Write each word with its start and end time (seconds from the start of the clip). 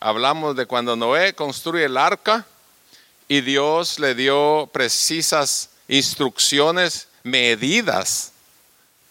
hablamos 0.00 0.56
de 0.56 0.66
cuando 0.66 0.96
Noé 0.96 1.34
construye 1.34 1.84
el 1.84 1.96
arca 1.96 2.46
y 3.28 3.42
Dios 3.42 3.98
le 3.98 4.14
dio 4.14 4.68
precisas 4.72 5.70
instrucciones, 5.86 7.06
medidas. 7.22 8.32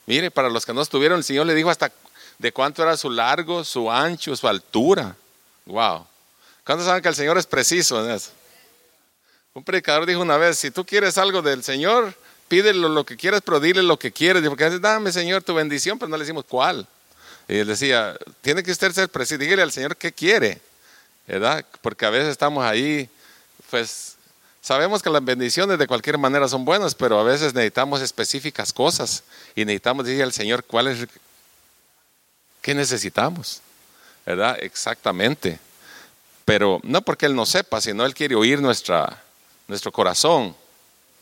Mire, 0.05 0.31
para 0.31 0.49
los 0.49 0.65
que 0.65 0.73
no 0.73 0.81
estuvieron, 0.81 1.19
el 1.19 1.23
Señor 1.23 1.45
le 1.45 1.53
dijo 1.53 1.69
hasta 1.69 1.91
de 2.39 2.51
cuánto 2.51 2.81
era 2.81 2.97
su 2.97 3.09
largo, 3.09 3.63
su 3.63 3.91
ancho, 3.91 4.35
su 4.35 4.47
altura. 4.47 5.15
Wow. 5.65 6.05
¿Cuántos 6.65 6.87
saben 6.87 7.01
que 7.01 7.09
el 7.09 7.15
Señor 7.15 7.37
es 7.37 7.45
preciso 7.45 8.03
en 8.03 8.11
eso? 8.11 8.31
Un 9.53 9.63
predicador 9.63 10.05
dijo 10.05 10.21
una 10.21 10.37
vez, 10.37 10.57
si 10.57 10.71
tú 10.71 10.85
quieres 10.85 11.17
algo 11.17 11.41
del 11.41 11.63
Señor, 11.63 12.13
pídele 12.47 12.89
lo 12.89 13.05
que 13.05 13.17
quieras, 13.17 13.41
pero 13.43 13.59
dile 13.59 13.83
lo 13.83 13.97
que 13.97 14.11
quieres. 14.11 14.47
Porque 14.47 14.69
dame, 14.79 15.11
Señor, 15.11 15.43
tu 15.43 15.53
bendición, 15.53 15.99
pero 15.99 16.09
no 16.09 16.17
le 16.17 16.23
decimos 16.23 16.45
cuál. 16.47 16.87
Y 17.47 17.57
él 17.57 17.67
decía, 17.67 18.17
tiene 18.41 18.63
que 18.63 18.71
usted 18.71 18.91
ser 18.91 19.09
preciso, 19.09 19.39
dígale 19.39 19.61
al 19.61 19.71
Señor 19.71 19.97
qué 19.97 20.11
quiere, 20.11 20.61
¿verdad? 21.29 21.63
Porque 21.81 22.07
a 22.07 22.09
veces 22.09 22.29
estamos 22.29 22.65
ahí, 22.65 23.07
pues 23.69 24.15
sabemos 24.61 25.03
que 25.03 25.11
las 25.11 25.23
bendiciones 25.23 25.77
de 25.77 25.85
cualquier 25.85 26.17
manera 26.17 26.47
son 26.47 26.65
buenas, 26.65 26.95
pero 26.95 27.19
a 27.19 27.23
veces 27.23 27.53
necesitamos 27.53 28.01
específicas 28.01 28.73
cosas 28.73 29.23
y 29.55 29.63
necesitamos 29.63 30.05
decirle 30.05 30.23
al 30.23 30.33
Señor 30.33 30.63
cuál 30.63 30.87
es, 30.87 31.07
qué 32.63 32.73
necesitamos, 32.73 33.61
¿verdad? 34.25 34.57
Exactamente. 34.59 35.59
Pero 36.45 36.79
no 36.81 37.03
porque 37.03 37.27
Él 37.27 37.35
no 37.35 37.45
sepa, 37.45 37.79
sino 37.79 38.05
Él 38.05 38.15
quiere 38.15 38.33
oír 38.33 38.59
nuestra, 38.59 39.21
nuestro 39.67 39.91
corazón, 39.91 40.55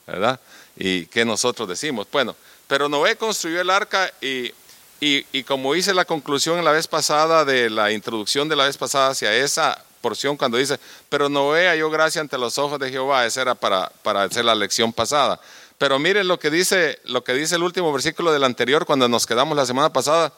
¿verdad? 0.06 0.40
Y 0.78 1.06
qué 1.08 1.26
nosotros 1.26 1.68
decimos. 1.68 2.08
Bueno, 2.10 2.34
pero 2.66 2.88
Noé 2.88 3.18
construyó 3.18 3.60
el 3.60 3.70
arca 3.70 4.10
y 4.22 4.54
y, 5.00 5.44
como 5.44 5.76
hice 5.76 5.94
la 5.94 6.06
conclusión 6.06 6.64
la 6.66 6.72
vez 6.72 6.88
pasada 6.88 7.46
de 7.46 7.70
la 7.70 7.92
introducción 7.92 8.50
de 8.50 8.56
la 8.56 8.66
vez 8.66 8.78
pasada 8.78 9.10
hacia 9.10 9.34
esa 9.36 9.84
porción 10.08 10.38
cuando 10.38 10.58
dice, 10.58 10.80
pero 11.10 11.28
Noé 11.28 11.68
halló 11.68 11.90
gracia 11.90 12.22
ante 12.22 12.38
los 12.38 12.58
ojos 12.58 12.80
de 12.80 12.90
Jehová, 12.90 13.26
esa 13.26 13.42
era 13.42 13.56
para, 13.56 13.92
para 14.04 14.24
hacer 14.24 14.46
la 14.46 14.56
lección 14.56 14.94
pasada. 14.94 15.38
Pero 15.78 16.00
miren 16.00 16.30
lo 16.30 16.40
que 16.40 16.50
dice, 16.50 17.00
lo 17.04 17.26
que 17.26 17.34
dice 17.34 17.56
el 17.56 17.64
último 17.64 17.92
versículo 17.92 18.32
del 18.32 18.46
anterior 18.46 18.86
cuando 18.86 19.10
nos 19.10 19.26
quedamos 19.26 19.58
la 19.58 19.66
semana 19.66 19.92
pasada. 19.92 20.32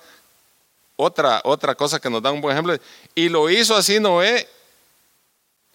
Otra, 0.96 1.40
otra 1.44 1.76
cosa 1.76 2.00
que 2.00 2.10
nos 2.10 2.24
da 2.24 2.32
un 2.32 2.42
buen 2.42 2.56
ejemplo. 2.56 2.76
Y 3.14 3.30
lo 3.30 3.48
hizo 3.48 3.76
así 3.76 4.00
Noé, 4.00 4.50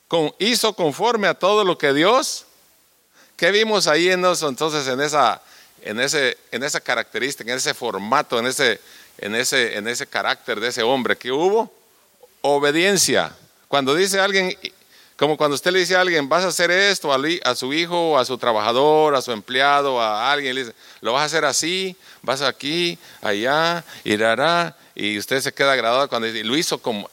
con, 0.09 0.35
hizo 0.41 0.75
conforme 0.75 1.29
a 1.29 1.35
todo 1.35 1.63
lo 1.65 1.79
que 1.79 1.93
Dios. 1.93 2.47
¿Qué 3.37 3.53
vimos 3.53 3.87
ahí 3.87 4.11
en 4.11 4.25
eso, 4.25 4.49
entonces 4.49 4.89
en 4.89 5.01
esa 5.01 5.41
en, 5.83 6.01
ese, 6.01 6.37
en 6.51 6.65
esa 6.65 6.81
característica, 6.81 7.49
en 7.49 7.59
ese 7.59 7.75
formato, 7.75 8.39
en 8.41 8.47
ese, 8.47 8.81
en, 9.19 9.35
ese, 9.35 9.77
en 9.77 9.87
ese 9.87 10.07
carácter 10.07 10.59
de 10.59 10.69
ese 10.69 10.83
hombre 10.83 11.17
que 11.17 11.31
hubo 11.31 11.71
obediencia. 12.41 13.35
Cuando 13.69 13.95
dice 13.95 14.21
alguien, 14.21 14.57
como 15.17 15.37
cuando 15.37 15.55
usted 15.55 15.71
le 15.71 15.79
dice 15.79 15.97
a 15.97 16.01
alguien, 16.01 16.29
vas 16.29 16.45
a 16.45 16.49
hacer 16.49 16.71
esto 16.71 17.13
a, 17.13 17.55
su 17.55 17.73
hijo, 17.73 18.19
a 18.19 18.25
su 18.25 18.37
trabajador, 18.37 19.15
a 19.15 19.23
su 19.23 19.31
empleado, 19.33 20.01
a 20.01 20.33
alguien, 20.33 20.55
le 20.55 20.65
dice, 20.65 20.77
lo 21.01 21.13
vas 21.13 21.23
a 21.23 21.27
hacer 21.27 21.45
así, 21.45 21.97
vas 22.23 22.43
aquí, 22.43 22.99
allá, 23.23 23.85
irá, 24.03 24.77
y 24.95 25.19
usted 25.19 25.41
se 25.41 25.53
queda 25.53 25.73
agradado 25.73 26.09
cuando 26.09 26.29
lo 26.29 26.57
hizo 26.57 26.79
como, 26.79 27.09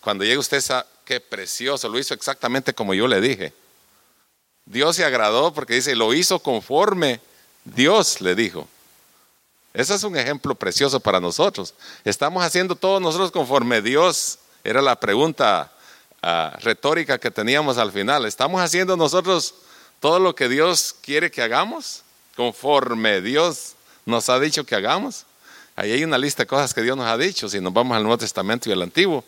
cuando 0.00 0.24
llega 0.24 0.40
usted, 0.40 0.62
qué 1.04 1.20
precioso, 1.20 1.88
lo 1.88 1.98
hizo 1.98 2.14
exactamente 2.14 2.74
como 2.74 2.94
yo 2.94 3.06
le 3.06 3.20
dije. 3.20 3.52
Dios 4.64 4.96
se 4.96 5.04
agradó 5.04 5.54
porque 5.54 5.74
dice, 5.74 5.94
lo 5.94 6.12
hizo 6.12 6.40
conforme 6.40 7.20
Dios 7.64 8.20
le 8.20 8.34
dijo. 8.34 8.68
Ese 9.72 9.94
es 9.94 10.02
un 10.02 10.16
ejemplo 10.16 10.54
precioso 10.54 10.98
para 10.98 11.20
nosotros. 11.20 11.74
Estamos 12.04 12.42
haciendo 12.42 12.74
todos 12.74 13.00
nosotros 13.00 13.30
conforme 13.30 13.82
Dios. 13.82 14.38
Era 14.64 14.82
la 14.82 14.98
pregunta 14.98 15.70
retórica 16.60 17.18
que 17.18 17.30
teníamos 17.30 17.78
al 17.78 17.92
final. 17.92 18.24
¿Estamos 18.24 18.60
haciendo 18.60 18.96
nosotros 18.96 19.54
todo 20.00 20.18
lo 20.18 20.34
que 20.34 20.48
Dios 20.48 20.94
quiere 21.02 21.30
que 21.30 21.42
hagamos? 21.42 22.02
Conforme 22.36 23.20
Dios 23.20 23.74
nos 24.04 24.28
ha 24.28 24.38
dicho 24.38 24.64
que 24.64 24.74
hagamos. 24.74 25.24
Ahí 25.74 25.92
hay 25.92 26.04
una 26.04 26.18
lista 26.18 26.42
de 26.42 26.46
cosas 26.46 26.72
que 26.72 26.82
Dios 26.82 26.96
nos 26.96 27.06
ha 27.06 27.16
dicho. 27.16 27.48
Si 27.48 27.60
nos 27.60 27.72
vamos 27.72 27.96
al 27.96 28.02
Nuevo 28.02 28.18
Testamento 28.18 28.68
y 28.68 28.72
al 28.72 28.82
Antiguo, 28.82 29.24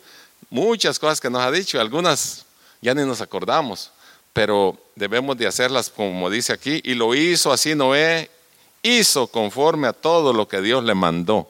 muchas 0.49 0.99
cosas 0.99 1.19
que 1.21 1.29
nos 1.29 1.41
ha 1.41 1.51
dicho, 1.51 1.79
algunas 1.79 2.45
ya 2.81 2.93
ni 2.93 3.03
nos 3.03 3.21
acordamos 3.21 3.91
pero 4.33 4.77
debemos 4.95 5.37
de 5.37 5.47
hacerlas 5.47 5.89
como 5.89 6.29
dice 6.29 6.53
aquí, 6.53 6.81
y 6.83 6.93
lo 6.93 7.15
hizo 7.15 7.51
así 7.51 7.75
Noé, 7.75 8.29
hizo 8.81 9.27
conforme 9.27 9.87
a 9.87 9.93
todo 9.93 10.33
lo 10.33 10.47
que 10.47 10.61
Dios 10.61 10.83
le 10.83 10.95
mandó. 10.95 11.49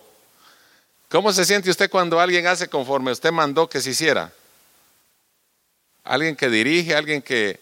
¿Cómo 1.10 1.34
se 1.34 1.46
siente 1.46 1.70
usted 1.70 1.90
cuando 1.90 2.20
alguien 2.20 2.48
hace 2.48 2.68
conforme 2.68 3.12
usted 3.12 3.32
mandó 3.32 3.68
que 3.68 3.82
se 3.82 3.92
hiciera? 3.92 4.32
Alguien 6.04 6.36
que 6.36 6.50
dirige, 6.50 6.96
alguien 6.96 7.22
que, 7.22 7.60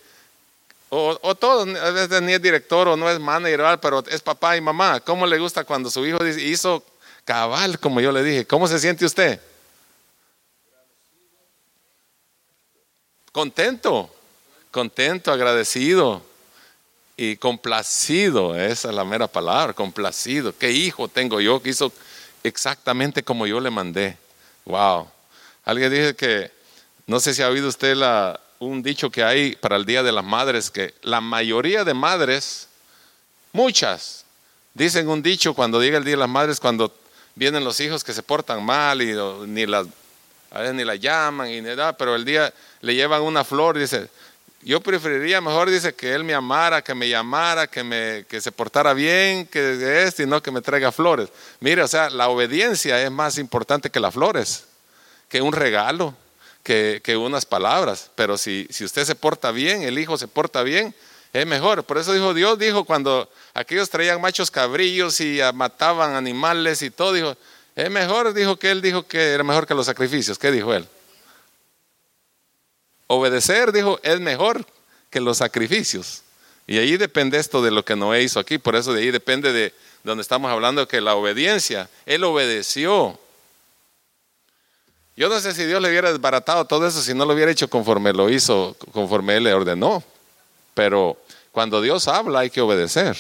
o, 0.89 1.17
o 1.21 1.35
todo, 1.35 1.61
a 1.61 1.91
veces 1.91 2.21
ni 2.21 2.33
es 2.33 2.41
director 2.41 2.87
o 2.87 2.95
no 2.95 3.09
es 3.09 3.19
manager, 3.19 3.79
pero 3.81 4.03
es 4.07 4.21
papá 4.21 4.55
y 4.55 4.61
mamá. 4.61 4.99
¿Cómo 5.01 5.25
le 5.25 5.37
gusta 5.37 5.63
cuando 5.63 5.89
su 5.89 6.05
hijo 6.05 6.25
hizo 6.25 6.83
cabal, 7.25 7.79
como 7.79 7.99
yo 7.99 8.11
le 8.11 8.23
dije? 8.23 8.45
¿Cómo 8.45 8.67
se 8.67 8.79
siente 8.79 9.05
usted? 9.05 9.39
Contento 13.31 14.11
contento, 14.77 15.31
agradecido 15.31 16.21
y 17.15 17.35
complacido. 17.37 18.55
Esa 18.55 18.89
es 18.89 18.95
la 18.95 19.03
mera 19.03 19.27
palabra, 19.27 19.73
complacido. 19.73 20.55
¿Qué 20.55 20.71
hijo 20.71 21.07
tengo 21.07 21.41
yo 21.41 21.61
que 21.61 21.69
hizo 21.69 21.91
exactamente 22.43 23.23
como 23.23 23.47
yo 23.47 23.59
le 23.59 23.71
mandé? 23.71 24.17
Wow. 24.65 25.09
Alguien 25.65 25.91
dice 25.91 26.15
que, 26.15 26.51
no 27.07 27.21
sé 27.21 27.33
si 27.33 27.41
ha 27.41 27.49
oído 27.49 27.69
usted 27.69 27.95
un 28.59 28.83
dicho 28.83 29.09
que 29.09 29.23
hay 29.23 29.55
para 29.55 29.77
el 29.77 29.85
Día 29.85 30.03
de 30.03 30.11
las 30.11 30.25
Madres, 30.25 30.69
que 30.69 30.93
la 31.01 31.21
mayoría 31.21 31.85
de 31.85 31.93
madres, 31.93 32.67
muchas, 33.53 34.25
dicen 34.73 35.07
un 35.07 35.23
dicho 35.23 35.53
cuando 35.53 35.81
llega 35.81 35.97
el 35.97 36.03
Día 36.03 36.15
de 36.15 36.19
las 36.19 36.29
Madres, 36.29 36.59
cuando 36.59 36.93
vienen 37.33 37.63
los 37.63 37.79
hijos 37.79 38.03
que 38.03 38.13
se 38.13 38.23
portan 38.23 38.63
mal 38.63 39.01
y 39.01 39.15
ni 39.47 39.65
las, 39.65 39.87
a 40.51 40.59
veces 40.59 40.75
ni 40.75 40.83
la 40.83 40.95
llaman 40.95 41.49
y 41.49 41.61
nada, 41.61 41.95
pero 41.95 42.13
el 42.13 42.25
día 42.25 42.53
le 42.81 42.93
llevan 42.93 43.21
una 43.21 43.43
flor 43.43 43.77
dice, 43.77 44.09
yo 44.61 44.81
preferiría 44.81 45.39
mejor, 45.39 45.69
dice, 45.69 45.93
que 45.93 46.13
él 46.13 46.25
me 46.25 46.33
amara, 46.33 46.81
que 46.81 46.93
me 46.93 47.07
llamara, 47.07 47.67
que, 47.67 47.83
me, 47.83 48.25
que 48.27 48.41
se 48.41 48.51
portara 48.51 48.93
bien, 48.93 49.45
que 49.45 50.03
esto 50.03 50.23
y 50.23 50.25
no 50.25 50.41
que 50.41 50.51
me 50.51 50.61
traiga 50.61 50.91
flores. 50.91 51.29
Mire, 51.61 51.83
o 51.83 51.87
sea, 51.87 52.09
la 52.09 52.27
obediencia 52.27 53.01
es 53.01 53.11
más 53.11 53.37
importante 53.37 53.89
que 53.89 53.99
las 53.99 54.13
flores, 54.13 54.65
que 55.29 55.41
un 55.41 55.53
regalo, 55.53 56.13
que, 56.63 57.17
unas 57.17 57.45
palabras. 57.45 58.11
Pero 58.15 58.37
si, 58.37 58.67
si 58.69 58.83
usted 58.83 59.05
se 59.05 59.15
porta 59.15 59.51
bien, 59.51 59.83
el 59.83 59.97
hijo 59.99 60.17
se 60.17 60.27
porta 60.27 60.63
bien, 60.63 60.93
es 61.33 61.45
mejor. 61.45 61.83
Por 61.83 61.97
eso 61.97 62.13
dijo 62.13 62.33
Dios, 62.33 62.57
dijo, 62.59 62.83
cuando 62.83 63.29
aquellos 63.53 63.89
traían 63.89 64.21
machos 64.21 64.51
cabrillos 64.51 65.19
y 65.19 65.39
mataban 65.53 66.15
animales 66.15 66.81
y 66.81 66.89
todo, 66.89 67.13
dijo, 67.13 67.37
es 67.75 67.89
mejor, 67.89 68.33
dijo 68.33 68.57
que 68.57 68.71
él 68.71 68.81
dijo 68.81 69.03
que 69.07 69.33
era 69.33 69.43
mejor 69.43 69.67
que 69.67 69.75
los 69.75 69.85
sacrificios. 69.85 70.39
¿Qué 70.39 70.51
dijo 70.51 70.73
él? 70.73 70.87
Obedecer, 73.07 73.71
dijo, 73.71 73.99
es 74.03 74.19
mejor 74.19 74.65
que 75.09 75.21
los 75.21 75.37
sacrificios. 75.37 76.23
Y 76.65 76.79
ahí 76.79 76.97
depende 76.97 77.37
esto 77.37 77.61
de 77.61 77.71
lo 77.71 77.85
que 77.85 77.95
Noé 77.95 78.23
hizo 78.23 78.39
aquí, 78.39 78.57
por 78.57 78.75
eso 78.75 78.93
de 78.93 79.03
ahí 79.03 79.11
depende 79.11 79.53
de 79.53 79.73
donde 80.03 80.21
estamos 80.21 80.51
hablando 80.51 80.87
que 80.87 80.99
la 81.01 81.15
obediencia, 81.15 81.89
él 82.05 82.23
obedeció. 82.23 83.19
Yo 85.17 85.29
no 85.29 85.39
sé 85.39 85.51
si 85.55 85.65
Dios 85.65 85.81
le 85.81 85.89
hubiera 85.89 86.11
desbaratado 86.11 86.65
todo 86.65 86.85
eso 86.87 87.01
si 87.01 87.15
no 87.15 87.25
lo 87.25 87.33
hubiera 87.33 87.51
hecho 87.51 87.67
conforme 87.67 88.13
lo 88.13 88.29
hizo, 88.29 88.77
conforme 88.91 89.35
él 89.35 89.45
le 89.45 89.53
ordenó. 89.53 90.03
Pero 90.75 91.17
cuando 91.51 91.81
Dios 91.81 92.07
habla 92.07 92.39
hay 92.39 92.51
que 92.51 92.61
obedecer. 92.61 93.17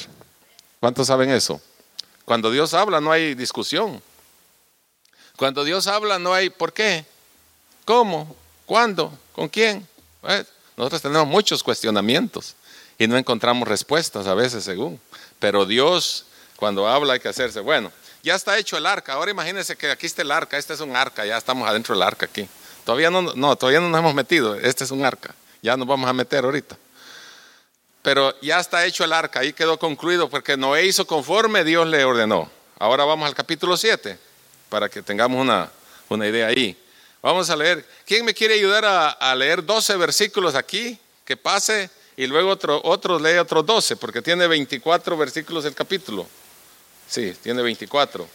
¿Cuántos 0.79 1.07
saben 1.07 1.31
eso? 1.31 1.59
Cuando 2.23 2.51
Dios 2.51 2.75
habla 2.75 3.01
no 3.01 3.11
hay 3.11 3.33
discusión. 3.33 3.99
Cuando 5.37 5.63
Dios 5.63 5.87
habla 5.87 6.19
no 6.19 6.35
hay 6.35 6.51
¿por 6.51 6.71
qué? 6.71 7.03
¿Cómo? 7.83 8.35
¿Cuándo? 8.67 9.11
¿Con 9.33 9.49
quién? 9.49 9.87
Pues, 10.21 10.45
nosotros 10.75 11.01
tenemos 11.01 11.25
muchos 11.25 11.63
cuestionamientos 11.63 12.53
y 12.99 13.07
no 13.07 13.17
encontramos 13.17 13.67
respuestas 13.67 14.27
a 14.27 14.35
veces 14.35 14.63
según. 14.63 14.99
Pero 15.39 15.65
Dios, 15.65 16.25
cuando 16.57 16.87
habla, 16.87 17.13
hay 17.13 17.19
que 17.19 17.29
hacerse. 17.29 17.59
Bueno, 17.59 17.91
ya 18.27 18.35
está 18.35 18.57
hecho 18.57 18.77
el 18.77 18.85
arca. 18.85 19.13
Ahora 19.13 19.31
imagínense 19.31 19.77
que 19.77 19.89
aquí 19.89 20.05
está 20.05 20.21
el 20.21 20.31
arca. 20.31 20.57
Este 20.57 20.73
es 20.73 20.81
un 20.81 20.95
arca. 20.95 21.25
Ya 21.25 21.37
estamos 21.37 21.67
adentro 21.67 21.95
del 21.95 22.03
arca 22.03 22.25
aquí. 22.25 22.47
Todavía 22.83 23.09
no, 23.09 23.21
no, 23.21 23.55
todavía 23.55 23.79
no 23.79 23.87
nos 23.87 23.99
hemos 23.99 24.13
metido. 24.13 24.55
Este 24.55 24.83
es 24.83 24.91
un 24.91 25.05
arca. 25.05 25.33
Ya 25.61 25.77
nos 25.77 25.87
vamos 25.87 26.09
a 26.09 26.13
meter 26.13 26.43
ahorita. 26.43 26.77
Pero 28.01 28.35
ya 28.41 28.59
está 28.59 28.85
hecho 28.85 29.05
el 29.05 29.13
arca. 29.13 29.39
Ahí 29.39 29.53
quedó 29.53 29.79
concluido 29.79 30.29
porque 30.29 30.57
Noé 30.57 30.85
hizo 30.85 31.07
conforme 31.07 31.63
Dios 31.63 31.87
le 31.87 32.03
ordenó. 32.03 32.51
Ahora 32.77 33.05
vamos 33.05 33.27
al 33.29 33.33
capítulo 33.33 33.77
7 33.77 34.19
para 34.67 34.89
que 34.89 35.01
tengamos 35.01 35.39
una, 35.39 35.71
una 36.09 36.27
idea 36.27 36.47
ahí. 36.47 36.77
Vamos 37.21 37.49
a 37.49 37.55
leer. 37.55 37.85
¿Quién 38.05 38.25
me 38.25 38.33
quiere 38.33 38.55
ayudar 38.55 38.83
a, 38.85 39.35
leer 39.35 39.65
12 39.65 39.95
versículos 39.95 40.53
aquí? 40.53 40.99
Que 41.23 41.37
pase 41.37 41.89
y 42.17 42.27
luego 42.27 42.49
otro, 42.49 42.81
otro 42.83 43.19
lee 43.19 43.37
otros 43.37 43.65
12, 43.65 43.95
porque 43.95 44.21
tiene 44.21 44.47
24 44.47 45.15
versículos 45.15 45.63
el 45.63 45.75
capítulo. 45.75 46.27
Sí, 47.07 47.33
tiene 47.41 47.61
24. 47.61 48.27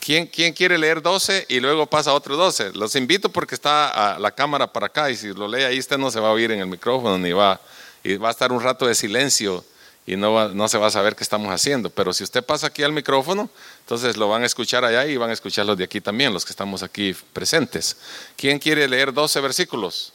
¿Quién, 0.00 0.26
¿Quién 0.26 0.52
quiere 0.52 0.76
leer 0.78 1.00
12 1.00 1.46
y 1.48 1.60
luego 1.60 1.86
pasa 1.86 2.12
otro 2.12 2.36
12? 2.36 2.72
Los 2.72 2.96
invito 2.96 3.28
porque 3.28 3.54
está 3.54 4.18
la 4.18 4.32
cámara 4.32 4.72
para 4.72 4.86
acá 4.86 5.10
y 5.10 5.16
si 5.16 5.32
lo 5.32 5.46
lee 5.46 5.62
ahí 5.62 5.78
usted 5.78 5.96
no 5.96 6.10
se 6.10 6.18
va 6.18 6.28
a 6.28 6.32
oír 6.32 6.50
en 6.50 6.58
el 6.58 6.66
micrófono 6.66 7.16
ni 7.18 7.30
va, 7.32 7.60
y 8.02 8.16
va 8.16 8.28
a 8.28 8.30
estar 8.32 8.50
un 8.50 8.60
rato 8.60 8.86
de 8.86 8.96
silencio 8.96 9.64
y 10.04 10.16
no, 10.16 10.48
no 10.48 10.66
se 10.66 10.78
va 10.78 10.88
a 10.88 10.90
saber 10.90 11.14
qué 11.14 11.22
estamos 11.22 11.52
haciendo. 11.52 11.88
Pero 11.90 12.12
si 12.12 12.24
usted 12.24 12.44
pasa 12.44 12.66
aquí 12.66 12.82
al 12.82 12.92
micrófono, 12.92 13.48
entonces 13.80 14.16
lo 14.16 14.28
van 14.28 14.42
a 14.42 14.46
escuchar 14.46 14.84
allá 14.84 15.06
y 15.06 15.16
van 15.16 15.30
a 15.30 15.34
escuchar 15.34 15.66
los 15.66 15.78
de 15.78 15.84
aquí 15.84 16.00
también, 16.00 16.32
los 16.32 16.44
que 16.44 16.50
estamos 16.50 16.82
aquí 16.82 17.14
presentes. 17.32 17.96
¿Quién 18.36 18.58
quiere 18.58 18.88
leer 18.88 19.12
12 19.12 19.40
versículos? 19.40 20.12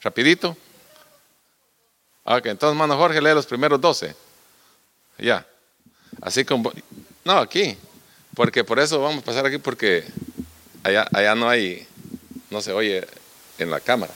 Rapidito. 0.00 0.56
Ok, 2.24 2.46
entonces, 2.46 2.74
hermano 2.74 2.96
Jorge, 2.96 3.20
lee 3.20 3.34
los 3.34 3.46
primeros 3.46 3.80
12. 3.80 4.14
Ya. 5.18 5.46
Así 6.20 6.44
como... 6.44 6.72
No, 7.24 7.38
aquí. 7.38 7.76
Porque 8.34 8.64
por 8.64 8.78
eso 8.78 9.00
vamos 9.00 9.22
a 9.22 9.24
pasar 9.24 9.46
aquí 9.46 9.58
porque 9.58 10.04
allá, 10.82 11.06
allá 11.12 11.34
no 11.34 11.48
hay, 11.48 11.86
no 12.50 12.60
se 12.60 12.72
oye 12.72 13.06
en 13.58 13.70
la 13.70 13.80
cámara. 13.80 14.12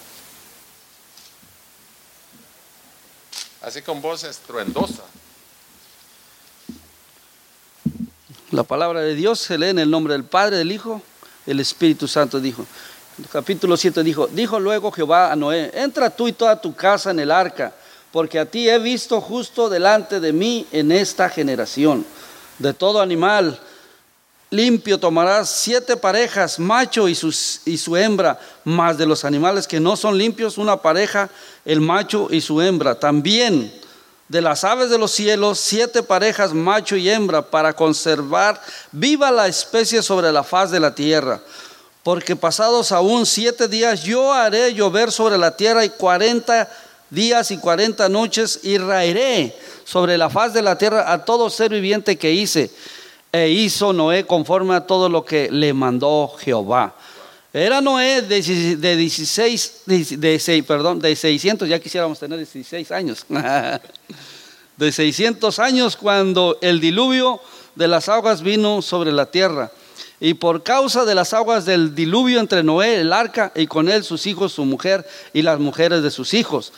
Así 3.62 3.82
con 3.82 4.00
voz 4.00 4.25
estruendosa. 4.25 5.02
La 8.50 8.64
palabra 8.64 9.00
de 9.00 9.14
Dios 9.14 9.40
se 9.40 9.56
lee 9.56 9.69
en 9.69 9.78
el 9.78 9.90
nombre 9.90 10.12
del 10.12 10.25
Padre, 10.25 10.58
del 10.58 10.72
Hijo, 10.72 11.00
el 11.46 11.58
Espíritu 11.60 12.06
Santo 12.06 12.38
dijo. 12.38 12.66
capítulo 13.32 13.76
7 13.76 14.02
dijo, 14.02 14.26
dijo 14.26 14.60
luego 14.60 14.93
Jehová 14.93 15.32
a 15.32 15.37
Noé, 15.37 15.70
entra 15.75 16.10
tú 16.10 16.28
y 16.28 16.32
toda 16.32 16.60
tu 16.60 16.75
casa 16.75 17.12
en 17.12 17.20
el 17.20 17.31
arca, 17.31 17.72
porque 18.12 18.38
a 18.38 18.47
ti 18.47 18.69
he 18.69 18.79
visto 18.79 19.20
justo 19.20 19.69
delante 19.69 20.20
de 20.20 20.32
mí 20.32 20.67
en 20.70 20.93
esta 20.93 21.29
generación. 21.29 22.05
De 22.59 22.75
todo 22.75 23.00
animal 23.00 23.59
limpio 24.50 25.00
tomarás 25.00 25.49
siete 25.49 25.97
parejas, 25.97 26.59
macho 26.59 27.09
y, 27.09 27.12
y 27.12 27.79
su 27.79 27.97
hembra, 27.97 28.38
más 28.64 28.99
de 28.99 29.06
los 29.06 29.25
animales 29.25 29.67
que 29.67 29.81
no 29.81 29.97
son 29.97 30.19
limpios, 30.19 30.59
una 30.59 30.76
pareja, 30.76 31.31
el 31.64 31.81
macho 31.81 32.29
y 32.31 32.43
su 32.43 32.61
hembra. 32.61 32.94
También 32.94 33.73
de 34.29 34.43
las 34.43 34.62
aves 34.62 34.91
de 34.91 34.99
los 34.99 35.11
cielos, 35.11 35.58
siete 35.58 36.03
parejas, 36.03 36.53
macho 36.53 36.97
y 36.97 37.08
hembra, 37.08 37.50
para 37.50 37.73
conservar 37.73 38.61
viva 38.93 39.31
la 39.31 39.49
especie 39.49 40.03
sobre 40.03 40.31
la 40.31 40.44
faz 40.44 40.70
de 40.70 40.81
la 40.81 40.94
tierra. 40.94 41.41
Porque 42.03 42.37
pasados 42.37 42.93
aún 42.93 43.25
siete 43.25 43.69
días 43.69 44.03
yo 44.03 44.32
haré 44.35 44.75
llover 44.75 45.11
sobre 45.12 45.38
la 45.38 45.56
tierra 45.56 45.85
y 45.85 45.88
cuarenta 45.88 46.69
días 47.12 47.50
y 47.50 47.59
cuarenta 47.59 48.09
noches 48.09 48.61
y 48.62 48.79
raeré 48.79 49.55
sobre 49.85 50.17
la 50.17 50.31
faz 50.31 50.55
de 50.55 50.62
la 50.62 50.79
tierra 50.79 51.12
a 51.12 51.25
todo 51.25 51.50
ser 51.50 51.70
viviente 51.70 52.17
que 52.17 52.32
hice 52.32 52.70
e 53.31 53.50
hizo 53.50 53.93
Noé 53.93 54.26
conforme 54.26 54.75
a 54.75 54.87
todo 54.87 55.09
lo 55.09 55.25
que 55.25 55.50
le 55.50 55.75
mandó 55.75 56.35
Jehová. 56.38 56.94
Era 57.53 57.82
Noé 57.82 58.23
de, 58.23 58.97
16, 58.97 59.82
de, 59.85 60.64
perdón, 60.67 61.00
de 61.00 61.14
600, 61.14 61.69
ya 61.69 61.79
quisiéramos 61.79 62.19
tener 62.19 62.38
16 62.38 62.91
años, 62.93 63.26
de 64.79 64.93
600 64.93 65.58
años 65.58 65.97
cuando 65.97 66.58
el 66.62 66.81
diluvio 66.81 67.41
de 67.75 67.88
las 67.88 68.08
aguas 68.08 68.41
vino 68.41 68.81
sobre 68.81 69.12
la 69.12 69.26
tierra. 69.26 69.70
Y 70.19 70.35
por 70.35 70.62
causa 70.62 71.05
de 71.05 71.15
las 71.15 71.35
aguas 71.35 71.67
del 71.67 71.94
diluvio 71.94 72.41
entre 72.41 72.62
Noé, 72.62 73.00
el 73.00 73.12
arca, 73.12 73.53
y 73.55 73.67
con 73.67 73.91
él 73.91 74.03
sus 74.03 74.26
hijos, 74.26 74.53
su 74.53 74.65
mujer 74.65 75.06
y 75.35 75.43
las 75.43 75.58
mujeres 75.58 76.03
de 76.03 76.11
sus 76.11 76.32
hijos 76.32 76.73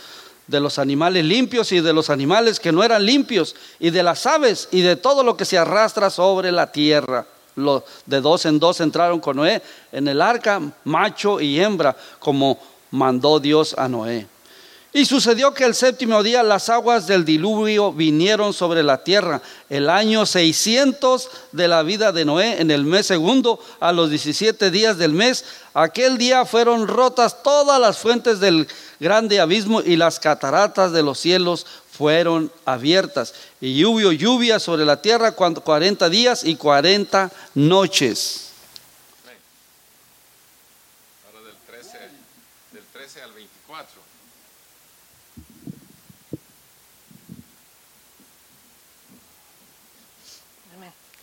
de 0.46 0.60
los 0.60 0.78
animales 0.78 1.24
limpios 1.24 1.72
y 1.72 1.80
de 1.80 1.92
los 1.92 2.10
animales 2.10 2.60
que 2.60 2.72
no 2.72 2.82
eran 2.82 3.04
limpios, 3.04 3.54
y 3.78 3.90
de 3.90 4.02
las 4.02 4.26
aves 4.26 4.68
y 4.70 4.82
de 4.82 4.96
todo 4.96 5.22
lo 5.22 5.36
que 5.36 5.44
se 5.44 5.58
arrastra 5.58 6.10
sobre 6.10 6.52
la 6.52 6.70
tierra. 6.70 7.26
Los 7.56 7.84
de 8.06 8.20
dos 8.20 8.44
en 8.46 8.58
dos 8.58 8.80
entraron 8.80 9.20
con 9.20 9.36
Noé 9.36 9.62
en 9.92 10.08
el 10.08 10.20
arca, 10.20 10.60
macho 10.84 11.40
y 11.40 11.60
hembra, 11.60 11.96
como 12.18 12.58
mandó 12.90 13.38
Dios 13.38 13.74
a 13.78 13.88
Noé. 13.88 14.26
Y 14.96 15.06
sucedió 15.06 15.52
que 15.52 15.64
el 15.64 15.74
séptimo 15.74 16.22
día 16.22 16.44
las 16.44 16.68
aguas 16.68 17.08
del 17.08 17.24
diluvio 17.24 17.92
vinieron 17.92 18.52
sobre 18.52 18.84
la 18.84 19.02
tierra. 19.02 19.42
El 19.68 19.90
año 19.90 20.24
600 20.24 21.30
de 21.50 21.66
la 21.66 21.82
vida 21.82 22.12
de 22.12 22.24
Noé, 22.24 22.60
en 22.60 22.70
el 22.70 22.84
mes 22.84 23.06
segundo, 23.06 23.58
a 23.80 23.92
los 23.92 24.08
17 24.08 24.70
días 24.70 24.96
del 24.96 25.12
mes, 25.12 25.46
aquel 25.74 26.16
día 26.16 26.44
fueron 26.44 26.86
rotas 26.86 27.42
todas 27.42 27.80
las 27.80 27.98
fuentes 27.98 28.38
del 28.38 28.68
grande 29.00 29.40
abismo 29.40 29.82
y 29.82 29.96
las 29.96 30.20
cataratas 30.20 30.92
de 30.92 31.02
los 31.02 31.18
cielos 31.18 31.66
fueron 31.90 32.52
abiertas. 32.64 33.34
Y 33.60 33.84
hubo 33.84 34.12
lluvia 34.12 34.60
sobre 34.60 34.84
la 34.84 35.02
tierra 35.02 35.32
40 35.32 36.08
días 36.08 36.44
y 36.44 36.54
40 36.54 37.32
noches. 37.54 38.43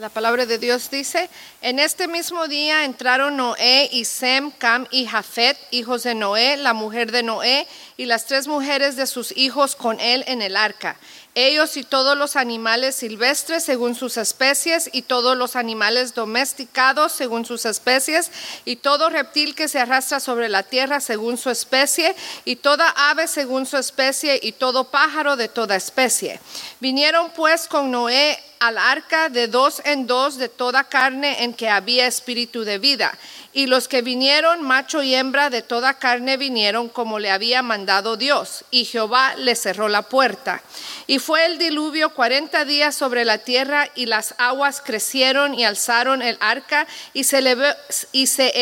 La 0.02 0.10
palabra 0.10 0.48
de 0.48 0.58
Dios 0.58 0.90
dice, 0.90 1.30
en 1.62 1.78
este 1.78 2.08
mismo 2.08 2.48
día 2.48 2.86
entraron 2.86 3.38
Noé 3.38 3.88
y 3.92 4.06
Sem, 4.06 4.50
Cam 4.50 4.88
y 4.90 5.06
Jafet, 5.06 5.56
hijos 5.70 6.02
de 6.02 6.16
Noé, 6.16 6.58
la 6.58 6.74
mujer 6.74 7.12
de 7.12 7.22
Noé, 7.22 7.68
y 7.98 8.06
las 8.06 8.26
tres 8.26 8.48
mujeres 8.48 8.96
de 8.96 9.06
sus 9.06 9.32
hijos 9.38 9.76
con 9.76 10.00
él 10.00 10.24
en 10.26 10.42
el 10.42 10.58
arca. 10.58 10.98
Ellos 11.36 11.78
y 11.78 11.84
todos 11.84 12.18
los 12.18 12.36
animales 12.36 12.96
silvestres 12.96 13.64
según 13.64 13.94
sus 13.94 14.18
especies, 14.18 14.90
y 14.92 15.04
todos 15.04 15.38
los 15.38 15.56
animales 15.56 16.16
domesticados 16.16 17.12
según 17.12 17.46
sus 17.46 17.66
especies, 17.66 18.32
y 18.66 18.78
todo 18.78 19.08
reptil 19.08 19.54
que 19.54 19.68
se 19.68 19.80
arrastra 19.80 20.20
sobre 20.20 20.50
la 20.50 20.64
tierra 20.64 21.00
según 21.00 21.38
su 21.38 21.52
especie, 21.52 22.16
y 22.44 22.56
toda 22.56 22.90
ave 22.90 23.28
según 23.28 23.68
su 23.68 23.78
especie, 23.78 24.40
y 24.42 24.54
todo 24.54 24.86
pájaro 24.86 25.36
de 25.36 25.48
toda 25.48 25.76
especie. 25.76 26.40
Vinieron 26.80 27.30
pues 27.36 27.68
con 27.68 27.92
Noé 27.92 28.40
al 28.62 28.78
arca 28.78 29.30
de 29.30 29.48
dos 29.48 29.82
en 29.86 30.06
dos 30.06 30.38
de 30.38 30.48
toda 30.48 30.84
carne 30.84 31.44
en 31.44 31.56
que 31.56 31.68
había 31.68 32.06
espíritu 32.06 32.64
de 32.64 32.78
vida. 32.78 33.18
Y 33.54 33.66
los 33.66 33.90
que 33.90 34.02
vinieron, 34.02 34.62
macho 34.62 35.04
y 35.04 35.14
hembra 35.14 35.50
de 35.50 35.62
toda 35.62 35.96
carne, 35.96 36.38
vinieron 36.38 36.88
como 36.88 37.20
le 37.20 37.32
había 37.32 37.62
mandado 37.62 38.16
Dios. 38.16 38.64
Y 38.72 38.86
Jehová 38.86 39.36
le 39.36 39.56
cerró 39.56 39.90
la 39.90 40.04
puerta. 40.04 40.62
Y 41.06 41.20
fue 41.20 41.46
el 41.48 41.58
diluvio 41.58 42.14
cuarenta 42.14 42.64
días 42.64 42.96
sobre 42.96 43.26
la 43.26 43.40
tierra, 43.40 43.90
y 43.94 44.06
las 44.06 44.36
aguas 44.38 44.80
crecieron 44.80 45.54
y 45.54 45.66
alzaron 45.66 46.22
el 46.22 46.38
arca, 46.40 46.88
y 47.14 47.26
se, 47.26 47.40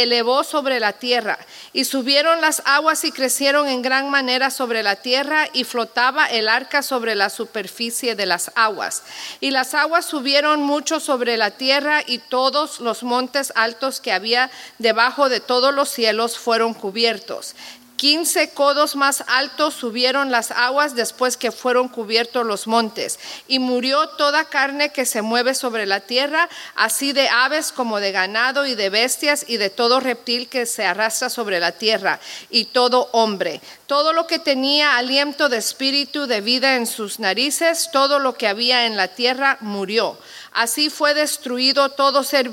elevó, 0.02 0.44
sobre 0.44 0.80
la 0.80 0.94
tierra. 0.94 1.38
Y 1.72 1.86
subieron 1.86 2.42
las 2.42 2.64
aguas 2.66 3.04
y 3.04 3.12
crecieron 3.12 3.68
en 3.68 3.84
gran 3.84 4.10
manera 4.10 4.50
sobre 4.50 4.82
la 4.82 4.96
tierra, 4.96 5.48
y 5.54 5.66
flotaba 5.66 6.26
el 6.26 6.50
arca 6.50 6.82
sobre 6.82 7.14
la 7.14 7.30
superficie 7.30 8.16
de 8.16 8.26
las 8.26 8.52
aguas. 8.56 9.04
Y 9.40 9.52
las 9.52 9.76
aguas 9.76 9.89
subieron 10.06 10.62
mucho 10.62 11.00
sobre 11.00 11.38
la 11.38 11.52
tierra, 11.52 12.02
y 12.06 12.20
todos 12.20 12.80
los 12.80 13.04
montes 13.04 13.52
altos 13.56 14.00
que 14.00 14.12
había 14.12 14.50
debajo 14.78 15.30
de 15.30 15.40
todos 15.40 15.74
los 15.74 15.90
cielos 15.90 16.38
fueron 16.38 16.74
cubiertos. 16.74 17.56
Quince 18.00 18.52
codos 18.52 18.96
más 18.96 19.26
altos 19.28 19.74
subieron 19.74 20.32
las 20.32 20.52
aguas 20.52 20.96
después 20.96 21.36
que 21.36 21.52
fueron 21.52 21.90
cubiertos 21.90 22.46
los 22.46 22.66
montes, 22.66 23.20
y 23.46 23.60
murió 23.60 24.08
toda 24.12 24.46
carne 24.46 24.94
que 24.94 25.06
se 25.06 25.22
mueve 25.22 25.54
sobre 25.54 25.86
la 25.86 26.00
tierra, 26.00 26.48
así 26.76 27.12
de 27.12 27.28
aves 27.28 27.74
como 27.74 28.00
de 28.00 28.14
ganado 28.14 28.66
y 28.66 28.76
de 28.76 28.90
bestias 28.90 29.44
y 29.50 29.58
de 29.58 29.70
todo 29.70 30.00
reptil 30.00 30.48
que 30.48 30.66
se 30.66 30.86
arrastra 30.86 31.30
sobre 31.30 31.60
la 31.60 31.74
tierra, 31.74 32.22
y 32.50 32.64
todo 32.64 33.10
hombre. 33.12 33.60
Todo 33.86 34.14
lo 34.14 34.28
que 34.28 34.40
tenía 34.40 34.96
aliento 34.96 35.50
de 35.50 35.58
espíritu 35.58 36.26
de 36.26 36.40
vida 36.40 36.78
en 36.78 36.88
sus 36.88 37.20
narices, 37.20 37.90
todo 37.92 38.20
lo 38.20 38.36
que 38.36 38.48
había 38.48 38.86
en 38.86 38.96
la 38.96 39.10
tierra 39.10 39.58
murió. 39.60 40.18
Así 40.54 40.90
fue 40.90 41.14
destruido 41.14 41.90
todo 41.90 42.24
ser 42.24 42.50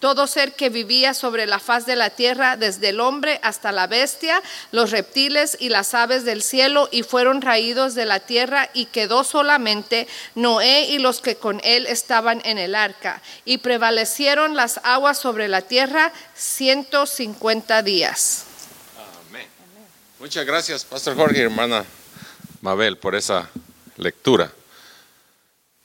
todo 0.00 0.26
ser 0.26 0.54
que 0.54 0.70
vivía 0.70 1.14
sobre 1.14 1.46
la 1.46 1.58
faz 1.58 1.86
de 1.86 1.94
la 1.94 2.10
tierra, 2.10 2.56
desde 2.56 2.88
el 2.88 3.00
hombre 3.00 3.38
hasta 3.42 3.70
la 3.70 3.86
bestia, 3.86 4.42
los 4.72 4.90
reptiles 4.90 5.56
y 5.60 5.68
las 5.68 5.94
aves 5.94 6.24
del 6.24 6.42
cielo, 6.42 6.88
y 6.90 7.02
fueron 7.02 7.42
raídos 7.42 7.94
de 7.94 8.06
la 8.06 8.18
tierra, 8.18 8.70
y 8.72 8.86
quedó 8.86 9.22
solamente 9.22 10.08
Noé 10.34 10.86
y 10.86 10.98
los 10.98 11.20
que 11.20 11.36
con 11.36 11.60
él 11.62 11.86
estaban 11.86 12.40
en 12.44 12.58
el 12.58 12.74
arca. 12.74 13.22
Y 13.44 13.58
prevalecieron 13.58 14.56
las 14.56 14.80
aguas 14.82 15.18
sobre 15.18 15.48
la 15.48 15.60
tierra 15.60 16.12
150 16.34 17.82
días. 17.82 18.44
Amén. 19.28 19.46
Muchas 20.18 20.46
gracias, 20.46 20.84
Pastor 20.84 21.14
Jorge 21.14 21.42
hermana 21.42 21.84
Mabel, 22.62 22.96
por 22.96 23.14
esa 23.14 23.50
lectura. 23.98 24.50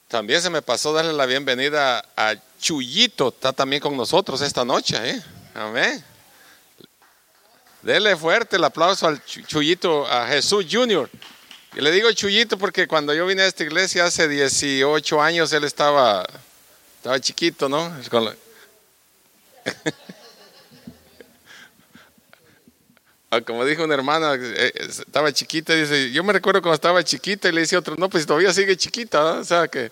También 0.08 0.40
se 0.40 0.50
me 0.50 0.62
pasó 0.62 0.92
darle 0.92 1.12
la 1.12 1.26
bienvenida 1.26 2.04
a 2.16 2.36
Chuyito, 2.60 3.28
está 3.28 3.52
también 3.52 3.82
con 3.82 3.96
nosotros 3.96 4.40
esta 4.40 4.64
noche. 4.64 4.96
¿eh? 5.02 5.22
Amén. 5.54 6.04
Dele 7.82 8.16
fuerte 8.16 8.56
el 8.56 8.64
aplauso 8.64 9.08
al 9.08 9.24
Chuyito, 9.24 10.06
a 10.06 10.28
Jesús 10.28 10.66
Junior. 10.70 11.10
Y 11.74 11.80
le 11.80 11.90
digo 11.90 12.10
Chuyito 12.12 12.56
porque 12.56 12.86
cuando 12.86 13.12
yo 13.14 13.26
vine 13.26 13.42
a 13.42 13.46
esta 13.46 13.64
iglesia 13.64 14.04
hace 14.04 14.28
18 14.28 15.20
años, 15.20 15.52
él 15.52 15.64
estaba, 15.64 16.24
estaba 16.98 17.20
chiquito, 17.20 17.68
¿no? 17.68 17.92
Ah, 19.64 20.16
Como 23.44 23.64
dijo 23.64 23.82
una 23.82 23.94
hermana, 23.94 24.34
eh, 24.38 24.72
estaba 24.88 25.32
chiquita, 25.32 25.74
dice, 25.74 26.12
yo 26.12 26.22
me 26.22 26.32
recuerdo 26.32 26.62
cuando 26.62 26.76
estaba 26.76 27.02
chiquita 27.02 27.48
y 27.48 27.52
le 27.52 27.62
dice 27.62 27.76
otro, 27.76 27.96
no, 27.98 28.08
pues 28.08 28.24
todavía 28.24 28.52
sigue 28.52 28.76
chiquita, 28.76 29.20
¿no? 29.20 29.40
o 29.40 29.44
sea 29.44 29.66
que 29.66 29.90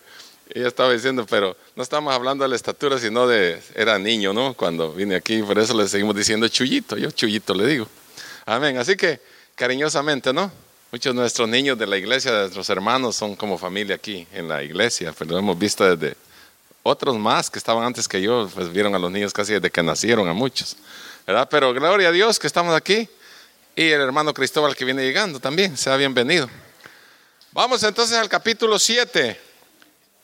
ella 0.54 0.68
estaba 0.68 0.92
diciendo, 0.92 1.26
pero 1.28 1.56
no 1.74 1.82
estamos 1.82 2.14
hablando 2.14 2.44
de 2.44 2.50
la 2.50 2.56
estatura, 2.56 2.98
sino 2.98 3.26
de, 3.26 3.60
era 3.74 3.98
niño, 3.98 4.32
¿no? 4.32 4.54
Cuando 4.54 4.92
vine 4.92 5.16
aquí, 5.16 5.42
por 5.42 5.58
eso 5.58 5.74
le 5.74 5.88
seguimos 5.88 6.14
diciendo 6.14 6.46
chullito, 6.48 6.96
yo 6.96 7.10
chullito 7.10 7.54
le 7.54 7.66
digo. 7.66 7.88
Amén, 8.46 8.76
así 8.78 8.96
que 8.96 9.20
cariñosamente, 9.56 10.32
¿no? 10.32 10.52
Muchos 10.92 11.12
de 11.12 11.20
nuestros 11.20 11.48
niños 11.48 11.76
de 11.76 11.86
la 11.86 11.96
iglesia, 11.96 12.30
de 12.30 12.40
nuestros 12.40 12.68
hermanos, 12.70 13.16
son 13.16 13.34
como 13.34 13.58
familia 13.58 13.96
aquí 13.96 14.28
en 14.32 14.48
la 14.48 14.62
iglesia, 14.62 15.12
pero 15.18 15.32
lo 15.32 15.38
hemos 15.38 15.58
visto 15.58 15.84
desde 15.84 16.16
otros 16.84 17.18
más 17.18 17.50
que 17.50 17.58
estaban 17.58 17.82
antes 17.82 18.06
que 18.06 18.22
yo, 18.22 18.48
pues 18.54 18.70
vieron 18.70 18.94
a 18.94 18.98
los 18.98 19.10
niños 19.10 19.32
casi 19.32 19.54
desde 19.54 19.70
que 19.70 19.82
nacieron, 19.82 20.28
a 20.28 20.34
muchos, 20.34 20.76
¿verdad? 21.26 21.48
Pero 21.50 21.72
gloria 21.72 22.10
a 22.10 22.12
Dios 22.12 22.38
que 22.38 22.46
estamos 22.46 22.76
aquí 22.76 23.08
y 23.76 23.90
el 23.90 24.00
hermano 24.00 24.32
Cristóbal 24.32 24.76
que 24.76 24.84
viene 24.84 25.02
llegando 25.02 25.40
también, 25.40 25.76
sea 25.76 25.96
bienvenido. 25.96 26.48
Vamos 27.52 27.82
entonces 27.82 28.16
al 28.16 28.28
capítulo 28.28 28.78
7. 28.78 29.40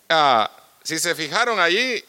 Ah, 0.09 0.50
si 0.83 0.99
se 0.99 1.14
fijaron 1.14 1.59
allí, 1.59 2.04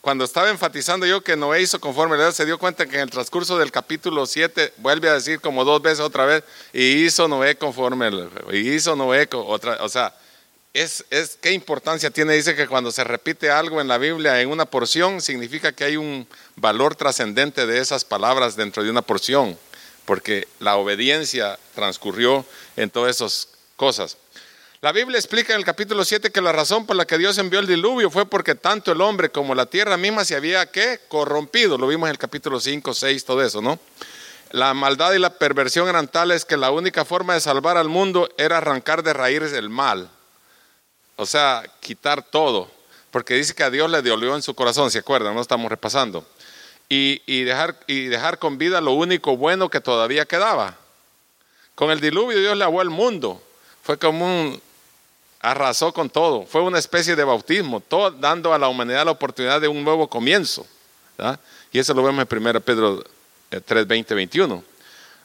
cuando 0.00 0.24
estaba 0.24 0.50
enfatizando 0.50 1.04
yo 1.04 1.22
que 1.22 1.36
Noé 1.36 1.62
hizo 1.62 1.80
conforme 1.80 2.16
la 2.16 2.30
se 2.32 2.44
dio 2.44 2.58
cuenta 2.58 2.86
que 2.86 2.96
en 2.96 3.02
el 3.02 3.10
transcurso 3.10 3.58
del 3.58 3.72
capítulo 3.72 4.24
7 4.24 4.74
vuelve 4.78 5.08
a 5.08 5.14
decir 5.14 5.40
como 5.40 5.64
dos 5.64 5.82
veces 5.82 6.00
otra 6.00 6.24
vez, 6.24 6.44
y 6.72 7.04
hizo 7.04 7.28
Noé 7.28 7.56
conforme, 7.56 8.10
y 8.52 8.70
hizo 8.70 8.94
Noé 8.96 9.28
otra, 9.32 9.78
o 9.82 9.88
sea, 9.88 10.14
es, 10.72 11.04
es 11.10 11.38
qué 11.40 11.52
importancia 11.52 12.10
tiene, 12.10 12.34
dice 12.34 12.54
que 12.54 12.68
cuando 12.68 12.92
se 12.92 13.02
repite 13.02 13.50
algo 13.50 13.80
en 13.80 13.88
la 13.88 13.98
Biblia 13.98 14.40
en 14.40 14.50
una 14.50 14.66
porción, 14.66 15.20
significa 15.20 15.72
que 15.72 15.84
hay 15.84 15.96
un 15.96 16.28
valor 16.54 16.94
trascendente 16.94 17.66
de 17.66 17.80
esas 17.80 18.04
palabras 18.04 18.56
dentro 18.56 18.84
de 18.84 18.90
una 18.90 19.02
porción, 19.02 19.58
porque 20.06 20.48
la 20.60 20.76
obediencia 20.76 21.58
transcurrió 21.74 22.46
en 22.76 22.88
todas 22.88 23.16
esas 23.16 23.48
cosas. 23.76 24.16
La 24.80 24.92
Biblia 24.92 25.18
explica 25.18 25.52
en 25.52 25.58
el 25.58 25.64
capítulo 25.64 26.04
7 26.04 26.30
que 26.30 26.40
la 26.40 26.52
razón 26.52 26.86
por 26.86 26.96
la 26.96 27.06
que 27.06 27.18
Dios 27.18 27.36
envió 27.38 27.58
el 27.58 27.66
diluvio 27.66 28.10
fue 28.10 28.24
porque 28.26 28.54
tanto 28.54 28.92
el 28.92 29.00
hombre 29.00 29.30
como 29.30 29.54
la 29.54 29.66
tierra 29.66 29.96
misma 29.96 30.24
se 30.24 30.36
había 30.36 30.70
¿qué? 30.70 31.00
corrompido. 31.08 31.76
Lo 31.76 31.88
vimos 31.88 32.06
en 32.06 32.12
el 32.12 32.18
capítulo 32.18 32.60
5, 32.60 32.94
6, 32.94 33.24
todo 33.24 33.42
eso, 33.42 33.60
¿no? 33.60 33.78
La 34.52 34.74
maldad 34.74 35.12
y 35.12 35.18
la 35.18 35.38
perversión 35.38 35.88
eran 35.88 36.08
tales 36.08 36.44
que 36.44 36.56
la 36.56 36.70
única 36.70 37.04
forma 37.04 37.34
de 37.34 37.40
salvar 37.40 37.76
al 37.76 37.88
mundo 37.88 38.28
era 38.38 38.58
arrancar 38.58 39.02
de 39.02 39.12
raíces 39.12 39.54
el 39.54 39.70
mal. 39.70 40.08
O 41.16 41.26
sea, 41.26 41.64
quitar 41.80 42.22
todo. 42.22 42.70
Porque 43.10 43.34
dice 43.34 43.54
que 43.54 43.64
a 43.64 43.70
Dios 43.70 43.90
le 43.90 44.02
dolió 44.02 44.36
en 44.36 44.42
su 44.42 44.54
corazón, 44.54 44.90
¿se 44.90 44.98
acuerdan? 44.98 45.34
No 45.34 45.40
estamos 45.40 45.70
repasando. 45.70 46.24
Y, 46.88 47.42
dejar, 47.42 47.76
y 47.88 48.04
dejar 48.06 48.38
con 48.38 48.58
vida 48.58 48.80
lo 48.80 48.92
único 48.92 49.36
bueno 49.36 49.68
que 49.68 49.80
todavía 49.80 50.24
quedaba. 50.24 50.76
Con 51.74 51.90
el 51.90 52.00
diluvio 52.00 52.38
Dios 52.38 52.56
le 52.56 52.62
aguó 52.64 52.80
el 52.80 52.90
mundo. 52.90 53.42
Fue 53.82 53.98
como 53.98 54.24
un, 54.24 54.62
arrasó 55.40 55.92
con 55.92 56.10
todo. 56.10 56.46
Fue 56.46 56.60
una 56.62 56.78
especie 56.78 57.16
de 57.16 57.24
bautismo, 57.24 57.80
todo, 57.80 58.12
dando 58.12 58.54
a 58.54 58.58
la 58.58 58.68
humanidad 58.68 59.04
la 59.04 59.10
oportunidad 59.10 59.60
de 59.60 59.68
un 59.68 59.82
nuevo 59.82 60.08
comienzo. 60.08 60.66
Y 61.72 61.78
eso 61.78 61.92
lo 61.92 62.02
vemos 62.04 62.24
en 62.30 62.38
1 62.46 62.60
Pedro 62.60 63.04
eh, 63.50 63.60
3, 63.60 63.86
20, 63.86 64.14
21. 64.14 64.64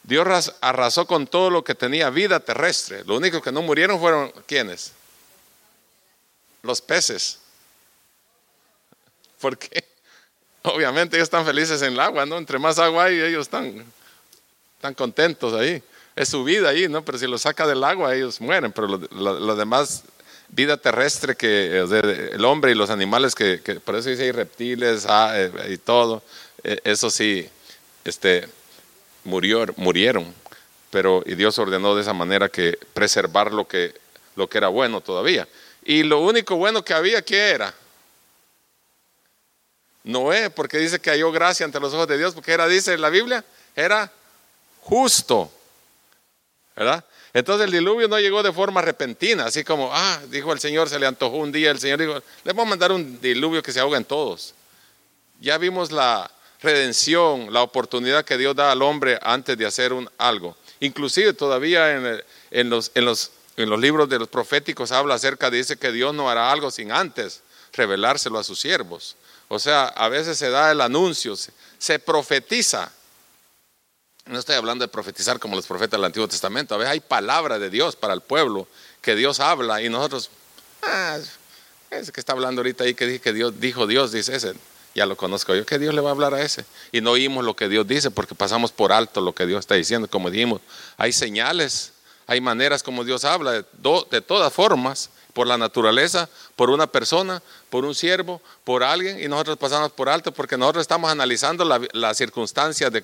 Dios 0.03 0.25
ras- 0.25 0.55
arrasó 0.61 1.05
con 1.05 1.27
todo 1.27 1.51
lo 1.51 1.63
que 1.63 1.75
tenía 1.75 2.09
vida 2.09 2.39
terrestre. 2.39 3.03
Lo 3.05 3.17
único 3.17 3.39
que 3.41 3.51
no 3.51 3.61
murieron 3.61 3.99
fueron 3.99 4.31
¿quiénes? 4.47 4.93
Los 6.63 6.81
peces. 6.81 7.39
¿Por 9.39 9.57
qué? 9.57 9.90
Obviamente 10.63 11.17
ellos 11.17 11.25
están 11.25 11.45
felices 11.45 11.81
en 11.81 11.93
el 11.93 11.99
agua, 11.99 12.25
¿no? 12.25 12.37
Entre 12.37 12.59
más 12.59 12.77
agua 12.77 13.05
hay, 13.05 13.19
ellos 13.19 13.43
están, 13.43 13.83
están 14.75 14.93
contentos 14.93 15.53
ahí. 15.53 15.81
Es 16.15 16.29
su 16.29 16.43
vida 16.43 16.69
ahí, 16.69 16.87
¿no? 16.87 17.03
Pero 17.03 17.17
si 17.17 17.25
lo 17.25 17.37
saca 17.37 17.65
del 17.65 17.83
agua, 17.83 18.15
ellos 18.15 18.39
mueren. 18.41 18.71
Pero 18.71 18.87
lo 18.87 19.55
demás, 19.55 20.03
vida 20.49 20.77
terrestre, 20.77 21.35
que 21.35 21.77
el 21.77 22.45
hombre 22.45 22.71
y 22.71 22.75
los 22.75 22.89
animales, 22.89 23.33
que, 23.33 23.61
que 23.61 23.75
por 23.75 23.95
eso 23.95 24.09
dice 24.09 24.23
hay 24.23 24.31
reptiles 24.31 25.07
y 25.69 25.77
todo, 25.77 26.21
eh, 26.63 26.79
eso 26.83 27.09
sí, 27.09 27.49
este, 28.03 28.47
murió, 29.23 29.65
murieron. 29.77 30.33
Pero 30.89 31.23
y 31.25 31.35
Dios 31.35 31.57
ordenó 31.57 31.95
de 31.95 32.01
esa 32.01 32.13
manera 32.13 32.49
que 32.49 32.77
preservar 32.93 33.53
lo 33.53 33.67
que, 33.67 33.95
lo 34.35 34.47
que 34.47 34.57
era 34.57 34.67
bueno 34.67 35.01
todavía. 35.01 35.47
Y 35.83 36.03
lo 36.03 36.19
único 36.19 36.57
bueno 36.57 36.83
que 36.83 36.93
había, 36.93 37.21
¿qué 37.21 37.49
era? 37.49 37.73
Noé, 40.03 40.49
porque 40.49 40.77
dice 40.77 40.99
que 40.99 41.11
halló 41.11 41.31
gracia 41.31 41.65
ante 41.65 41.79
los 41.79 41.93
ojos 41.93 42.07
de 42.07 42.17
Dios, 42.17 42.33
porque 42.33 42.51
era, 42.51 42.67
dice 42.67 42.97
la 42.97 43.09
Biblia, 43.09 43.43
era 43.75 44.11
justo. 44.81 45.51
¿Verdad? 46.75 47.03
Entonces 47.33 47.65
el 47.65 47.71
diluvio 47.71 48.07
no 48.07 48.19
llegó 48.19 48.43
de 48.43 48.51
forma 48.51 48.81
repentina, 48.81 49.45
así 49.45 49.63
como, 49.63 49.89
ah, 49.93 50.19
dijo 50.29 50.51
el 50.51 50.59
Señor, 50.59 50.89
se 50.89 50.99
le 50.99 51.05
antojó 51.05 51.37
un 51.37 51.51
día, 51.51 51.71
el 51.71 51.79
Señor 51.79 51.99
dijo, 51.99 52.13
le 52.15 52.53
vamos 52.53 52.65
a 52.65 52.69
mandar 52.69 52.91
un 52.91 53.21
diluvio 53.21 53.63
que 53.63 53.71
se 53.71 53.79
ahoga 53.79 53.97
en 53.97 54.05
todos. 54.05 54.53
Ya 55.39 55.57
vimos 55.57 55.91
la 55.91 56.29
redención, 56.61 57.53
la 57.53 57.61
oportunidad 57.61 58.25
que 58.25 58.37
Dios 58.37 58.55
da 58.55 58.71
al 58.71 58.81
hombre 58.81 59.17
antes 59.21 59.57
de 59.57 59.65
hacer 59.65 59.93
un, 59.93 60.09
algo. 60.17 60.57
Inclusive 60.79 61.33
todavía 61.33 61.91
en 62.51 62.69
los 62.69 62.91
libros 63.79 64.09
de 64.09 64.19
los 64.19 64.27
proféticos 64.27 64.91
habla 64.91 65.15
acerca, 65.15 65.49
dice 65.49 65.77
que 65.77 65.91
Dios 65.91 66.13
no 66.13 66.29
hará 66.29 66.51
algo 66.51 66.69
sin 66.69 66.91
antes 66.91 67.41
revelárselo 67.73 68.39
a 68.39 68.43
sus 68.43 68.59
siervos. 68.59 69.15
O 69.53 69.59
sea, 69.59 69.87
a 69.87 70.07
veces 70.07 70.37
se 70.37 70.49
da 70.49 70.71
el 70.71 70.79
anuncio, 70.79 71.35
se, 71.77 71.99
profetiza. 71.99 72.89
No 74.25 74.39
estoy 74.39 74.55
hablando 74.55 74.85
de 74.85 74.87
profetizar 74.87 75.39
como 75.39 75.57
los 75.57 75.67
profetas 75.67 75.97
del 75.97 76.05
Antiguo 76.05 76.25
Testamento. 76.25 76.73
A 76.73 76.77
veces 76.77 76.93
hay 76.93 77.01
palabra 77.01 77.59
de 77.59 77.69
Dios 77.69 77.97
para 77.97 78.13
el 78.13 78.21
pueblo 78.21 78.65
que 79.01 79.13
Dios 79.13 79.41
habla 79.41 79.81
y 79.81 79.89
nosotros, 79.89 80.29
ah, 80.83 81.19
ese 81.89 82.13
que 82.13 82.21
está 82.21 82.31
hablando 82.31 82.61
ahorita 82.61 82.85
ahí 82.85 82.93
que 82.93 83.05
dije 83.05 83.19
que 83.19 83.33
Dios 83.33 83.59
dijo 83.59 83.87
Dios, 83.87 84.13
dice 84.13 84.33
ese, 84.37 84.53
ya 84.95 85.05
lo 85.05 85.17
conozco 85.17 85.53
yo, 85.53 85.65
que 85.65 85.79
Dios 85.79 85.93
le 85.93 85.99
va 85.99 86.11
a 86.11 86.13
hablar 86.13 86.33
a 86.33 86.41
ese. 86.41 86.63
Y 86.93 87.01
no 87.01 87.11
oímos 87.11 87.43
lo 87.43 87.53
que 87.53 87.67
Dios 87.67 87.85
dice 87.85 88.09
porque 88.09 88.35
pasamos 88.35 88.71
por 88.71 88.93
alto 88.93 89.19
lo 89.19 89.35
que 89.35 89.45
Dios 89.45 89.59
está 89.59 89.75
diciendo. 89.75 90.07
Como 90.07 90.29
dijimos, 90.29 90.61
hay 90.95 91.11
señales, 91.11 91.91
hay 92.25 92.39
maneras 92.39 92.83
como 92.83 93.03
Dios 93.03 93.25
habla, 93.25 93.51
de 93.51 94.21
todas 94.21 94.53
formas, 94.53 95.09
por 95.33 95.47
la 95.47 95.57
naturaleza, 95.57 96.29
por 96.55 96.69
una 96.69 96.87
persona, 96.87 97.41
por 97.69 97.85
un 97.85 97.95
siervo, 97.95 98.41
por 98.63 98.83
alguien, 98.83 99.21
y 99.23 99.27
nosotros 99.27 99.57
pasamos 99.57 99.91
por 99.91 100.09
alto 100.09 100.31
porque 100.31 100.57
nosotros 100.57 100.81
estamos 100.81 101.11
analizando 101.11 101.63
la, 101.65 101.81
la 101.93 102.13
circunstancia 102.13 102.89
de 102.89 103.03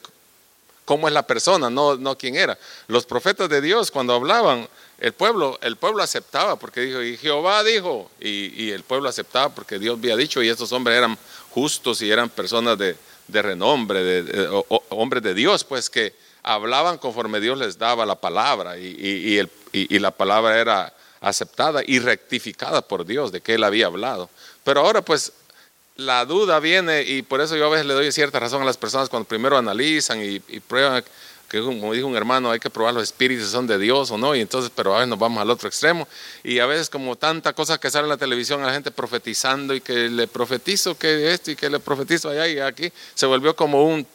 cómo 0.85 1.07
es 1.07 1.13
la 1.13 1.23
persona, 1.27 1.69
no, 1.69 1.95
no 1.95 2.17
quién 2.17 2.35
era. 2.35 2.57
Los 2.87 3.05
profetas 3.05 3.49
de 3.49 3.59
Dios 3.61 3.91
cuando 3.91 4.13
hablaban, 4.13 4.67
el 4.99 5.11
pueblo, 5.13 5.59
el 5.61 5.75
pueblo 5.75 6.01
aceptaba 6.01 6.55
porque 6.55 6.81
dijo, 6.81 7.01
y 7.03 7.17
Jehová 7.17 7.63
dijo, 7.63 8.09
y, 8.19 8.71
el 8.71 8.83
pueblo 8.83 9.09
aceptaba 9.09 9.49
porque 9.53 9.79
Dios 9.79 9.97
había 9.97 10.15
dicho, 10.15 10.41
y 10.41 10.49
estos 10.49 10.71
hombres 10.71 10.97
eran 10.97 11.17
justos 11.51 12.01
y 12.01 12.09
eran 12.09 12.29
personas 12.29 12.77
de, 12.77 12.95
renombre, 13.27 14.01
de, 14.03 14.63
hombres 14.89 15.21
de 15.23 15.33
Dios, 15.33 15.63
pues 15.65 15.89
que 15.89 16.13
hablaban 16.41 16.97
conforme 16.97 17.39
Dios 17.41 17.57
les 17.57 17.77
daba 17.77 18.05
la 18.05 18.15
palabra, 18.15 18.77
y, 18.77 18.85
y- 18.87 19.47
y 19.73 19.99
la 19.99 20.11
palabra 20.11 20.57
era 20.59 20.93
aceptada 21.21 21.81
y 21.85 21.99
rectificada 21.99 22.81
por 22.81 23.05
Dios 23.05 23.31
de 23.31 23.41
que 23.41 23.55
Él 23.55 23.63
había 23.63 23.87
hablado. 23.87 24.29
Pero 24.63 24.81
ahora 24.81 25.01
pues 25.01 25.33
la 25.97 26.25
duda 26.25 26.59
viene 26.59 27.01
y 27.01 27.23
por 27.23 27.41
eso 27.41 27.55
yo 27.57 27.65
a 27.65 27.69
veces 27.69 27.85
le 27.85 27.93
doy 27.93 28.11
cierta 28.11 28.39
razón 28.39 28.61
a 28.61 28.65
las 28.65 28.77
personas 28.77 29.09
cuando 29.09 29.27
primero 29.27 29.57
analizan 29.57 30.21
y, 30.23 30.39
prueban, 30.59 31.03
que 31.49 31.61
como 31.61 31.93
dijo 31.93 32.07
un 32.07 32.15
hermano, 32.15 32.51
hay 32.51 32.59
que 32.59 32.69
probar 32.69 32.93
los 32.93 33.03
espíritus 33.03 33.49
son 33.49 33.67
de 33.67 33.79
Dios 33.79 34.11
o 34.11 34.17
no, 34.17 34.35
y 34.35 34.41
entonces, 34.41 34.71
pero 34.75 34.93
a 34.93 34.97
veces 34.97 35.09
nos 35.09 35.17
vamos 35.17 35.41
al 35.41 35.49
otro 35.49 35.67
extremo. 35.67 36.07
Y 36.43 36.59
a 36.59 36.65
veces 36.65 36.89
como 36.89 37.15
tanta 37.15 37.53
cosa 37.53 37.79
que 37.79 37.89
sale 37.89 38.03
en 38.03 38.09
la 38.09 38.17
televisión, 38.17 38.61
a 38.63 38.67
la 38.67 38.73
gente 38.73 38.91
profetizando 38.91 39.73
y 39.73 39.81
que 39.81 40.09
le 40.09 40.27
profetizo 40.27 40.97
que 40.97 41.33
esto 41.33 41.51
y 41.51 41.55
que 41.55 41.69
le 41.69 41.79
profetizo 41.79 42.29
allá 42.29 42.47
y 42.47 42.59
aquí, 42.59 42.91
se 43.15 43.25
volvió 43.25 43.55
como 43.55 43.85
un 43.85 44.05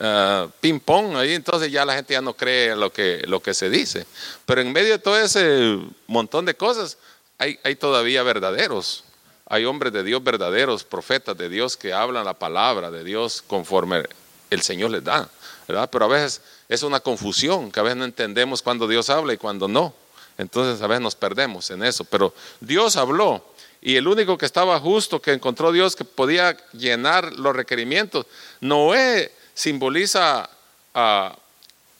ah, 0.00 0.48
ping 0.60 0.80
pong 0.80 1.16
ahí, 1.16 1.34
entonces 1.34 1.70
ya 1.70 1.84
la 1.84 1.94
gente 1.94 2.14
ya 2.14 2.20
no 2.20 2.34
cree 2.34 2.74
lo 2.76 2.92
que, 2.92 3.22
lo 3.26 3.40
que 3.40 3.54
se 3.54 3.70
dice. 3.70 4.06
Pero 4.46 4.60
en 4.60 4.72
medio 4.72 4.92
de 4.92 4.98
todo 4.98 5.18
ese 5.18 5.78
montón 6.06 6.44
de 6.44 6.54
cosas, 6.54 6.98
hay, 7.38 7.58
hay 7.64 7.76
todavía 7.76 8.22
verdaderos. 8.22 9.04
Hay 9.46 9.64
hombres 9.64 9.92
de 9.92 10.02
Dios 10.02 10.22
verdaderos, 10.22 10.84
profetas 10.84 11.36
de 11.36 11.48
Dios 11.48 11.76
que 11.76 11.92
hablan 11.92 12.24
la 12.24 12.34
palabra 12.34 12.90
de 12.90 13.02
Dios 13.02 13.42
conforme 13.46 14.02
el 14.50 14.62
Señor 14.62 14.90
les 14.90 15.04
da, 15.04 15.28
¿verdad? 15.66 15.88
Pero 15.90 16.04
a 16.04 16.08
veces 16.08 16.42
es 16.68 16.82
una 16.82 17.00
confusión, 17.00 17.72
que 17.72 17.80
a 17.80 17.82
veces 17.82 17.96
no 17.96 18.04
entendemos 18.04 18.62
cuando 18.62 18.86
Dios 18.86 19.08
habla 19.08 19.32
y 19.32 19.38
cuando 19.38 19.68
no. 19.68 19.94
Entonces 20.36 20.82
a 20.82 20.86
veces 20.86 21.02
nos 21.02 21.16
perdemos 21.16 21.70
en 21.70 21.82
eso. 21.82 22.04
Pero 22.04 22.34
Dios 22.60 22.96
habló 22.96 23.42
y 23.80 23.96
el 23.96 24.06
único 24.06 24.36
que 24.36 24.46
estaba 24.46 24.78
justo, 24.80 25.20
que 25.20 25.32
encontró 25.32 25.72
Dios 25.72 25.96
que 25.96 26.04
podía 26.04 26.56
llenar 26.72 27.32
los 27.34 27.54
requerimientos, 27.54 28.26
Noé 28.60 29.32
simboliza 29.58 30.48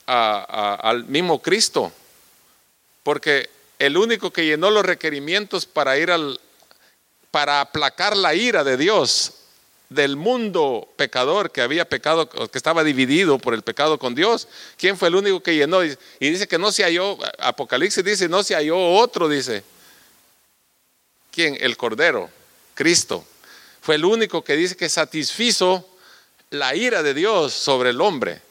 al 0.05 1.03
mismo 1.05 1.41
Cristo, 1.41 1.91
porque 3.03 3.49
el 3.77 3.97
único 3.97 4.31
que 4.31 4.45
llenó 4.45 4.71
los 4.71 4.85
requerimientos 4.85 5.65
para 5.65 5.97
ir 5.97 6.09
al, 6.09 6.39
para 7.31 7.59
aplacar 7.59 8.15
la 8.15 8.33
ira 8.33 8.63
de 8.63 8.77
Dios 8.77 9.33
del 9.89 10.15
mundo 10.15 10.87
pecador 10.95 11.51
que 11.51 11.61
había 11.61 11.83
pecado, 11.83 12.29
que 12.29 12.57
estaba 12.57 12.81
dividido 12.83 13.37
por 13.39 13.53
el 13.53 13.61
pecado 13.61 13.99
con 13.99 14.15
Dios. 14.15 14.47
¿Quién 14.77 14.97
fue 14.97 15.09
el 15.09 15.15
único 15.15 15.41
que 15.41 15.55
llenó? 15.55 15.83
Y 15.83 15.97
dice 16.19 16.47
que 16.47 16.57
no 16.57 16.71
se 16.71 16.83
halló, 16.83 17.17
Apocalipsis 17.39 18.05
dice, 18.05 18.29
no 18.29 18.41
se 18.41 18.55
halló 18.55 18.77
otro, 18.79 19.27
dice. 19.27 19.63
¿Quién? 21.31 21.57
El 21.59 21.75
Cordero, 21.75 22.29
Cristo. 22.73 23.25
Fue 23.81 23.95
el 23.95 24.05
único 24.05 24.43
que 24.43 24.55
dice 24.55 24.77
que 24.77 24.87
satisfizo 24.87 25.88
la 26.51 26.75
ira 26.75 27.03
de 27.03 27.13
Dios 27.13 27.53
sobre 27.53 27.91
el 27.91 28.01
hombre. 28.01 28.41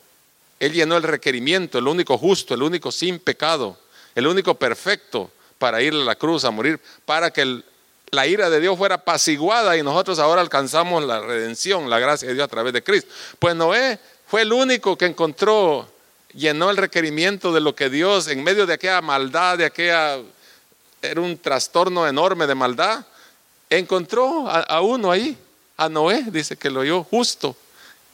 Él 0.61 0.73
llenó 0.73 0.97
el 0.97 1.03
requerimiento, 1.03 1.79
el 1.79 1.89
único 1.89 2.19
justo, 2.19 2.55
el 2.55 2.63
único 2.63 2.93
sin 2.93 3.19
pecado, 3.19 3.79
el 4.15 4.27
único 4.27 4.55
perfecto 4.55 5.31
para 5.59 5.83
ir 5.83 5.93
a 5.93 5.97
la 5.97 6.15
cruz 6.15 6.45
a 6.45 6.51
morir, 6.51 6.81
para 7.05 7.33
que 7.33 7.63
la 8.11 8.27
ira 8.27 8.49
de 8.49 8.61
Dios 8.61 8.79
fuera 8.79 8.97
apaciguada 8.97 9.77
y 9.77 9.83
nosotros 9.83 10.19
ahora 10.19 10.41
alcanzamos 10.41 11.05
la 11.05 11.21
redención, 11.21 11.91
la 11.91 11.99
gracia 11.99 12.29
de 12.29 12.35
Dios 12.35 12.45
a 12.45 12.49
través 12.49 12.73
de 12.73 12.83
Cristo. 12.83 13.13
Pues 13.39 13.55
Noé 13.55 13.99
fue 14.27 14.43
el 14.43 14.53
único 14.53 14.97
que 14.97 15.07
encontró, 15.07 15.89
llenó 16.33 16.71
el 16.71 16.77
requerimiento 16.77 17.53
de 17.53 17.61
lo 17.61 17.75
que 17.75 17.91
Dios, 17.91 18.29
en 18.29 18.43
medio 18.43 18.67
de 18.67 18.75
aquella 18.75 19.01
maldad, 19.01 19.59
de 19.59 19.67
aquella, 19.67 20.19
era 21.03 21.21
un 21.21 21.37
trastorno 21.39 22.07
enorme 22.07 22.47
de 22.47 22.55
maldad, 22.55 23.05
encontró 23.69 24.49
a, 24.49 24.81
uno 24.81 25.11
ahí, 25.11 25.37
a 25.77 25.89
Noé, 25.89 26.25
dice 26.29 26.57
que 26.57 26.71
lo 26.71 26.81
oyó 26.81 27.05
justo. 27.05 27.57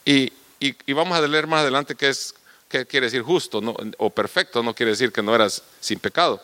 Y, 0.04 0.32
y, 0.60 0.92
vamos 0.92 1.16
a 1.16 1.26
leer 1.26 1.46
más 1.46 1.60
adelante 1.60 1.94
qué 1.94 2.08
es, 2.08 2.34
qué 2.68 2.86
quiere 2.86 3.06
decir 3.06 3.22
justo 3.22 3.60
o 3.98 4.10
perfecto, 4.10 4.62
no 4.62 4.74
quiere 4.74 4.92
decir 4.92 5.12
que 5.12 5.22
no 5.22 5.34
eras 5.34 5.62
sin 5.80 5.98
pecado. 5.98 6.42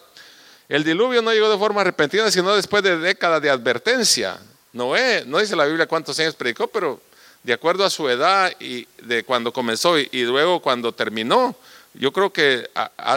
El 0.68 0.84
diluvio 0.84 1.20
no 1.20 1.32
llegó 1.32 1.50
de 1.50 1.58
forma 1.58 1.82
repentina, 1.82 2.30
sino 2.30 2.54
después 2.54 2.82
de 2.82 2.96
décadas 2.96 3.42
de 3.42 3.50
advertencia. 3.50 4.38
Noé, 4.72 5.24
no 5.26 5.38
dice 5.38 5.56
la 5.56 5.64
Biblia 5.64 5.86
cuántos 5.86 6.18
años 6.20 6.36
predicó, 6.36 6.68
pero 6.68 7.00
de 7.42 7.52
acuerdo 7.52 7.84
a 7.84 7.90
su 7.90 8.08
edad 8.08 8.52
y 8.60 8.86
de 9.02 9.24
cuando 9.24 9.52
comenzó 9.52 9.98
y, 9.98 10.08
luego 10.12 10.60
cuando 10.60 10.92
terminó, 10.92 11.56
yo 11.94 12.12
creo 12.12 12.32
que 12.32 12.70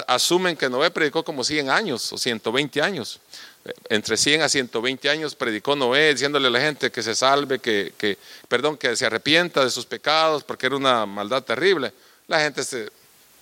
asumen 0.07 0.57
que 0.57 0.67
Noé 0.67 0.89
predicó 0.89 1.23
como 1.23 1.43
100 1.43 1.69
años 1.69 2.11
o 2.11 2.17
120 2.17 2.81
años. 2.81 3.19
Entre 3.87 4.17
100 4.17 4.41
a 4.41 4.49
120 4.49 5.09
años 5.09 5.35
predicó 5.35 5.75
Noé 5.75 6.13
diciéndole 6.13 6.47
a 6.47 6.51
la 6.51 6.59
gente 6.59 6.91
que 6.91 7.01
se 7.01 7.15
salve, 7.15 7.59
que, 7.59 7.93
que, 7.97 8.17
perdón, 8.49 8.77
que 8.77 8.95
se 8.95 9.05
arrepienta 9.05 9.63
de 9.63 9.69
sus 9.69 9.85
pecados 9.85 10.43
porque 10.43 10.65
era 10.65 10.75
una 10.75 11.05
maldad 11.05 11.43
terrible. 11.43 11.93
La 12.27 12.41
gente 12.41 12.63
se, 12.63 12.89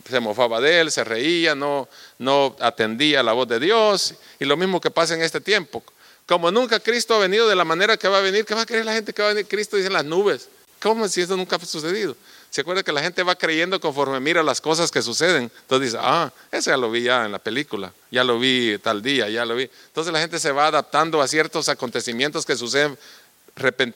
se 0.08 0.20
mofaba 0.20 0.62
de 0.62 0.82
él, 0.82 0.92
se 0.92 1.04
reía, 1.04 1.56
no, 1.56 1.90
no 2.20 2.56
atendía 2.60 3.24
la 3.24 3.34
voz 3.34 3.48
de 3.48 3.60
Dios. 3.60 4.13
Y 4.40 4.46
lo 4.46 4.58
mismo 4.58 4.80
que 4.80 4.92
pasa 4.92 5.16
en 5.16 5.24
este 5.24 5.42
tiempo. 5.42 5.84
Como 6.28 6.51
nunca 6.51 6.80
Cristo 6.80 7.16
ha 7.16 7.20
venido 7.20 7.48
de 7.48 7.56
la 7.56 7.66
manera 7.66 7.98
que 7.98 8.08
va 8.08 8.20
a 8.20 8.22
venir, 8.22 8.46
¿qué 8.46 8.54
va 8.54 8.62
a 8.62 8.66
creer 8.66 8.86
la 8.86 8.94
gente 8.94 9.13
que 9.13 9.22
va 9.22 9.30
a 9.30 9.34
venir? 9.34 9.48
Cristo 9.48 9.75
dice 9.75 9.88
en 9.88 9.94
las 9.94 10.06
nubes. 10.06 10.50
¿Cómo 10.80 11.08
si 11.08 11.22
eso 11.22 11.36
nunca 11.36 11.56
ha 11.56 11.66
sucedido? 11.66 12.16
Se 12.51 12.62
acuerda 12.62 12.84
que 12.84 12.91
la 12.91 13.01
gente 13.01 13.24
va 13.24 13.36
creyendo 13.36 13.79
conforme 13.79 14.20
mira 14.20 14.43
las 14.43 14.60
cosas 14.60 14.91
que 14.91 15.01
suceden. 15.01 15.43
Entonces 15.62 15.93
dice, 15.93 15.98
ah, 16.01 16.29
eso 16.51 16.70
ya 16.70 16.75
lo 16.75 16.91
vi 16.91 17.03
ya 17.03 17.25
en 17.25 17.31
la 17.31 17.39
película, 17.39 17.93
ya 18.12 18.25
lo 18.25 18.39
vi 18.39 18.77
tal 18.79 19.01
día, 19.01 19.29
ya 19.29 19.46
lo 19.46 19.55
vi. 19.55 19.70
Entonces 19.88 20.12
la 20.12 20.20
gente 20.20 20.38
se 20.38 20.51
va 20.51 20.67
adaptando 20.67 21.22
a 21.22 21.29
ciertos 21.29 21.70
acontecimientos 21.70 22.46
que 22.46 22.58
suceden 22.58 22.98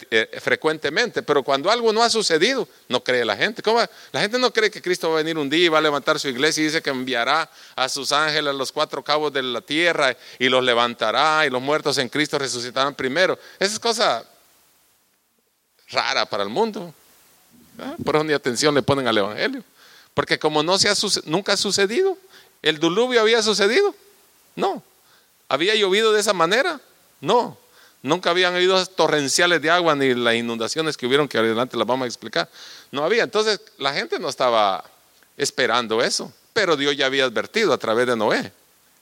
eh, 0.09 0.39
frecuentemente, 0.41 1.21
pero 1.21 1.43
cuando 1.43 1.69
algo 1.69 1.91
no 1.91 2.01
ha 2.01 2.09
sucedido, 2.09 2.65
no 2.87 3.03
cree 3.03 3.25
la 3.25 3.35
gente. 3.35 3.61
¿Cómo? 3.61 3.81
La 4.13 4.21
gente 4.21 4.39
no 4.39 4.53
cree 4.53 4.71
que 4.71 4.81
Cristo 4.81 5.09
va 5.09 5.15
a 5.15 5.23
venir 5.23 5.37
un 5.37 5.49
día 5.49 5.65
y 5.65 5.67
va 5.67 5.79
a 5.79 5.81
levantar 5.81 6.17
su 6.17 6.29
iglesia 6.29 6.61
y 6.61 6.67
dice 6.67 6.81
que 6.81 6.91
enviará 6.91 7.49
a 7.75 7.89
sus 7.89 8.13
ángeles 8.13 8.51
a 8.51 8.53
los 8.53 8.71
cuatro 8.71 9.03
cabos 9.03 9.33
de 9.33 9.43
la 9.43 9.59
tierra 9.59 10.15
y 10.39 10.47
los 10.47 10.63
levantará 10.63 11.45
y 11.45 11.49
los 11.49 11.61
muertos 11.61 11.97
en 11.97 12.07
Cristo 12.07 12.39
resucitarán 12.39 12.95
primero. 12.95 13.37
Esa 13.59 13.73
es 13.73 13.79
cosa 13.79 14.23
rara 15.89 16.25
para 16.25 16.43
el 16.43 16.49
mundo. 16.49 16.93
Por 18.03 18.15
eso 18.15 18.23
ni 18.23 18.33
atención 18.33 18.73
le 18.75 18.81
ponen 18.81 19.07
al 19.07 19.17
Evangelio. 19.17 19.63
Porque 20.13 20.39
como 20.39 20.63
no 20.63 20.77
se 20.77 20.89
ha, 20.89 20.93
nunca 21.25 21.53
ha 21.53 21.57
sucedido, 21.57 22.17
el 22.61 22.79
diluvio 22.79 23.21
había 23.21 23.43
sucedido. 23.43 23.93
No. 24.55 24.81
¿Había 25.49 25.75
llovido 25.75 26.13
de 26.13 26.21
esa 26.21 26.33
manera? 26.33 26.79
No. 27.21 27.57
Nunca 28.01 28.29
habían 28.29 28.55
habido 28.55 28.83
torrenciales 28.85 29.61
de 29.61 29.69
agua 29.69 29.95
ni 29.95 30.13
las 30.13 30.35
inundaciones 30.35 30.95
que 30.95 31.05
hubieron, 31.05 31.27
que 31.27 31.37
adelante 31.37 31.75
las 31.75 31.85
vamos 31.85 32.05
a 32.05 32.07
explicar. 32.07 32.49
No 32.91 33.03
había. 33.03 33.23
Entonces 33.23 33.59
la 33.77 33.93
gente 33.93 34.19
no 34.19 34.29
estaba 34.29 34.83
esperando 35.37 36.01
eso. 36.01 36.31
Pero 36.53 36.77
Dios 36.77 36.95
ya 36.95 37.07
había 37.07 37.25
advertido 37.25 37.73
a 37.73 37.77
través 37.77 38.07
de 38.07 38.15
Noé 38.15 38.53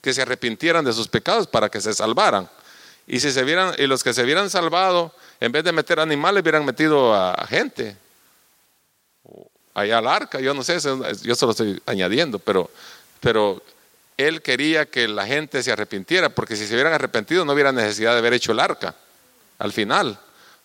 que 0.02 0.14
se 0.14 0.22
arrepintieran 0.22 0.84
de 0.84 0.92
sus 0.92 1.08
pecados 1.08 1.48
para 1.48 1.70
que 1.70 1.80
se 1.80 1.94
salvaran. 1.94 2.50
Y 3.08 3.20
si 3.20 3.32
se 3.32 3.44
vieran, 3.44 3.74
y 3.78 3.88
los 3.88 4.04
que 4.04 4.14
se 4.14 4.24
hubieran 4.24 4.50
salvado, 4.50 5.14
en 5.40 5.52
vez 5.52 5.64
de 5.64 5.72
meter 5.72 6.00
animales, 6.00 6.42
hubieran 6.42 6.66
metido 6.66 7.14
a 7.14 7.46
gente. 7.48 7.96
Allá 9.74 9.98
al 9.98 10.08
arca, 10.08 10.40
yo 10.40 10.54
no 10.54 10.64
sé, 10.64 10.78
yo 11.24 11.36
se 11.36 11.46
lo 11.46 11.52
estoy 11.52 11.82
añadiendo, 11.86 12.38
pero, 12.40 12.70
pero 13.20 13.62
él 14.18 14.42
quería 14.42 14.86
que 14.86 15.08
la 15.08 15.26
gente 15.26 15.64
se 15.64 15.72
arrepintiera, 15.72 16.30
porque 16.30 16.56
si 16.56 16.68
se 16.68 16.74
hubieran 16.74 16.94
arrepentido 16.94 17.44
no 17.46 17.54
hubiera 17.54 17.72
necesidad 17.72 18.14
de 18.14 18.20
haber 18.20 18.34
hecho 18.34 18.52
el 18.52 18.60
arca 18.60 18.96
al 19.58 19.74
final. 19.74 20.20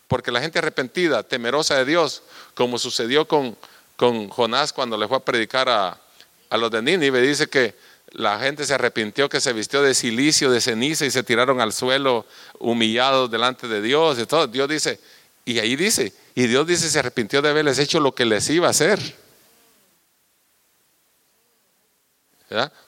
Porque 0.07 0.33
la 0.33 0.41
gente 0.41 0.59
arrepentida, 0.59 1.23
temerosa 1.23 1.77
de 1.77 1.85
Dios, 1.85 2.23
como 2.55 2.79
sucedió 2.79 3.29
con, 3.29 3.57
con 3.97 4.29
Jonás 4.29 4.73
cuando 4.73 4.97
le 4.97 5.07
fue 5.07 5.19
a 5.19 5.21
predicar 5.21 5.69
a, 5.69 5.99
a 6.51 6.57
los 6.57 6.71
de 6.71 6.83
Nínive, 6.83 7.21
dice 7.21 7.49
que 7.49 7.75
la 8.13 8.39
gente 8.41 8.65
se 8.65 8.75
arrepintió, 8.75 9.29
que 9.29 9.41
se 9.41 9.53
vistió 9.53 9.83
de 9.83 9.95
silicio, 9.95 10.51
de 10.51 10.61
ceniza 10.61 11.05
y 11.05 11.11
se 11.11 11.23
tiraron 11.23 11.61
al 11.61 11.73
suelo 11.73 12.27
humillados 12.59 13.31
delante 13.31 13.69
de 13.69 13.83
Dios 13.83 14.19
y 14.19 14.27
todo. 14.27 14.47
Dios 14.47 14.69
dice, 14.69 14.99
y 15.49 15.59
ahí 15.61 15.77
dice, 15.77 16.13
y 16.35 16.47
Dios 16.47 16.67
dice, 16.67 16.91
se 16.91 16.99
arrepintió 16.99 17.41
de 17.41 17.49
haberles 17.49 17.79
hecho 17.79 18.01
lo 18.01 18.15
que 18.15 18.27
les 18.27 18.51
iba 18.51 18.67
a 18.67 18.71
hacer. 18.71 19.01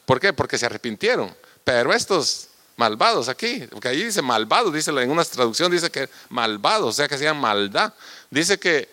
¿Por 0.05 0.21
qué? 0.21 0.35
Porque 0.35 0.59
se 0.59 0.67
arrepintieron. 0.67 1.35
Pero 1.65 1.95
estos 1.95 2.49
malvados 2.77 3.31
aquí, 3.31 3.67
porque 3.71 3.89
ahí 3.89 4.05
dice 4.05 4.21
malvados, 4.21 4.75
dice 4.75 4.91
en 4.91 5.11
una 5.11 5.25
traducción 5.25 5.73
dice 5.73 5.91
que 5.91 6.11
malvados, 6.29 6.89
o 6.91 6.93
sea 6.93 7.09
que 7.09 7.15
hacían 7.15 7.39
maldad. 7.39 7.95
Dice 8.29 8.59
que 8.59 8.91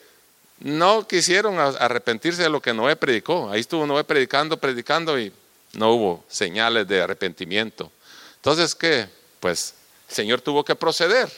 no 0.62 1.06
quisieron 1.06 1.60
arrepentirse 1.60 2.44
de 2.44 2.50
lo 2.50 2.62
que 2.62 2.74
Noé 2.74 2.96
predicó. 2.96 3.50
Ahí 3.50 3.60
estuvo 3.60 3.86
Noé 3.86 4.06
predicando, 4.06 4.56
predicando 4.56 5.20
y 5.20 5.34
no 5.74 5.92
hubo 5.92 6.24
señales 6.30 6.88
de 6.88 7.02
arrepentimiento. 7.02 7.92
Entonces, 8.38 8.74
¿qué? 8.76 9.10
Pues 9.42 9.74
el 10.08 10.16
Señor 10.16 10.40
tuvo 10.40 10.64
que 10.64 10.74
proceder. 10.74 11.30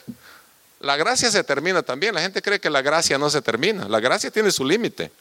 La 0.80 0.96
gracia 0.96 1.30
se 1.30 1.44
termina 1.44 1.84
también. 1.84 2.16
La 2.16 2.22
gente 2.22 2.42
cree 2.42 2.60
que 2.60 2.70
la 2.70 2.82
gracia 2.82 3.18
no 3.18 3.30
se 3.30 3.42
termina. 3.42 3.88
La 3.88 4.00
gracia 4.00 4.32
tiene 4.32 4.52
su 4.52 4.64
límite. 4.64 5.12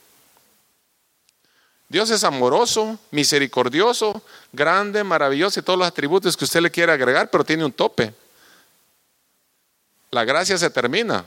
Dios 1.89 2.11
es 2.11 2.23
amoroso, 2.23 2.99
misericordioso, 3.11 4.23
grande, 4.53 5.03
maravilloso 5.03 5.59
y 5.59 5.63
todos 5.63 5.79
los 5.79 5.89
atributos 5.89 6.37
que 6.37 6.45
usted 6.45 6.61
le 6.61 6.71
quiere 6.71 6.93
agregar, 6.93 7.31
pero 7.31 7.45
tiene 7.45 7.65
un 7.65 7.73
tope. 7.73 8.15
La 10.11 10.25
gracia 10.25 10.59
se 10.59 10.69
termina. 10.69 11.25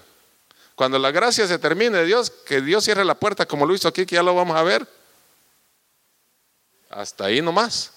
Cuando 0.76 1.00
la 1.00 1.12
gracia 1.12 1.48
se 1.48 1.58
termine, 1.60 2.04
Dios, 2.06 2.30
que 2.30 2.62
Dios 2.62 2.84
cierre 2.84 3.04
la 3.04 3.16
puerta 3.16 3.46
como 3.46 3.66
lo 3.66 3.74
hizo 3.74 3.88
aquí, 3.88 4.06
que 4.06 4.16
ya 4.16 4.24
lo 4.24 4.36
vamos 4.36 4.56
a 4.56 4.64
ver. 4.64 4.88
Hasta 6.90 7.26
ahí 7.26 7.42
nomás. 7.42 7.92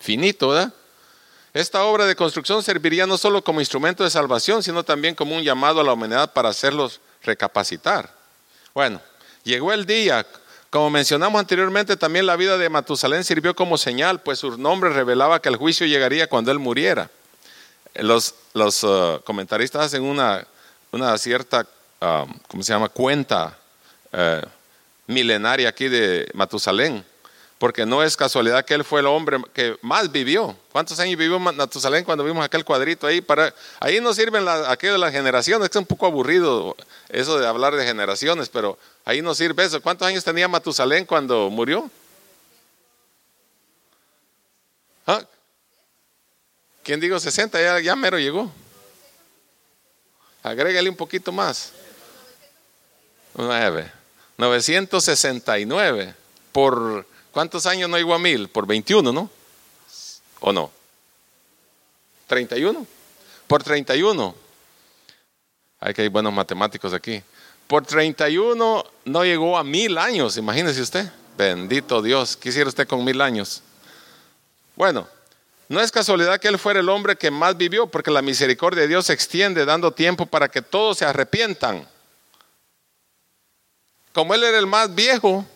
Finito, 0.00 0.48
¿verdad? 0.48 0.74
Esta 1.52 1.84
obra 1.84 2.06
de 2.06 2.16
construcción 2.16 2.62
serviría 2.62 3.06
no 3.06 3.18
solo 3.18 3.42
como 3.42 3.60
instrumento 3.60 4.04
de 4.04 4.10
salvación, 4.10 4.62
sino 4.62 4.84
también 4.84 5.14
como 5.14 5.36
un 5.36 5.42
llamado 5.42 5.80
a 5.80 5.84
la 5.84 5.92
humanidad 5.92 6.32
para 6.32 6.48
hacerlos 6.48 7.00
recapacitar. 7.22 8.14
Bueno, 8.72 9.00
llegó 9.44 9.72
el 9.72 9.84
día 9.84 10.24
como 10.70 10.88
mencionamos 10.88 11.40
anteriormente, 11.40 11.96
también 11.96 12.26
la 12.26 12.36
vida 12.36 12.56
de 12.56 12.68
Matusalén 12.68 13.24
sirvió 13.24 13.56
como 13.56 13.76
señal, 13.76 14.20
pues 14.20 14.38
su 14.38 14.56
nombre 14.56 14.90
revelaba 14.90 15.42
que 15.42 15.48
el 15.48 15.56
juicio 15.56 15.84
llegaría 15.84 16.28
cuando 16.28 16.52
él 16.52 16.60
muriera. 16.60 17.10
Los, 17.94 18.36
los 18.54 18.84
uh, 18.84 19.20
comentaristas 19.24 19.86
hacen 19.86 20.04
una, 20.04 20.46
una 20.92 21.18
cierta, 21.18 21.66
um, 22.00 22.32
¿cómo 22.46 22.62
se 22.62 22.72
llama?, 22.72 22.88
cuenta 22.88 23.58
uh, 24.12 24.46
milenaria 25.08 25.68
aquí 25.68 25.88
de 25.88 26.30
Matusalén, 26.34 27.04
porque 27.60 27.84
no 27.84 28.02
es 28.02 28.16
casualidad 28.16 28.64
que 28.64 28.72
él 28.72 28.84
fue 28.84 29.00
el 29.00 29.06
hombre 29.06 29.36
que 29.52 29.76
más 29.82 30.10
vivió. 30.10 30.56
¿Cuántos 30.72 30.98
años 30.98 31.18
vivió 31.18 31.38
Matusalén 31.38 32.04
cuando 32.04 32.24
vimos 32.24 32.42
aquel 32.42 32.64
cuadrito 32.64 33.06
ahí? 33.06 33.22
Ahí 33.80 34.00
no 34.00 34.14
sirven 34.14 34.46
la, 34.46 34.74
de 34.76 34.96
las 34.96 35.12
generaciones, 35.12 35.68
es 35.68 35.76
un 35.76 35.84
poco 35.84 36.06
aburrido 36.06 36.74
eso 37.10 37.38
de 37.38 37.46
hablar 37.46 37.76
de 37.76 37.84
generaciones, 37.84 38.48
pero 38.48 38.78
ahí 39.04 39.20
no 39.20 39.34
sirve 39.34 39.62
eso. 39.62 39.82
¿Cuántos 39.82 40.08
años 40.08 40.24
tenía 40.24 40.48
Matusalén 40.48 41.04
cuando 41.04 41.50
murió? 41.50 41.90
¿Ah? 45.06 45.22
¿Quién 46.82 46.98
digo 46.98 47.20
60? 47.20 47.60
Ya, 47.60 47.78
ya 47.78 47.94
mero 47.94 48.18
llegó. 48.18 48.50
Agrégale 50.42 50.88
un 50.88 50.96
poquito 50.96 51.30
más. 51.30 51.72
9. 53.34 53.92
969 54.38 56.14
por 56.52 57.09
¿Cuántos 57.32 57.66
años 57.66 57.88
no 57.88 57.96
llegó 57.96 58.14
a 58.14 58.18
mil? 58.18 58.48
Por 58.48 58.66
21, 58.66 59.12
¿no? 59.12 59.30
¿O 60.40 60.52
no? 60.52 60.70
¿31? 62.28 62.86
Por 63.46 63.62
31. 63.62 64.34
Hay 65.80 65.94
que 65.94 66.02
hay 66.02 66.08
buenos 66.08 66.32
matemáticos 66.32 66.92
aquí. 66.92 67.22
Por 67.66 67.86
31 67.86 68.84
no 69.04 69.24
llegó 69.24 69.56
a 69.56 69.64
mil 69.64 69.96
años, 69.98 70.36
imagínese 70.36 70.82
usted. 70.82 71.10
Bendito 71.36 72.02
Dios, 72.02 72.36
quisiera 72.36 72.68
usted 72.68 72.86
con 72.86 73.04
mil 73.04 73.20
años. 73.20 73.62
Bueno, 74.76 75.06
no 75.68 75.80
es 75.80 75.92
casualidad 75.92 76.40
que 76.40 76.48
él 76.48 76.58
fuera 76.58 76.80
el 76.80 76.88
hombre 76.88 77.16
que 77.16 77.30
más 77.30 77.56
vivió, 77.56 77.86
porque 77.86 78.10
la 78.10 78.22
misericordia 78.22 78.82
de 78.82 78.88
Dios 78.88 79.06
se 79.06 79.12
extiende 79.12 79.64
dando 79.64 79.92
tiempo 79.92 80.26
para 80.26 80.48
que 80.48 80.62
todos 80.62 80.98
se 80.98 81.04
arrepientan. 81.04 81.86
Como 84.12 84.34
él 84.34 84.42
era 84.42 84.58
el 84.58 84.66
más 84.66 84.92
viejo, 84.92 85.46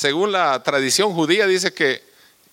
según 0.00 0.32
la 0.32 0.62
tradición 0.62 1.12
judía, 1.12 1.46
dice 1.46 1.74
que, 1.74 2.02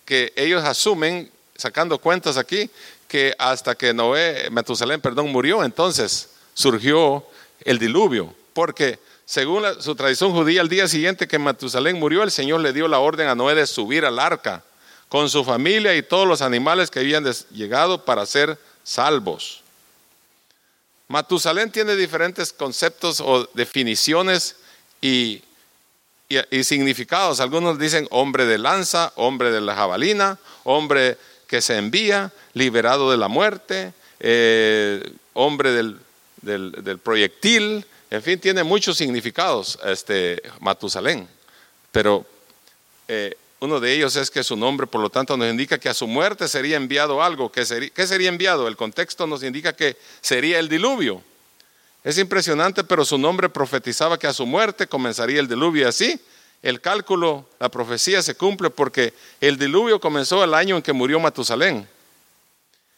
que 0.03 0.33
ellos 0.35 0.65
asumen, 0.65 1.31
sacando 1.55 1.97
cuentas 1.97 2.35
aquí, 2.35 2.69
que 3.07 3.33
hasta 3.39 3.73
que 3.73 3.93
Noé, 3.93 4.49
Metusalén, 4.51 4.99
perdón, 4.99 5.31
murió, 5.31 5.63
entonces 5.63 6.27
surgió 6.53 7.25
el 7.61 7.79
diluvio, 7.79 8.35
porque 8.51 8.99
según 9.25 9.63
su 9.79 9.95
tradición 9.95 10.33
judía, 10.33 10.59
al 10.59 10.67
día 10.67 10.89
siguiente 10.89 11.25
que 11.25 11.39
Matusalén 11.39 11.97
murió, 11.97 12.21
el 12.23 12.31
Señor 12.31 12.59
le 12.59 12.73
dio 12.73 12.89
la 12.89 12.99
orden 12.99 13.29
a 13.29 13.35
Noé 13.35 13.55
de 13.55 13.65
subir 13.65 14.03
al 14.03 14.19
arca 14.19 14.61
con 15.07 15.29
su 15.29 15.45
familia 15.45 15.95
y 15.95 16.03
todos 16.03 16.27
los 16.27 16.41
animales 16.41 16.91
que 16.91 16.99
habían 16.99 17.23
llegado 17.51 18.03
para 18.03 18.25
ser 18.25 18.59
salvos. 18.83 19.61
Matusalén 21.07 21.71
tiene 21.71 21.95
diferentes 21.95 22.51
conceptos 22.51 23.21
o 23.21 23.47
definiciones 23.53 24.57
y, 24.99 25.43
significados. 26.63 27.39
Algunos 27.39 27.79
dicen 27.79 28.07
hombre 28.11 28.45
de 28.45 28.57
lanza, 28.57 29.13
hombre 29.15 29.51
de 29.51 29.61
la 29.61 29.75
jabalina, 29.75 30.37
hombre 30.63 31.17
que 31.47 31.61
se 31.61 31.77
envía, 31.77 32.31
liberado 32.53 33.11
de 33.11 33.17
la 33.17 33.27
muerte, 33.27 33.93
eh, 34.19 35.03
hombre 35.33 35.71
del, 35.71 35.99
del 36.41 36.99
proyectil, 36.99 37.85
en 38.09 38.23
fin, 38.23 38.39
tiene 38.39 38.63
muchos 38.63 38.97
significados 38.97 39.77
este 39.85 40.41
Matusalén, 40.61 41.27
pero 41.91 42.25
eh, 43.07 43.35
uno 43.59 43.79
de 43.79 43.93
ellos 43.93 44.15
es 44.15 44.31
que 44.31 44.43
su 44.43 44.55
nombre, 44.55 44.87
por 44.87 45.01
lo 45.01 45.09
tanto, 45.09 45.35
nos 45.35 45.49
indica 45.49 45.77
que 45.77 45.89
a 45.89 45.93
su 45.93 46.07
muerte 46.07 46.47
sería 46.47 46.77
enviado 46.77 47.21
algo. 47.21 47.51
¿Qué 47.51 47.65
sería, 47.65 47.89
¿Qué 47.89 48.07
sería 48.07 48.29
enviado? 48.29 48.67
El 48.67 48.77
contexto 48.77 49.27
nos 49.27 49.43
indica 49.43 49.73
que 49.73 49.97
sería 50.21 50.59
el 50.59 50.69
diluvio. 50.69 51.21
Es 52.03 52.17
impresionante, 52.17 52.83
pero 52.83 53.03
su 53.03 53.17
nombre 53.17 53.49
profetizaba 53.49 54.17
que 54.17 54.27
a 54.27 54.33
su 54.33 54.45
muerte 54.45 54.87
comenzaría 54.87 55.39
el 55.39 55.47
diluvio. 55.47 55.83
Y 55.83 55.89
así, 55.89 56.21
el 56.61 56.81
cálculo, 56.81 57.47
la 57.59 57.69
profecía 57.69 58.21
se 58.21 58.35
cumple 58.35 58.69
porque 58.69 59.13
el 59.41 59.57
diluvio 59.57 59.99
comenzó 59.99 60.43
el 60.43 60.53
año 60.53 60.77
en 60.77 60.81
que 60.81 60.93
murió 60.93 61.19
Matusalén. 61.19 61.87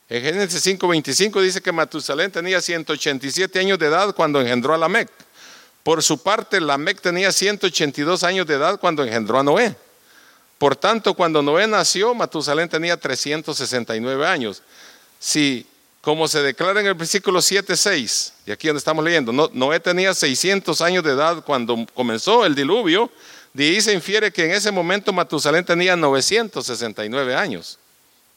En 0.09 0.23
Génesis 0.23 0.65
5:25 0.65 1.41
dice 1.41 1.61
que 1.61 1.71
Matusalén 1.71 2.31
tenía 2.31 2.61
187 2.61 3.59
años 3.59 3.77
de 3.77 3.85
edad 3.85 4.15
cuando 4.15 4.41
engendró 4.41 4.73
a 4.73 4.77
Lamec. 4.77 5.09
Por 5.83 6.03
su 6.03 6.21
parte, 6.21 6.59
Lamec 6.59 6.99
tenía 6.99 7.31
182 7.31 8.23
años 8.23 8.47
de 8.47 8.55
edad 8.55 8.79
cuando 8.79 9.03
engendró 9.03 9.39
a 9.39 9.43
Noé. 9.43 9.75
Por 10.57 10.75
tanto, 10.75 11.13
cuando 11.13 11.41
Noé 11.41 11.67
nació, 11.67 12.13
Matusalén 12.13 12.67
tenía 12.67 12.97
369 12.97 14.25
años. 14.25 14.61
Si, 15.19 15.65
como 16.09 16.27
se 16.27 16.41
declara 16.41 16.79
en 16.81 16.87
el 16.87 16.95
versículo 16.95 17.39
7:6, 17.39 18.33
y 18.47 18.51
aquí 18.51 18.67
donde 18.67 18.79
estamos 18.79 19.05
leyendo, 19.05 19.31
Noé 19.53 19.79
tenía 19.79 20.11
600 20.11 20.81
años 20.81 21.03
de 21.03 21.11
edad 21.11 21.43
cuando 21.45 21.85
comenzó 21.93 22.47
el 22.47 22.55
diluvio, 22.55 23.11
de 23.53 23.65
ahí 23.65 23.79
se 23.79 23.93
infiere 23.93 24.31
que 24.31 24.45
en 24.45 24.51
ese 24.53 24.71
momento 24.71 25.13
Matusalén 25.13 25.63
tenía 25.63 25.95
969 25.95 27.35
años 27.35 27.77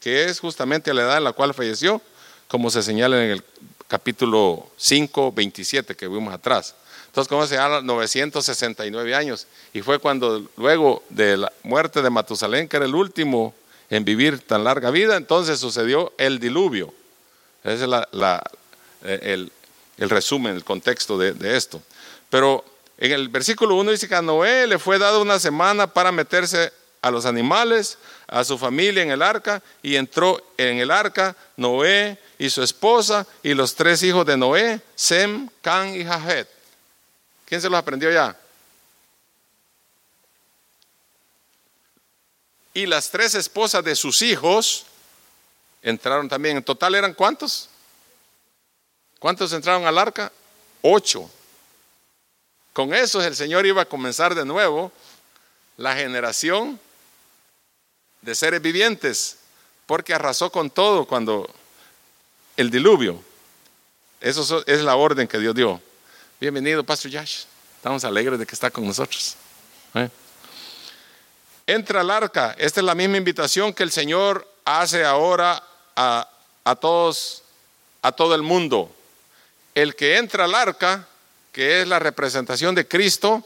que 0.02 0.26
es 0.26 0.38
justamente 0.38 0.92
la 0.92 1.00
edad 1.00 1.16
en 1.16 1.24
la 1.24 1.32
cual 1.32 1.54
falleció, 1.54 2.02
como 2.46 2.68
se 2.68 2.82
señala 2.82 3.24
en 3.24 3.30
el 3.30 3.44
capítulo 3.88 4.68
5, 4.76 5.32
27 5.32 5.96
que 5.96 6.08
vimos 6.08 6.34
atrás. 6.34 6.74
Entonces, 7.06 7.28
¿cómo 7.28 7.46
se 7.46 7.54
llama? 7.54 7.80
969 7.80 9.14
años. 9.14 9.46
Y 9.72 9.80
fue 9.80 9.98
cuando, 9.98 10.46
luego 10.58 11.02
de 11.08 11.38
la 11.38 11.52
muerte 11.62 12.02
de 12.02 12.10
Matusalén, 12.10 12.68
que 12.68 12.76
era 12.76 12.84
el 12.84 12.94
último 12.94 13.54
en 13.88 14.04
vivir 14.04 14.40
tan 14.40 14.62
larga 14.62 14.90
vida, 14.90 15.16
entonces 15.16 15.58
sucedió 15.58 16.12
el 16.18 16.38
diluvio. 16.38 16.92
Ese 17.64 17.84
es 17.84 17.88
la, 17.88 18.42
el, 19.02 19.50
resumen, 19.98 20.56
el 20.56 20.64
contexto 20.64 21.16
de, 21.16 21.56
esto. 21.56 21.80
Pero 22.28 22.64
en 22.98 23.12
el 23.12 23.28
versículo 23.28 23.76
1 23.76 23.92
dice 23.92 24.08
que 24.08 24.14
a 24.14 24.22
Noé 24.22 24.66
le 24.66 24.78
fue 24.78 24.98
dado 24.98 25.22
una 25.22 25.38
semana 25.38 25.86
para 25.86 26.10
meterse 26.10 26.72
a 27.00 27.10
los 27.10 27.26
animales, 27.26 27.98
a 28.28 28.44
su 28.44 28.58
familia 28.58 29.02
en 29.02 29.10
el 29.10 29.22
arca, 29.22 29.62
y 29.82 29.96
entró 29.96 30.40
en 30.56 30.78
el 30.78 30.90
arca 30.90 31.36
Noé 31.56 32.18
y 32.38 32.50
su 32.50 32.62
esposa 32.62 33.26
y 33.42 33.54
los 33.54 33.74
tres 33.74 34.02
hijos 34.02 34.26
de 34.26 34.36
Noé, 34.36 34.80
Sem, 34.94 35.48
Can 35.60 35.94
y 35.94 36.04
Jahet. 36.04 36.48
¿Quién 37.44 37.60
se 37.60 37.68
los 37.68 37.78
aprendió 37.78 38.10
ya? 38.10 38.36
Y 42.74 42.86
las 42.86 43.10
tres 43.10 43.34
esposas 43.34 43.84
de 43.84 43.94
sus 43.94 44.22
hijos 44.22 44.86
entraron 45.82 46.28
también. 46.28 46.56
En 46.56 46.62
total 46.62 46.94
eran 46.94 47.12
cuántos? 47.12 47.68
¿Cuántos 49.18 49.52
entraron 49.52 49.84
al 49.86 49.98
arca? 49.98 50.32
Ocho. 50.80 51.28
Con 52.72 52.94
eso 52.94 53.22
el 53.22 53.36
Señor 53.36 53.66
iba 53.66 53.82
a 53.82 53.86
comenzar 53.86 54.34
de 54.34 54.44
nuevo 54.44 54.90
la 55.76 55.94
generación 55.94 56.80
de 58.22 58.34
seres 58.34 58.62
vivientes, 58.62 59.38
porque 59.86 60.14
arrasó 60.14 60.50
con 60.50 60.70
todo 60.70 61.06
cuando 61.06 61.48
el 62.56 62.70
diluvio. 62.70 63.22
Eso 64.20 64.64
es 64.66 64.80
la 64.82 64.96
orden 64.96 65.26
que 65.26 65.38
Dios 65.38 65.54
dio. 65.54 65.80
Bienvenido, 66.40 66.84
Pastor 66.84 67.12
Josh. 67.12 67.44
Estamos 67.76 68.04
alegres 68.04 68.38
de 68.38 68.46
que 68.46 68.54
está 68.54 68.70
con 68.70 68.86
nosotros. 68.86 69.36
¿Eh? 69.94 70.08
Entra 71.66 72.00
al 72.00 72.10
arca. 72.10 72.54
Esta 72.58 72.80
es 72.80 72.86
la 72.86 72.94
misma 72.94 73.16
invitación 73.16 73.72
que 73.72 73.82
el 73.82 73.90
Señor 73.90 74.48
hace 74.64 75.04
ahora 75.04 75.62
a, 75.96 76.28
a 76.64 76.76
todos, 76.76 77.42
a 78.02 78.12
todo 78.12 78.34
el 78.34 78.42
mundo. 78.42 78.90
El 79.74 79.96
que 79.96 80.16
entra 80.16 80.44
al 80.44 80.54
arca, 80.54 81.06
que 81.52 81.82
es 81.82 81.88
la 81.88 81.98
representación 81.98 82.74
de 82.74 82.86
Cristo, 82.86 83.44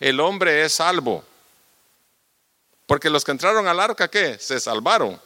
el 0.00 0.20
hombre 0.20 0.64
es 0.64 0.74
salvo. 0.74 1.24
Porque 2.86 3.10
los 3.10 3.24
que 3.24 3.32
entraron 3.32 3.66
al 3.66 3.80
arca, 3.80 4.08
¿qué? 4.08 4.38
Se 4.38 4.60
salvaron. 4.60 5.20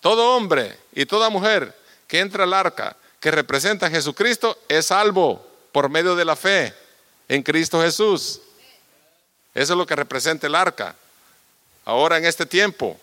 Todo 0.00 0.36
hombre 0.36 0.78
y 0.92 1.06
toda 1.06 1.28
mujer 1.30 1.74
que 2.06 2.20
entra 2.20 2.44
al 2.44 2.54
arca, 2.54 2.96
que 3.20 3.30
representa 3.30 3.86
a 3.86 3.90
Jesucristo, 3.90 4.58
es 4.68 4.86
salvo 4.86 5.46
por 5.72 5.88
medio 5.88 6.16
de 6.16 6.24
la 6.24 6.36
fe 6.36 6.74
en 7.28 7.42
Cristo 7.42 7.80
Jesús. 7.80 8.40
Eso 9.54 9.72
es 9.72 9.78
lo 9.78 9.86
que 9.86 9.96
representa 9.96 10.46
el 10.46 10.54
arca. 10.54 10.94
Ahora 11.84 12.18
en 12.18 12.24
este 12.24 12.46
tiempo. 12.46 12.98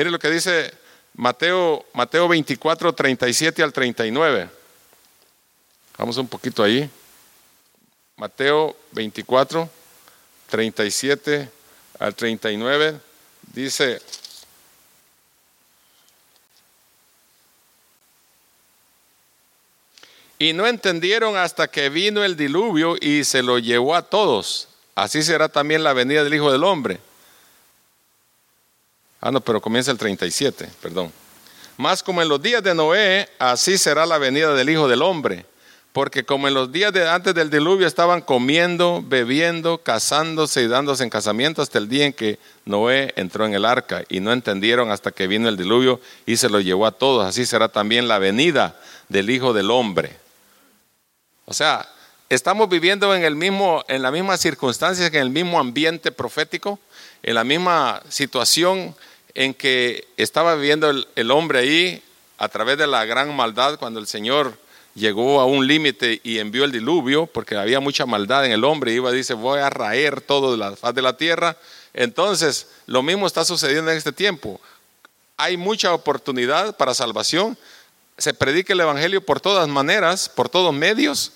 Mire 0.00 0.10
lo 0.10 0.18
que 0.18 0.30
dice 0.30 0.72
Mateo, 1.12 1.84
Mateo 1.92 2.26
24, 2.26 2.94
37 2.94 3.62
al 3.62 3.70
39. 3.70 4.48
Vamos 5.98 6.16
un 6.16 6.26
poquito 6.26 6.62
ahí. 6.62 6.88
Mateo 8.16 8.74
24. 8.92 9.68
37 10.48 11.50
al 11.98 12.14
39, 12.14 12.98
dice, 13.52 14.00
y 20.38 20.54
no 20.54 20.66
entendieron 20.66 21.36
hasta 21.36 21.68
que 21.68 21.90
vino 21.90 22.24
el 22.24 22.38
diluvio 22.38 22.96
y 22.98 23.24
se 23.24 23.42
lo 23.42 23.58
llevó 23.58 23.94
a 23.94 24.08
todos. 24.08 24.68
Así 24.94 25.22
será 25.22 25.50
también 25.50 25.84
la 25.84 25.92
venida 25.92 26.24
del 26.24 26.32
Hijo 26.32 26.50
del 26.50 26.64
Hombre. 26.64 27.00
Ah, 29.20 29.30
no, 29.30 29.40
pero 29.40 29.60
comienza 29.60 29.90
el 29.90 29.98
37, 29.98 30.68
perdón. 30.80 31.12
Más 31.76 32.02
como 32.02 32.22
en 32.22 32.28
los 32.28 32.42
días 32.42 32.62
de 32.62 32.74
Noé, 32.74 33.28
así 33.38 33.78
será 33.78 34.06
la 34.06 34.18
venida 34.18 34.54
del 34.54 34.70
Hijo 34.70 34.88
del 34.88 35.02
Hombre. 35.02 35.46
Porque 35.92 36.24
como 36.24 36.46
en 36.46 36.54
los 36.54 36.70
días 36.70 36.92
de 36.92 37.08
antes 37.08 37.34
del 37.34 37.50
diluvio 37.50 37.86
estaban 37.86 38.20
comiendo, 38.20 39.02
bebiendo, 39.04 39.78
casándose 39.78 40.62
y 40.62 40.68
dándose 40.68 41.02
en 41.02 41.10
casamiento 41.10 41.62
hasta 41.62 41.78
el 41.78 41.88
día 41.88 42.06
en 42.06 42.12
que 42.12 42.38
Noé 42.64 43.12
entró 43.16 43.44
en 43.44 43.54
el 43.54 43.64
arca 43.64 44.04
y 44.08 44.20
no 44.20 44.32
entendieron 44.32 44.92
hasta 44.92 45.10
que 45.10 45.26
vino 45.26 45.48
el 45.48 45.56
diluvio 45.56 46.00
y 46.26 46.36
se 46.36 46.48
lo 46.48 46.60
llevó 46.60 46.86
a 46.86 46.92
todos. 46.92 47.26
Así 47.26 47.44
será 47.44 47.68
también 47.68 48.06
la 48.06 48.18
venida 48.18 48.78
del 49.08 49.30
Hijo 49.30 49.52
del 49.52 49.70
Hombre. 49.70 50.16
O 51.44 51.52
sea, 51.52 51.88
estamos 52.28 52.68
viviendo 52.68 53.12
en, 53.12 53.24
el 53.24 53.34
mismo, 53.34 53.84
en 53.88 54.02
la 54.02 54.12
misma 54.12 54.36
circunstancia, 54.36 55.10
que 55.10 55.16
en 55.16 55.24
el 55.24 55.30
mismo 55.30 55.58
ambiente 55.58 56.12
profético, 56.12 56.78
en 57.24 57.34
la 57.34 57.42
misma 57.42 58.00
situación 58.08 58.94
en 59.34 59.54
que 59.54 60.08
estaba 60.16 60.54
viviendo 60.54 60.90
el, 60.90 61.30
hombre 61.30 61.60
ahí 61.60 62.02
a 62.38 62.48
través 62.48 62.78
de 62.78 62.86
la 62.86 63.04
gran 63.04 63.34
maldad 63.34 63.78
cuando 63.78 64.00
el 64.00 64.06
Señor 64.06 64.56
llegó 64.94 65.40
a 65.40 65.44
un 65.44 65.66
límite 65.66 66.20
y 66.24 66.38
envió 66.38 66.64
el 66.64 66.72
diluvio, 66.72 67.26
porque 67.26 67.56
había 67.56 67.80
mucha 67.80 68.06
maldad 68.06 68.44
en 68.44 68.52
el 68.52 68.64
hombre, 68.64 68.92
iba 68.92 69.12
dice, 69.12 69.34
voy 69.34 69.60
a 69.60 69.70
raer 69.70 70.20
todo 70.20 70.52
de 70.52 70.58
la 70.58 70.76
faz 70.76 70.94
de 70.94 71.02
la 71.02 71.16
tierra. 71.16 71.56
Entonces, 71.94 72.68
lo 72.86 73.02
mismo 73.02 73.26
está 73.26 73.44
sucediendo 73.44 73.90
en 73.90 73.96
este 73.96 74.12
tiempo. 74.12 74.60
Hay 75.36 75.56
mucha 75.56 75.94
oportunidad 75.94 76.76
para 76.76 76.94
salvación. 76.94 77.56
se 78.18 78.34
predique 78.34 78.74
el 78.74 78.80
Evangelio 78.80 79.24
por 79.24 79.40
todas 79.40 79.66
maneras, 79.68 80.28
por 80.28 80.48
todos 80.48 80.74
medios, 80.74 81.32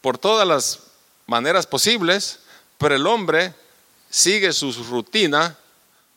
por 0.00 0.16
todas 0.16 0.46
las 0.48 0.80
maneras 1.26 1.66
posibles, 1.66 2.38
pero 2.78 2.94
el 2.94 3.06
hombre 3.06 3.52
sigue 4.08 4.52
su 4.52 4.72
rutina 4.84 5.58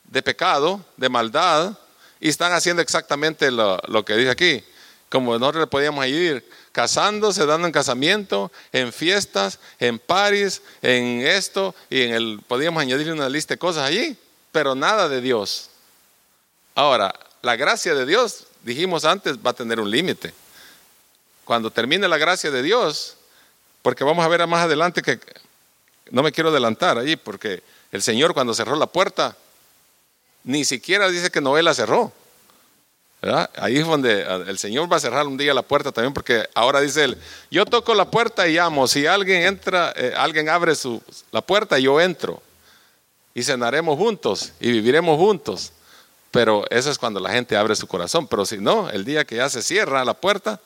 de 0.08 0.22
pecado, 0.22 0.84
de 0.98 1.10
maldad, 1.10 1.78
y 2.20 2.30
están 2.30 2.54
haciendo 2.54 2.82
exactamente 2.82 3.52
lo, 3.52 4.06
que 4.06 4.16
dice 4.16 4.32
aquí. 4.32 4.64
Como 5.10 5.38
nosotros 5.38 5.62
le 5.62 5.68
podíamos 5.68 6.06
ir 6.08 6.48
casándose, 6.72 7.46
dando 7.46 7.68
en 7.68 7.74
casamiento, 7.74 8.52
en 8.74 8.92
fiestas, 8.92 9.60
en 9.80 10.00
paris, 10.00 10.62
en 10.82 11.22
esto, 11.26 11.74
y 11.90 12.02
en 12.02 12.14
el, 12.14 12.42
podíamos 12.48 12.82
añadirle 12.82 13.14
una 13.14 13.30
lista 13.30 13.54
de 13.54 13.60
cosas 13.60 13.84
allí, 13.84 14.18
pero 14.52 14.76
nada 14.76 15.08
de 15.08 15.22
Dios. 15.22 15.70
Ahora, 16.76 17.14
la 17.42 17.56
gracia 17.56 17.96
de 17.96 18.06
Dios, 18.06 18.48
dijimos 18.64 19.06
antes, 19.06 19.38
va 19.38 19.52
a 19.52 19.54
tener 19.54 19.80
un 19.80 19.90
límite. 19.90 20.34
Cuando 21.46 21.72
termine 21.72 22.08
la 22.08 22.18
gracia 22.18 22.52
de 22.52 22.62
Dios, 22.62 23.16
porque 23.82 24.04
vamos 24.04 24.26
a 24.26 24.28
ver 24.28 24.46
más 24.48 24.66
adelante 24.66 25.02
que 25.02 25.20
no 26.12 26.24
me 26.24 26.32
quiero 26.32 26.50
adelantar 26.50 26.98
allí, 26.98 27.16
porque 27.16 27.64
el 27.92 28.02
Señor 28.02 28.34
cuando 28.34 28.54
cerró 28.54 28.76
la 28.76 28.88
puerta, 28.88 29.38
ni 30.48 30.64
siquiera 30.64 31.10
dice 31.10 31.30
que 31.30 31.42
Noé 31.42 31.62
la 31.62 31.74
cerró. 31.74 32.14
Ahí 33.58 33.78
es 33.78 33.86
donde 33.86 34.24
ah, 34.24 34.46
el 34.48 34.58
Señor 34.58 34.90
va 34.90 34.96
a 34.96 35.00
cerrar 35.02 35.28
un 35.28 35.36
día 35.36 35.54
la 35.54 35.62
puerta 35.62 35.92
también, 35.92 36.14
porque 36.14 36.48
ahora 36.56 36.80
dice 36.80 37.04
él, 37.04 37.18
yo 37.52 37.66
toco 37.66 37.94
la 37.94 38.10
puerta 38.10 38.48
y 38.48 38.54
llamo, 38.54 38.88
si 38.88 39.06
alguien 39.06 39.44
entra, 39.44 39.92
eh, 39.98 40.14
alguien 40.16 40.48
abre 40.48 40.74
su, 40.74 41.04
la 41.32 41.42
puerta, 41.42 41.78
yo 41.80 42.00
entro. 42.00 42.42
Y 43.34 43.44
cenaremos 43.44 43.98
juntos 43.98 44.54
y 44.62 44.72
viviremos 44.72 45.18
juntos. 45.18 45.74
Pero 46.32 46.64
eso 46.70 46.90
es 46.90 46.98
cuando 46.98 47.20
la 47.20 47.32
gente 47.32 47.58
abre 47.58 47.76
su 47.76 47.86
corazón. 47.86 48.26
Pero 48.28 48.46
si 48.46 48.58
no, 48.58 48.90
el 48.90 49.04
día 49.04 49.26
que 49.26 49.36
ya 49.36 49.50
se 49.50 49.62
cierra 49.62 50.06
la 50.06 50.14
puerta, 50.14 50.62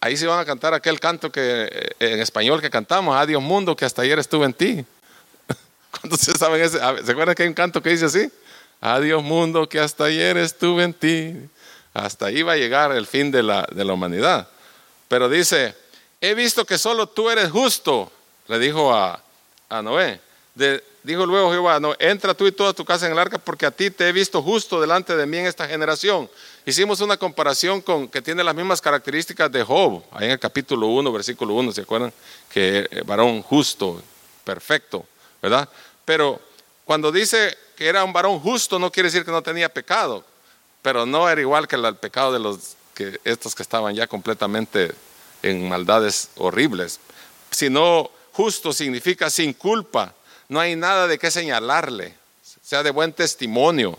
ahí 0.00 0.16
se 0.16 0.26
van 0.26 0.38
a 0.38 0.44
cantar 0.44 0.72
aquel 0.72 1.00
canto 1.00 1.32
que 1.32 1.68
eh, 1.68 1.90
en 1.98 2.20
español 2.20 2.60
que 2.60 2.70
cantamos, 2.70 3.16
adiós 3.16 3.42
mundo, 3.42 3.74
que 3.74 3.84
hasta 3.84 4.02
ayer 4.02 4.20
estuve 4.20 4.46
en 4.46 4.54
ti. 4.54 4.86
¿Cuántos 6.02 6.20
se 6.20 7.12
acuerdan 7.12 7.34
que 7.34 7.44
hay 7.44 7.48
un 7.48 7.54
canto 7.54 7.80
que 7.80 7.90
dice 7.90 8.06
así? 8.06 8.30
Adiós 8.80 9.22
mundo, 9.22 9.68
que 9.68 9.78
hasta 9.78 10.04
ayer 10.04 10.36
estuve 10.36 10.82
en 10.82 10.92
ti. 10.92 11.34
Hasta 11.94 12.26
ahí 12.26 12.42
va 12.42 12.54
a 12.54 12.56
llegar 12.56 12.90
el 12.90 13.06
fin 13.06 13.30
de 13.30 13.42
la, 13.42 13.66
de 13.72 13.84
la 13.84 13.92
humanidad. 13.92 14.48
Pero 15.06 15.28
dice, 15.28 15.76
he 16.20 16.34
visto 16.34 16.64
que 16.64 16.76
solo 16.76 17.06
tú 17.06 17.30
eres 17.30 17.50
justo, 17.50 18.10
le 18.48 18.58
dijo 18.58 18.92
a, 18.92 19.22
a 19.68 19.82
Noé. 19.82 20.20
Dijo 21.04 21.26
luego 21.26 21.50
Jehová, 21.50 21.80
no, 21.80 21.94
entra 21.98 22.34
tú 22.34 22.46
y 22.46 22.52
toda 22.52 22.72
tu 22.72 22.84
casa 22.84 23.06
en 23.06 23.12
el 23.12 23.18
arca 23.18 23.38
porque 23.38 23.66
a 23.66 23.70
ti 23.70 23.90
te 23.90 24.08
he 24.08 24.12
visto 24.12 24.42
justo 24.42 24.80
delante 24.80 25.16
de 25.16 25.26
mí 25.26 25.38
en 25.38 25.46
esta 25.46 25.66
generación. 25.66 26.28
Hicimos 26.66 27.00
una 27.00 27.16
comparación 27.16 27.80
con 27.80 28.08
que 28.08 28.22
tiene 28.22 28.44
las 28.44 28.54
mismas 28.54 28.80
características 28.80 29.50
de 29.50 29.64
Job, 29.64 30.02
ahí 30.12 30.26
en 30.26 30.32
el 30.32 30.38
capítulo 30.38 30.86
1, 30.88 31.12
versículo 31.12 31.54
1, 31.54 31.72
¿se 31.72 31.80
acuerdan? 31.80 32.12
Que 32.50 32.88
eh, 32.90 33.02
varón 33.04 33.42
justo, 33.42 34.02
perfecto, 34.44 35.06
¿verdad? 35.40 35.68
Pero 36.04 36.40
cuando 36.84 37.12
dice 37.12 37.56
que 37.76 37.88
era 37.88 38.04
un 38.04 38.12
varón 38.12 38.40
justo 38.40 38.78
no 38.78 38.90
quiere 38.90 39.08
decir 39.08 39.24
que 39.24 39.30
no 39.30 39.42
tenía 39.42 39.72
pecado, 39.72 40.24
pero 40.82 41.06
no 41.06 41.28
era 41.28 41.40
igual 41.40 41.68
que 41.68 41.76
el 41.76 41.96
pecado 41.96 42.32
de 42.32 42.38
los 42.38 42.76
que 42.94 43.20
estos 43.24 43.54
que 43.54 43.62
estaban 43.62 43.94
ya 43.94 44.06
completamente 44.06 44.92
en 45.42 45.68
maldades 45.68 46.30
horribles, 46.36 47.00
sino 47.50 48.10
justo 48.32 48.72
significa 48.72 49.30
sin 49.30 49.52
culpa, 49.52 50.14
no 50.48 50.60
hay 50.60 50.76
nada 50.76 51.06
de 51.06 51.18
qué 51.18 51.30
señalarle, 51.30 52.14
sea 52.62 52.82
de 52.82 52.90
buen 52.90 53.12
testimonio, 53.12 53.98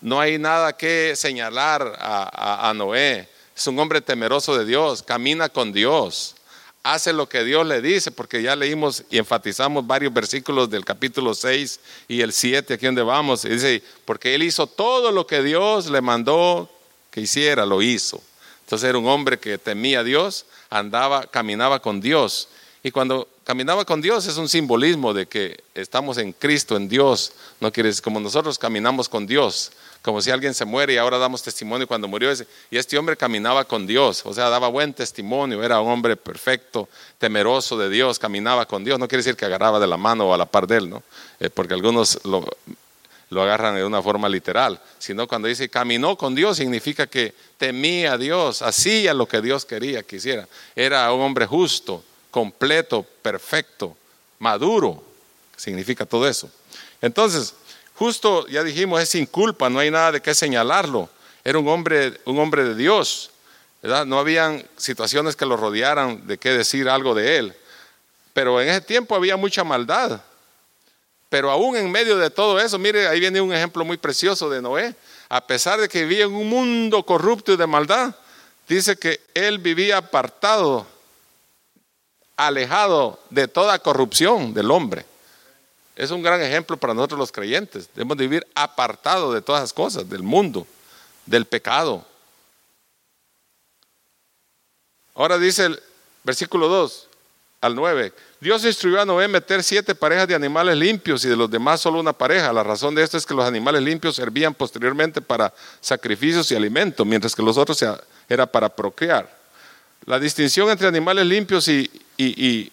no 0.00 0.20
hay 0.20 0.38
nada 0.38 0.76
que 0.76 1.14
señalar 1.16 1.96
a, 1.98 2.68
a 2.68 2.74
Noé, 2.74 3.28
es 3.56 3.66
un 3.66 3.78
hombre 3.78 4.00
temeroso 4.00 4.56
de 4.56 4.64
Dios, 4.64 5.02
camina 5.02 5.48
con 5.48 5.72
Dios 5.72 6.36
hace 6.84 7.14
lo 7.14 7.28
que 7.28 7.42
Dios 7.44 7.66
le 7.66 7.80
dice, 7.80 8.12
porque 8.12 8.42
ya 8.42 8.54
leímos 8.54 9.04
y 9.10 9.18
enfatizamos 9.18 9.86
varios 9.86 10.12
versículos 10.12 10.68
del 10.70 10.84
capítulo 10.84 11.34
6 11.34 11.80
y 12.08 12.20
el 12.20 12.32
7, 12.32 12.74
aquí 12.74 12.86
donde 12.86 13.02
vamos, 13.02 13.44
y 13.46 13.48
dice, 13.48 13.82
porque 14.04 14.34
él 14.34 14.42
hizo 14.42 14.66
todo 14.66 15.10
lo 15.10 15.26
que 15.26 15.42
Dios 15.42 15.90
le 15.90 16.02
mandó 16.02 16.70
que 17.10 17.22
hiciera, 17.22 17.64
lo 17.64 17.80
hizo. 17.80 18.22
Entonces 18.64 18.88
era 18.88 18.98
un 18.98 19.08
hombre 19.08 19.38
que 19.38 19.56
temía 19.56 20.00
a 20.00 20.04
Dios, 20.04 20.44
andaba, 20.68 21.22
caminaba 21.22 21.80
con 21.80 22.02
Dios. 22.02 22.48
Y 22.82 22.90
cuando 22.90 23.28
caminaba 23.44 23.86
con 23.86 24.02
Dios 24.02 24.26
es 24.26 24.36
un 24.36 24.48
simbolismo 24.48 25.14
de 25.14 25.26
que 25.26 25.64
estamos 25.74 26.18
en 26.18 26.32
Cristo, 26.32 26.76
en 26.76 26.88
Dios. 26.88 27.32
No 27.60 27.72
quiere 27.72 27.88
decir 27.88 28.02
como 28.02 28.20
nosotros 28.20 28.58
caminamos 28.58 29.08
con 29.08 29.26
Dios 29.26 29.72
como 30.04 30.20
si 30.20 30.30
alguien 30.30 30.52
se 30.52 30.66
muere 30.66 30.92
y 30.92 30.96
ahora 30.98 31.16
damos 31.16 31.42
testimonio 31.42 31.88
cuando 31.88 32.06
murió. 32.06 32.30
Y 32.70 32.76
este 32.76 32.98
hombre 32.98 33.16
caminaba 33.16 33.64
con 33.64 33.86
Dios, 33.86 34.20
o 34.26 34.34
sea, 34.34 34.50
daba 34.50 34.68
buen 34.68 34.92
testimonio, 34.92 35.64
era 35.64 35.80
un 35.80 35.90
hombre 35.90 36.14
perfecto, 36.14 36.90
temeroso 37.16 37.78
de 37.78 37.88
Dios, 37.88 38.18
caminaba 38.18 38.66
con 38.66 38.84
Dios. 38.84 38.98
No 38.98 39.08
quiere 39.08 39.20
decir 39.24 39.34
que 39.34 39.46
agarraba 39.46 39.80
de 39.80 39.86
la 39.86 39.96
mano 39.96 40.28
o 40.28 40.34
a 40.34 40.36
la 40.36 40.44
par 40.44 40.66
de 40.66 40.76
él, 40.76 40.90
¿no? 40.90 41.02
Eh, 41.40 41.48
porque 41.48 41.72
algunos 41.72 42.20
lo, 42.24 42.44
agarran 43.40 43.76
de 43.76 43.84
una 43.84 44.02
forma 44.02 44.28
literal, 44.28 44.78
sino 44.98 45.26
cuando 45.26 45.48
dice 45.48 45.70
caminó 45.70 46.16
con 46.16 46.34
Dios 46.34 46.58
significa 46.58 47.06
que 47.06 47.32
temía 47.56 48.12
a 48.12 48.18
Dios, 48.18 48.60
hacía 48.60 49.14
lo 49.14 49.26
que 49.26 49.40
Dios 49.40 49.64
quería 49.64 50.02
que 50.02 50.16
hiciera. 50.16 50.46
Era 50.76 51.10
un 51.14 51.22
hombre 51.22 51.46
justo, 51.46 52.04
completo, 52.30 53.06
perfecto, 53.22 53.96
maduro, 54.38 55.02
significa 55.56 56.04
todo 56.04 56.28
eso. 56.28 56.50
Entonces, 57.00 57.54
Justo, 57.94 58.46
ya 58.48 58.62
dijimos, 58.64 59.00
es 59.00 59.10
sin 59.10 59.26
culpa, 59.26 59.70
no 59.70 59.78
hay 59.78 59.90
nada 59.90 60.12
de 60.12 60.20
qué 60.20 60.34
señalarlo. 60.34 61.08
Era 61.44 61.58
un 61.58 61.68
hombre, 61.68 62.20
un 62.24 62.38
hombre 62.38 62.64
de 62.64 62.74
Dios, 62.74 63.30
¿verdad? 63.82 64.04
No 64.04 64.18
habían 64.18 64.66
situaciones 64.76 65.36
que 65.36 65.46
lo 65.46 65.56
rodearan 65.56 66.26
de 66.26 66.38
qué 66.38 66.50
decir 66.50 66.88
algo 66.88 67.14
de 67.14 67.38
él. 67.38 67.54
Pero 68.32 68.60
en 68.60 68.68
ese 68.68 68.80
tiempo 68.80 69.14
había 69.14 69.36
mucha 69.36 69.62
maldad. 69.62 70.20
Pero 71.28 71.50
aún 71.50 71.76
en 71.76 71.90
medio 71.90 72.16
de 72.16 72.30
todo 72.30 72.58
eso, 72.58 72.78
mire, 72.78 73.06
ahí 73.06 73.20
viene 73.20 73.40
un 73.40 73.52
ejemplo 73.52 73.84
muy 73.84 73.96
precioso 73.96 74.50
de 74.50 74.60
Noé. 74.60 74.94
A 75.28 75.46
pesar 75.46 75.80
de 75.80 75.88
que 75.88 76.04
vivía 76.04 76.24
en 76.24 76.32
un 76.32 76.48
mundo 76.48 77.04
corrupto 77.04 77.52
y 77.52 77.56
de 77.56 77.66
maldad, 77.66 78.14
dice 78.68 78.96
que 78.96 79.20
él 79.34 79.58
vivía 79.58 79.98
apartado, 79.98 80.86
alejado 82.36 83.20
de 83.30 83.46
toda 83.48 83.78
corrupción 83.78 84.52
del 84.52 84.70
hombre. 84.70 85.04
Es 85.96 86.10
un 86.10 86.22
gran 86.22 86.40
ejemplo 86.42 86.76
para 86.76 86.94
nosotros 86.94 87.18
los 87.18 87.32
creyentes. 87.32 87.88
Debemos 87.94 88.16
vivir 88.16 88.46
apartados 88.54 89.32
de 89.34 89.42
todas 89.42 89.62
las 89.62 89.72
cosas, 89.72 90.08
del 90.08 90.22
mundo, 90.22 90.66
del 91.24 91.44
pecado. 91.44 92.04
Ahora 95.14 95.38
dice 95.38 95.66
el 95.66 95.82
versículo 96.24 96.68
2 96.68 97.08
al 97.60 97.76
9. 97.76 98.12
Dios 98.40 98.64
instruyó 98.64 99.00
a 99.00 99.04
Noé 99.04 99.28
meter 99.28 99.62
siete 99.62 99.94
parejas 99.94 100.26
de 100.26 100.34
animales 100.34 100.76
limpios 100.76 101.24
y 101.24 101.28
de 101.28 101.36
los 101.36 101.48
demás 101.48 101.80
solo 101.80 102.00
una 102.00 102.12
pareja. 102.12 102.52
La 102.52 102.64
razón 102.64 102.94
de 102.94 103.02
esto 103.02 103.16
es 103.16 103.24
que 103.24 103.32
los 103.32 103.46
animales 103.46 103.80
limpios 103.80 104.16
servían 104.16 104.52
posteriormente 104.52 105.22
para 105.22 105.54
sacrificios 105.80 106.50
y 106.50 106.56
alimentos, 106.56 107.06
mientras 107.06 107.34
que 107.34 107.42
los 107.42 107.56
otros 107.56 107.82
era 108.28 108.46
para 108.46 108.68
procrear. 108.68 109.32
La 110.04 110.18
distinción 110.18 110.68
entre 110.68 110.88
animales 110.88 111.24
limpios 111.24 111.68
y, 111.68 111.90
y, 112.18 112.70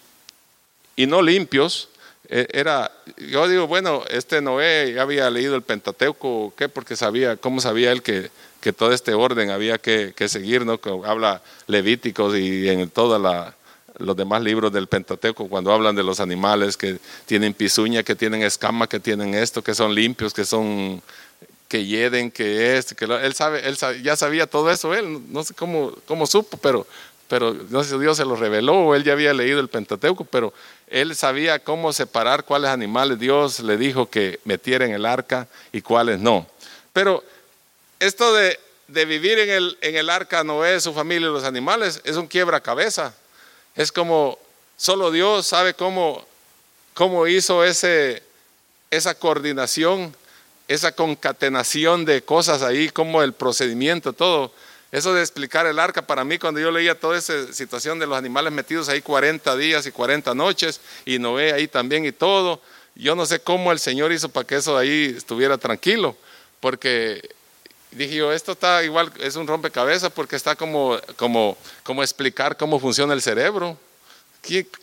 y 0.96 1.06
no 1.06 1.22
limpios 1.22 1.88
era, 2.32 2.90
yo 3.18 3.46
digo, 3.46 3.66
bueno, 3.66 4.04
este 4.08 4.40
Noé 4.40 4.94
ya 4.94 5.02
había 5.02 5.28
leído 5.28 5.54
el 5.54 5.62
Pentateuco, 5.62 6.54
¿qué? 6.56 6.68
Porque 6.68 6.96
sabía, 6.96 7.36
¿cómo 7.36 7.60
sabía 7.60 7.92
él 7.92 8.02
que, 8.02 8.30
que 8.62 8.72
todo 8.72 8.92
este 8.92 9.12
orden 9.12 9.50
había 9.50 9.76
que, 9.76 10.14
seguir, 10.28 10.64
¿no? 10.64 10.80
Que 10.80 10.88
habla 11.04 11.42
Levíticos 11.66 12.36
y 12.36 12.68
en 12.68 12.88
todos 12.88 13.20
los 13.98 14.16
demás 14.16 14.42
libros 14.42 14.72
del 14.72 14.86
Pentateuco, 14.86 15.48
cuando 15.48 15.72
hablan 15.72 15.94
de 15.94 16.04
los 16.04 16.20
animales 16.20 16.78
que 16.78 16.98
tienen 17.26 17.52
pisuña, 17.52 18.02
que 18.02 18.14
tienen 18.14 18.42
escama, 18.42 18.88
que 18.88 18.98
tienen 19.00 19.34
esto, 19.34 19.62
que 19.62 19.74
son 19.74 19.94
limpios, 19.94 20.32
que 20.32 20.46
son 20.46 21.02
que 21.68 21.84
yeden, 21.84 22.30
que 22.30 22.76
es, 22.76 22.94
que 22.94 23.06
él 23.06 23.34
sabe, 23.34 23.66
él 23.66 23.76
ya 24.02 24.14
sabía 24.14 24.46
todo 24.46 24.70
eso, 24.70 24.94
él 24.94 25.20
no 25.30 25.42
sé 25.42 25.54
cómo, 25.54 25.92
cómo 26.06 26.26
supo, 26.26 26.56
pero, 26.58 26.86
pero 27.28 27.54
no 27.70 27.82
sé 27.82 27.90
si 27.90 27.98
Dios 27.98 28.16
se 28.16 28.26
lo 28.26 28.36
reveló 28.36 28.74
o 28.74 28.94
él 28.94 29.04
ya 29.04 29.14
había 29.14 29.32
leído 29.32 29.58
el 29.58 29.68
Pentateuco, 29.68 30.24
pero 30.24 30.52
él 30.92 31.16
sabía 31.16 31.58
cómo 31.58 31.94
separar 31.94 32.44
cuáles 32.44 32.70
animales 32.70 33.18
Dios 33.18 33.60
le 33.60 33.78
dijo 33.78 34.10
que 34.10 34.40
metiera 34.44 34.84
en 34.84 34.92
el 34.92 35.06
arca 35.06 35.48
y 35.72 35.80
cuáles 35.80 36.20
no. 36.20 36.46
Pero 36.92 37.24
esto 37.98 38.34
de, 38.34 38.58
vivir 38.88 39.38
en 39.38 39.48
el, 39.48 39.78
en 39.80 39.96
el 39.96 40.10
arca 40.10 40.44
Noé, 40.44 40.78
su 40.80 40.92
familia 40.92 41.28
y 41.28 41.32
los 41.32 41.44
animales 41.44 42.02
es 42.04 42.16
un 42.16 42.26
quiebra 42.26 42.60
cabeza. 42.60 43.14
Es 43.74 43.90
como 43.90 44.38
solo 44.76 45.10
Dios 45.10 45.46
sabe 45.46 45.72
cómo, 45.72 46.26
cómo 46.92 47.26
hizo 47.26 47.64
ese, 47.64 48.22
esa 48.90 49.14
coordinación, 49.14 50.14
esa 50.68 50.92
concatenación 50.92 52.04
de 52.04 52.22
cosas 52.22 52.60
ahí, 52.60 52.90
como 52.90 53.22
el 53.22 53.32
procedimiento, 53.32 54.12
todo. 54.12 54.52
Eso 54.92 55.14
de 55.14 55.22
explicar 55.22 55.66
el 55.66 55.78
arca, 55.78 56.02
para 56.02 56.22
mí 56.22 56.38
cuando 56.38 56.60
yo 56.60 56.70
leía 56.70 56.94
toda 56.94 57.16
esa 57.16 57.50
situación 57.52 57.98
de 57.98 58.06
los 58.06 58.16
animales 58.16 58.52
metidos 58.52 58.90
ahí 58.90 59.00
40 59.00 59.56
días 59.56 59.86
y 59.86 59.90
40 59.90 60.34
noches, 60.34 60.82
y 61.06 61.18
Noé 61.18 61.54
ahí 61.54 61.66
también 61.66 62.04
y 62.04 62.12
todo, 62.12 62.60
yo 62.94 63.16
no 63.16 63.24
sé 63.24 63.40
cómo 63.40 63.72
el 63.72 63.78
Señor 63.78 64.12
hizo 64.12 64.28
para 64.28 64.46
que 64.46 64.56
eso 64.56 64.76
ahí 64.76 65.14
estuviera 65.16 65.56
tranquilo, 65.56 66.14
porque 66.60 67.26
dije 67.92 68.16
yo, 68.16 68.32
esto 68.32 68.52
está 68.52 68.84
igual, 68.84 69.10
es 69.20 69.36
un 69.36 69.46
rompecabezas 69.46 70.10
porque 70.12 70.36
está 70.36 70.56
como, 70.56 70.98
como, 71.16 71.56
como 71.82 72.02
explicar 72.02 72.58
cómo 72.58 72.78
funciona 72.78 73.14
el 73.14 73.22
cerebro. 73.22 73.78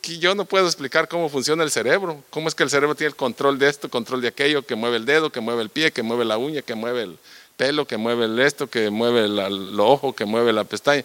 Yo 0.07 0.35
no 0.35 0.45
puedo 0.45 0.65
explicar 0.65 1.09
cómo 1.09 1.27
funciona 1.27 1.63
el 1.63 1.71
cerebro. 1.71 2.23
¿Cómo 2.29 2.47
es 2.47 2.55
que 2.55 2.63
el 2.63 2.69
cerebro 2.69 2.95
tiene 2.95 3.09
el 3.09 3.15
control 3.17 3.59
de 3.59 3.67
esto, 3.67 3.89
control 3.89 4.21
de 4.21 4.29
aquello, 4.29 4.65
que 4.65 4.75
mueve 4.75 4.95
el 4.95 5.05
dedo, 5.05 5.31
que 5.31 5.41
mueve 5.41 5.61
el 5.61 5.69
pie, 5.69 5.91
que 5.91 6.01
mueve 6.01 6.23
la 6.23 6.37
uña, 6.37 6.61
que 6.61 6.75
mueve 6.75 7.03
el 7.03 7.19
pelo, 7.59 7.85
que 7.85 7.97
mueve 7.97 8.23
el 8.23 8.39
esto, 8.39 8.69
que 8.69 8.89
mueve 8.89 9.25
el, 9.25 9.77
ojo, 9.81 10.15
que 10.15 10.23
mueve 10.23 10.53
la 10.53 10.63
pestaña? 10.63 11.03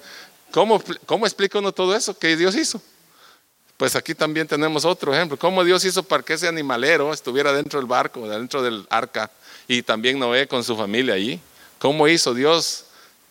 ¿Cómo, 0.53 0.81
¿Cómo 1.05 1.27
explica 1.27 1.59
uno 1.59 1.73
todo 1.73 1.97
eso 1.97 2.17
que 2.17 2.37
Dios 2.37 2.55
hizo? 2.55 2.81
Pues 3.77 3.97
aquí 3.97 4.14
también 4.14 4.47
tenemos 4.47 4.85
otro 4.85 5.12
ejemplo. 5.12 5.37
¿Cómo 5.37 5.64
Dios 5.64 5.85
hizo 5.85 6.05
para 6.05 6.23
que 6.23 6.35
ese 6.35 6.47
animalero 6.47 7.12
estuviera 7.12 7.53
dentro 7.53 7.81
del 7.81 7.88
barco, 7.88 8.29
dentro 8.29 8.62
del 8.62 8.87
arca, 8.88 9.33
y 9.67 9.83
también 9.83 10.17
Noé 10.17 10.47
con 10.47 10.62
su 10.62 10.77
familia 10.77 11.14
allí? 11.14 11.40
¿Cómo 11.81 12.07
hizo 12.07 12.33
Dios 12.33 12.85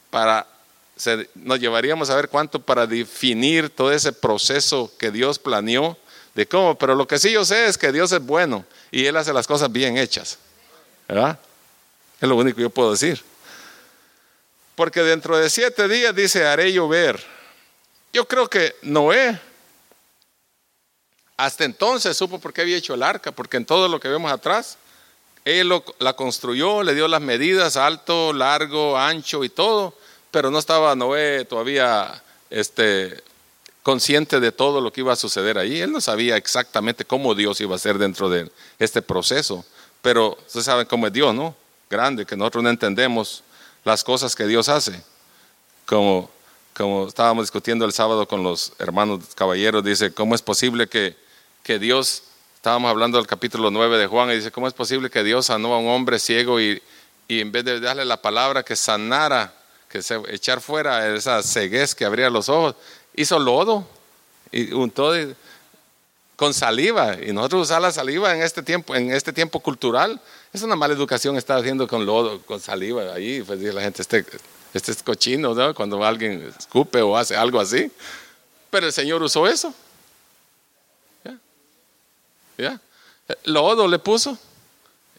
para... 0.09 0.45
nos 1.33 1.61
llevaríamos 1.61 2.09
a 2.09 2.17
ver 2.17 2.27
cuánto 2.27 2.59
para 2.59 2.85
definir 2.85 3.69
todo 3.69 3.93
ese 3.93 4.11
proceso 4.11 4.91
que 4.99 5.11
Dios 5.11 5.39
planeó 5.39 5.97
de 6.35 6.45
cómo, 6.45 6.77
pero 6.77 6.93
lo 6.93 7.07
que 7.07 7.19
sí 7.19 7.31
yo 7.31 7.45
sé 7.45 7.67
es 7.67 7.77
que 7.77 7.93
Dios 7.93 8.11
es 8.11 8.19
bueno 8.19 8.65
y 8.91 9.05
Él 9.05 9.15
hace 9.15 9.31
las 9.31 9.47
cosas 9.47 9.71
bien 9.71 9.97
hechas. 9.97 10.39
¿Verdad? 11.07 11.39
Es 12.23 12.29
lo 12.29 12.37
único 12.37 12.55
que 12.55 12.61
yo 12.61 12.69
puedo 12.69 12.91
decir. 12.91 13.21
Porque 14.77 15.01
dentro 15.01 15.37
de 15.37 15.49
siete 15.49 15.89
días 15.89 16.15
dice, 16.15 16.45
haré 16.45 16.71
llover. 16.71 17.21
Yo 18.13 18.25
creo 18.29 18.49
que 18.49 18.77
Noé 18.81 19.37
hasta 21.35 21.65
entonces 21.65 22.15
supo 22.15 22.39
por 22.39 22.53
qué 22.53 22.61
había 22.61 22.77
hecho 22.77 22.93
el 22.93 23.03
arca, 23.03 23.33
porque 23.33 23.57
en 23.57 23.65
todo 23.65 23.89
lo 23.89 23.99
que 23.99 24.07
vemos 24.07 24.31
atrás, 24.31 24.77
él 25.43 25.69
la 25.99 26.13
construyó, 26.13 26.81
le 26.81 26.95
dio 26.95 27.09
las 27.09 27.19
medidas, 27.19 27.75
alto, 27.75 28.31
largo, 28.31 28.97
ancho 28.97 29.43
y 29.43 29.49
todo, 29.49 29.93
pero 30.31 30.49
no 30.49 30.59
estaba 30.59 30.95
Noé 30.95 31.43
todavía 31.43 32.23
este, 32.49 33.21
consciente 33.81 34.39
de 34.39 34.53
todo 34.53 34.79
lo 34.79 34.93
que 34.93 35.01
iba 35.01 35.11
a 35.11 35.17
suceder 35.17 35.57
ahí. 35.57 35.81
Él 35.81 35.91
no 35.91 35.99
sabía 35.99 36.37
exactamente 36.37 37.03
cómo 37.03 37.35
Dios 37.35 37.59
iba 37.59 37.75
a 37.75 37.79
ser 37.79 37.97
dentro 37.97 38.29
de 38.29 38.49
este 38.79 39.01
proceso, 39.01 39.65
pero 40.01 40.37
ustedes 40.47 40.67
saben 40.67 40.87
cómo 40.87 41.07
es 41.07 41.11
Dios, 41.11 41.35
¿no? 41.35 41.61
Grande, 41.89 42.25
que 42.25 42.35
nosotros 42.35 42.63
no 42.63 42.69
entendemos 42.69 43.43
las 43.83 44.03
cosas 44.03 44.35
que 44.35 44.45
Dios 44.45 44.69
hace. 44.69 45.03
Como, 45.85 46.29
como 46.73 47.07
estábamos 47.07 47.43
discutiendo 47.43 47.85
el 47.85 47.93
sábado 47.93 48.27
con 48.27 48.43
los 48.43 48.73
hermanos 48.79 49.19
caballeros, 49.35 49.83
dice, 49.83 50.13
¿cómo 50.13 50.35
es 50.35 50.41
posible 50.41 50.87
que 50.87 51.21
que 51.63 51.79
Dios, 51.79 52.23
estábamos 52.55 52.91
hablando 52.91 53.17
del 53.17 53.25
capítulo 53.25 53.71
9 53.71 53.97
de 53.97 54.07
Juan, 54.07 54.29
y 54.31 54.35
dice, 54.35 54.51
¿cómo 54.51 54.67
es 54.67 54.73
posible 54.73 55.09
que 55.09 55.23
Dios 55.23 55.45
sanó 55.45 55.73
a 55.73 55.79
un 55.79 55.87
hombre 55.87 56.19
ciego 56.19 56.59
y, 56.59 56.83
en 57.29 57.51
vez 57.53 57.63
de 57.63 57.79
darle 57.79 58.03
la 58.03 58.21
palabra 58.21 58.63
que 58.63 58.75
sanara, 58.75 59.53
que 59.87 60.03
se, 60.03 60.19
echar 60.27 60.59
fuera 60.59 61.15
esa 61.15 61.41
ceguez 61.41 61.95
que 61.95 62.03
abría 62.03 62.29
los 62.29 62.49
ojos, 62.49 62.75
hizo 63.15 63.39
lodo 63.39 63.87
y 64.51 64.73
untó 64.73 65.13
con 66.35 66.53
saliva 66.53 67.15
y 67.15 67.31
nosotros 67.31 67.63
usar 67.63 67.81
la 67.81 67.91
saliva 67.91 68.35
en 68.35 68.41
este 68.41 68.61
tiempo 68.61 68.95
en 68.95 69.11
este 69.11 69.31
tiempo 69.31 69.59
cultural 69.59 70.19
es 70.53 70.61
una 70.61 70.75
mala 70.75 70.93
educación 70.93 71.35
estar 71.35 71.59
haciendo 71.59 71.87
con 71.87 72.05
lodo 72.05 72.41
con 72.43 72.59
saliva 72.59 73.13
ahí 73.13 73.41
pues 73.41 73.59
la 73.59 73.81
gente 73.81 74.01
este 74.01 74.25
este 74.73 74.91
es 74.91 75.03
cochino 75.03 75.53
¿no? 75.53 75.73
cuando 75.73 76.03
alguien 76.03 76.53
escupe 76.57 77.01
o 77.01 77.17
hace 77.17 77.35
algo 77.35 77.59
así 77.59 77.91
pero 78.69 78.87
el 78.87 78.93
Señor 78.93 79.21
usó 79.21 79.47
eso 79.47 79.73
¿Ya? 82.57 82.79
Lodo 83.45 83.87
le 83.87 83.99
puso. 83.99 84.37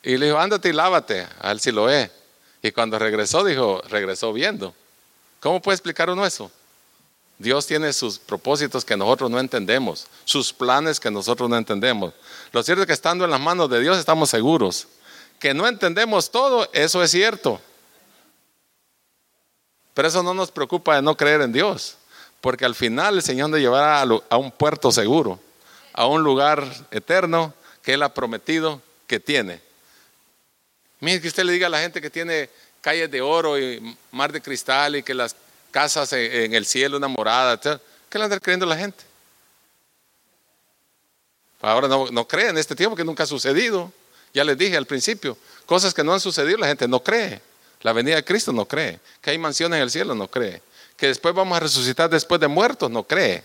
Y 0.02 0.16
le 0.16 0.26
dijo, 0.26 0.38
ándate 0.38 0.68
y 0.68 0.72
lávate 0.72 1.26
al 1.40 1.60
Siloé. 1.60 2.10
Y 2.62 2.72
cuando 2.72 2.98
regresó, 2.98 3.44
dijo, 3.44 3.82
regresó 3.88 4.32
viendo. 4.32 4.74
¿Cómo 5.40 5.60
puede 5.60 5.76
explicar 5.76 6.10
uno 6.10 6.24
eso? 6.24 6.50
Dios 7.38 7.66
tiene 7.66 7.92
sus 7.92 8.18
propósitos 8.18 8.84
que 8.84 8.96
nosotros 8.96 9.30
no 9.30 9.40
entendemos, 9.40 10.06
sus 10.24 10.52
planes 10.52 11.00
que 11.00 11.10
nosotros 11.10 11.50
no 11.50 11.56
entendemos. 11.56 12.14
Lo 12.52 12.62
cierto 12.62 12.82
es 12.82 12.86
que 12.86 12.92
estando 12.92 13.24
en 13.24 13.30
las 13.30 13.40
manos 13.40 13.68
de 13.68 13.80
Dios 13.80 13.98
estamos 13.98 14.30
seguros. 14.30 14.86
Que 15.44 15.52
no 15.52 15.68
entendemos 15.68 16.30
todo, 16.30 16.70
eso 16.72 17.02
es 17.02 17.10
cierto. 17.10 17.60
Pero 19.92 20.08
eso 20.08 20.22
no 20.22 20.32
nos 20.32 20.50
preocupa 20.50 20.96
de 20.96 21.02
no 21.02 21.18
creer 21.18 21.42
en 21.42 21.52
Dios, 21.52 21.98
porque 22.40 22.64
al 22.64 22.74
final 22.74 23.16
el 23.16 23.22
Señor 23.22 23.50
nos 23.50 23.60
llevará 23.60 24.00
a 24.00 24.36
un 24.38 24.50
puerto 24.50 24.90
seguro 24.90 25.38
a 25.92 26.06
un 26.06 26.22
lugar 26.22 26.64
eterno 26.90 27.52
que 27.82 27.92
Él 27.92 28.02
ha 28.02 28.14
prometido 28.14 28.80
que 29.06 29.20
tiene. 29.20 29.60
Mire 31.00 31.20
que 31.20 31.28
usted 31.28 31.44
le 31.44 31.52
diga 31.52 31.66
a 31.66 31.70
la 31.70 31.80
gente 31.80 32.00
que 32.00 32.08
tiene 32.08 32.48
calles 32.80 33.10
de 33.10 33.20
oro 33.20 33.58
y 33.58 33.98
mar 34.12 34.32
de 34.32 34.40
cristal 34.40 34.96
y 34.96 35.02
que 35.02 35.12
las 35.12 35.36
casas 35.70 36.10
en 36.14 36.54
el 36.54 36.64
cielo, 36.64 36.96
una 36.96 37.08
morada, 37.08 37.60
¿qué 37.60 38.18
le 38.18 38.24
anda 38.24 38.40
creyendo 38.40 38.64
la 38.64 38.78
gente? 38.78 39.04
Ahora 41.60 41.86
no, 41.86 42.06
no 42.10 42.26
cree 42.26 42.48
en 42.48 42.56
este 42.56 42.74
tiempo 42.74 42.96
que 42.96 43.04
nunca 43.04 43.24
ha 43.24 43.26
sucedido. 43.26 43.92
Ya 44.34 44.44
les 44.44 44.58
dije 44.58 44.76
al 44.76 44.86
principio, 44.86 45.38
cosas 45.64 45.94
que 45.94 46.04
no 46.04 46.12
han 46.12 46.20
sucedido, 46.20 46.58
la 46.58 46.66
gente 46.66 46.86
no 46.86 47.02
cree. 47.02 47.40
La 47.80 47.92
venida 47.92 48.16
de 48.16 48.24
Cristo 48.24 48.52
no 48.52 48.66
cree. 48.66 49.00
Que 49.22 49.30
hay 49.30 49.38
mansiones 49.38 49.76
en 49.78 49.82
el 49.84 49.90
cielo, 49.90 50.14
no 50.14 50.28
cree. 50.28 50.60
Que 50.96 51.06
después 51.06 51.34
vamos 51.34 51.56
a 51.56 51.60
resucitar 51.60 52.10
después 52.10 52.40
de 52.40 52.48
muertos, 52.48 52.90
no 52.90 53.04
cree. 53.04 53.44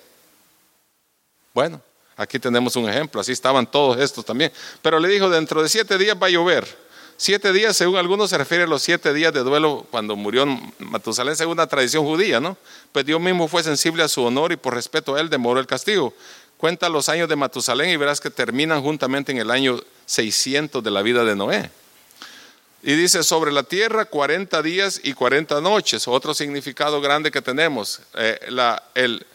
Bueno, 1.54 1.82
Aquí 2.20 2.38
tenemos 2.38 2.76
un 2.76 2.90
ejemplo, 2.90 3.22
así 3.22 3.32
estaban 3.32 3.66
todos 3.66 3.98
estos 3.98 4.26
también. 4.26 4.52
Pero 4.82 5.00
le 5.00 5.08
dijo, 5.08 5.30
dentro 5.30 5.64
de 5.64 5.70
siete 5.70 5.98
días 5.98 6.18
va 6.22 6.28
a 6.28 6.30
llover. 6.30 6.68
Siete 7.16 7.54
días, 7.54 7.78
según 7.78 7.96
algunos, 7.96 8.30
se 8.30 8.38
refiere 8.38 8.66
a 8.66 8.68
los 8.68 8.82
siete 8.82 9.14
días 9.14 9.32
de 9.32 9.40
duelo 9.40 9.88
cuando 9.90 10.18
murió 10.18 10.46
Matusalén, 10.80 11.38
según 11.38 11.56
la 11.56 11.68
tradición 11.68 12.04
judía, 12.04 12.42
¿no? 12.42 12.58
Pues 12.92 13.06
Dios 13.06 13.22
mismo 13.22 13.48
fue 13.48 13.64
sensible 13.64 14.04
a 14.04 14.10
su 14.10 14.22
honor 14.22 14.52
y 14.52 14.58
por 14.58 14.74
respeto 14.74 15.16
a 15.16 15.22
él 15.22 15.30
demoró 15.30 15.62
el 15.62 15.66
castigo. 15.66 16.14
Cuenta 16.58 16.90
los 16.90 17.08
años 17.08 17.30
de 17.30 17.38
Matusalén 17.38 17.90
y 17.92 17.96
verás 17.96 18.20
que 18.20 18.30
terminan 18.30 18.82
juntamente 18.82 19.32
en 19.32 19.38
el 19.38 19.50
año 19.50 19.80
600 20.10 20.84
de 20.84 20.90
la 20.90 21.04
vida 21.04 21.24
de 21.24 21.36
Noé. 21.36 21.70
Y 22.82 22.94
dice, 22.94 23.22
sobre 23.24 23.52
la 23.52 23.62
tierra 23.62 24.06
40 24.06 24.62
días 24.64 25.00
y 25.04 25.14
40 25.14 25.62
noches, 25.62 26.08
otro 26.08 26.34
significado 26.34 27.00
grande 27.00 27.30
que 27.30 27.42
tenemos. 27.42 28.02
Eh, 28.16 28.40
el, 28.96 29.26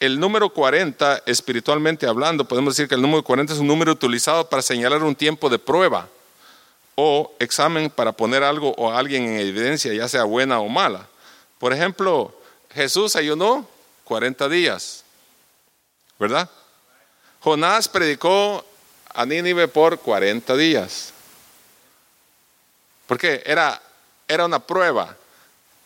el 0.00 0.18
número 0.18 0.48
40, 0.48 1.24
espiritualmente 1.26 2.06
hablando, 2.06 2.46
podemos 2.48 2.74
decir 2.74 2.88
que 2.88 2.94
el 2.94 3.02
número 3.02 3.22
40 3.22 3.52
es 3.52 3.58
un 3.58 3.66
número 3.66 3.92
utilizado 3.92 4.48
para 4.48 4.62
señalar 4.62 5.02
un 5.02 5.14
tiempo 5.14 5.50
de 5.50 5.58
prueba 5.58 6.08
o 6.94 7.34
examen 7.38 7.90
para 7.90 8.12
poner 8.12 8.42
algo 8.42 8.72
o 8.78 8.90
alguien 8.90 9.24
en 9.24 9.40
evidencia, 9.40 9.92
ya 9.92 10.08
sea 10.08 10.24
buena 10.24 10.60
o 10.60 10.68
mala. 10.68 11.06
Por 11.58 11.74
ejemplo, 11.74 12.34
Jesús 12.70 13.16
ayunó 13.16 13.68
40 14.04 14.48
días, 14.48 15.04
¿verdad? 16.18 16.48
Jonás 17.40 17.86
predicó 17.88 18.64
a 19.14 19.26
por 19.68 19.98
40 19.98 20.56
días. 20.56 21.12
¿Por 23.06 23.18
qué? 23.18 23.42
Era, 23.44 23.80
era 24.26 24.44
una 24.44 24.58
prueba, 24.58 25.16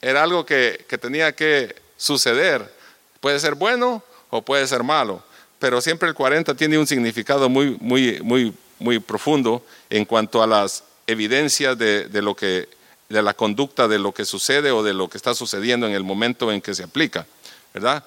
era 0.01 0.23
algo 0.23 0.45
que, 0.47 0.85
que 0.89 0.99
tenía 0.99 1.33
que 1.33 1.75
suceder. 1.97 2.73
Puede 3.21 3.41
ser 3.41 3.55
bueno 3.55 4.03
o 4.31 4.43
puede 4.43 4.67
ser 4.67 4.83
malo, 4.83 5.23
pero 5.59 5.81
siempre 5.81 6.09
el 6.09 6.15
40 6.15 6.55
tiene 6.55 6.79
un 6.79 6.87
significado 6.87 7.49
muy, 7.49 7.77
muy, 7.81 8.21
muy, 8.23 8.55
muy 8.79 8.99
profundo 8.99 9.65
en 9.91 10.05
cuanto 10.05 10.43
a 10.43 10.47
las 10.47 10.85
evidencias 11.07 11.79
de, 11.79 12.09
lo 12.23 12.35
que, 12.35 12.69
de 13.09 13.23
la 13.23 13.35
conducta 13.35 13.89
de 13.89 13.99
lo 13.99 14.13
que 14.13 14.25
sucede 14.25 14.71
o 14.71 14.83
de 14.83 14.95
lo 14.95 15.09
que 15.09 15.17
está 15.17 15.35
sucediendo 15.35 15.87
en 15.87 15.95
el 15.95 16.05
momento 16.05 16.53
en 16.53 16.61
que 16.61 16.75
se 16.75 16.83
aplica, 16.83 17.27
¿verdad? 17.73 18.05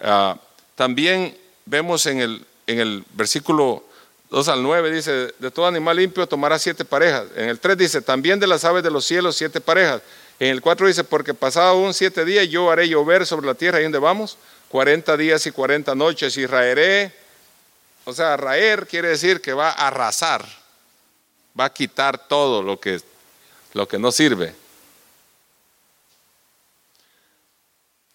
Ah, 0.00 0.36
también 0.74 1.36
vemos 1.64 2.06
en 2.06 2.20
el, 2.20 2.46
en 2.66 2.78
el 2.80 3.04
versículo 3.14 3.84
2 4.32 4.48
al 4.48 4.62
9 4.62 4.90
dice, 4.90 5.34
de 5.38 5.50
todo 5.50 5.66
animal 5.66 5.94
limpio 5.94 6.26
tomará 6.26 6.58
siete 6.58 6.86
parejas. 6.86 7.26
En 7.36 7.50
el 7.50 7.60
3 7.60 7.76
dice, 7.76 8.00
también 8.00 8.40
de 8.40 8.46
las 8.46 8.64
aves 8.64 8.82
de 8.82 8.90
los 8.90 9.04
cielos 9.04 9.36
siete 9.36 9.60
parejas. 9.60 10.00
En 10.40 10.48
el 10.48 10.62
4 10.62 10.86
dice, 10.86 11.04
porque 11.04 11.34
pasado 11.34 11.68
aún 11.68 11.92
siete 11.92 12.24
días 12.24 12.48
yo 12.48 12.70
haré 12.70 12.88
llover 12.88 13.26
sobre 13.26 13.46
la 13.46 13.52
tierra. 13.52 13.78
¿Y 13.78 13.82
dónde 13.82 13.98
vamos? 13.98 14.38
40 14.70 15.18
días 15.18 15.46
y 15.46 15.52
40 15.52 15.94
noches 15.94 16.34
y 16.38 16.46
raeré. 16.46 17.14
O 18.06 18.14
sea, 18.14 18.38
raer 18.38 18.86
quiere 18.86 19.08
decir 19.08 19.42
que 19.42 19.52
va 19.52 19.68
a 19.68 19.88
arrasar, 19.88 20.42
va 21.58 21.66
a 21.66 21.72
quitar 21.74 22.16
todo 22.26 22.62
lo 22.62 22.80
que, 22.80 23.02
lo 23.74 23.86
que 23.86 23.98
no 23.98 24.10
sirve. 24.10 24.54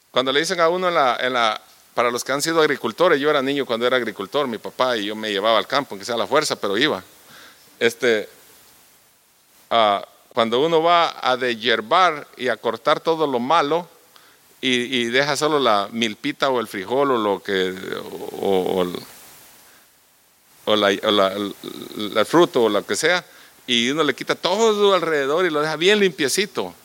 Cuando 0.09 0.33
le 0.33 0.39
dicen 0.39 0.59
a 0.59 0.67
uno 0.67 0.87
en 0.87 0.95
la, 0.95 1.61
para 1.97 2.11
los 2.11 2.23
que 2.23 2.31
han 2.31 2.43
sido 2.43 2.61
agricultores, 2.61 3.19
yo 3.19 3.27
era 3.27 3.41
niño 3.41 3.65
cuando 3.65 3.87
era 3.87 3.97
agricultor, 3.97 4.47
mi 4.47 4.59
papá 4.59 4.95
y 4.97 5.05
yo 5.05 5.15
me 5.15 5.31
llevaba 5.31 5.57
al 5.57 5.65
campo, 5.65 5.95
aunque 5.95 6.05
sea 6.05 6.13
a 6.13 6.19
la 6.19 6.27
fuerza, 6.27 6.55
pero 6.55 6.77
iba. 6.77 7.03
Este, 7.79 8.29
uh, 9.71 10.05
cuando 10.31 10.63
uno 10.63 10.83
va 10.83 11.15
a 11.19 11.35
dehiervar 11.37 12.27
y 12.37 12.49
a 12.49 12.57
cortar 12.57 12.99
todo 12.99 13.25
lo 13.25 13.39
malo 13.39 13.89
y, 14.61 15.05
deja 15.05 15.35
solo 15.35 15.57
la 15.57 15.89
milpita 15.91 16.51
o 16.51 16.59
el 16.59 16.67
frijol 16.67 17.09
o 17.09 17.17
lo 17.17 17.41
que 17.41 17.73
o, 18.41 18.85
o, 20.65 20.75
la, 20.75 20.91
el 20.91 22.25
fruto 22.27 22.65
o 22.65 22.69
lo 22.69 22.85
que 22.85 22.95
sea 22.95 23.25
y 23.65 23.89
uno 23.89 24.03
le 24.03 24.13
quita 24.13 24.35
todo 24.35 24.93
alrededor 24.93 25.47
y 25.47 25.49
lo 25.49 25.61
deja 25.61 25.77
bien 25.77 25.99
limpiecito 25.99 26.75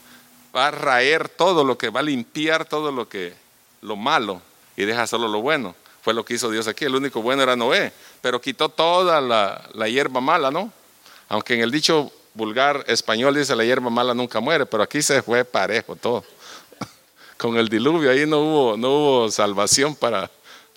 va 0.56 0.68
a 0.68 0.70
raer 0.70 1.28
todo 1.28 1.64
lo 1.64 1.76
que 1.76 1.90
va 1.90 2.00
a 2.00 2.02
limpiar 2.02 2.64
todo 2.64 2.92
lo 2.92 3.10
que 3.10 3.34
lo 3.82 3.96
malo 3.96 4.40
y 4.76 4.84
deja 4.84 5.06
solo 5.06 5.28
lo 5.28 5.40
bueno. 5.40 5.74
Fue 6.02 6.14
lo 6.14 6.24
que 6.24 6.34
hizo 6.34 6.50
Dios 6.50 6.66
aquí. 6.66 6.84
El 6.84 6.96
único 6.96 7.22
bueno 7.22 7.42
era 7.42 7.54
Noé, 7.54 7.92
pero 8.20 8.40
quitó 8.40 8.68
toda 8.68 9.20
la, 9.20 9.68
la 9.74 9.88
hierba 9.88 10.20
mala, 10.20 10.50
¿no? 10.50 10.72
Aunque 11.28 11.54
en 11.54 11.60
el 11.60 11.70
dicho 11.70 12.10
vulgar 12.34 12.84
español 12.88 13.34
dice 13.34 13.54
la 13.54 13.64
hierba 13.64 13.90
mala 13.90 14.14
nunca 14.14 14.40
muere, 14.40 14.66
pero 14.66 14.82
aquí 14.82 15.02
se 15.02 15.22
fue 15.22 15.44
parejo 15.44 15.96
todo. 15.96 16.24
Con 17.36 17.56
el 17.56 17.68
diluvio 17.68 18.10
ahí 18.10 18.26
no 18.26 18.40
hubo, 18.40 18.76
no 18.76 18.90
hubo 18.90 19.30
salvación 19.30 19.94
para, 19.94 20.30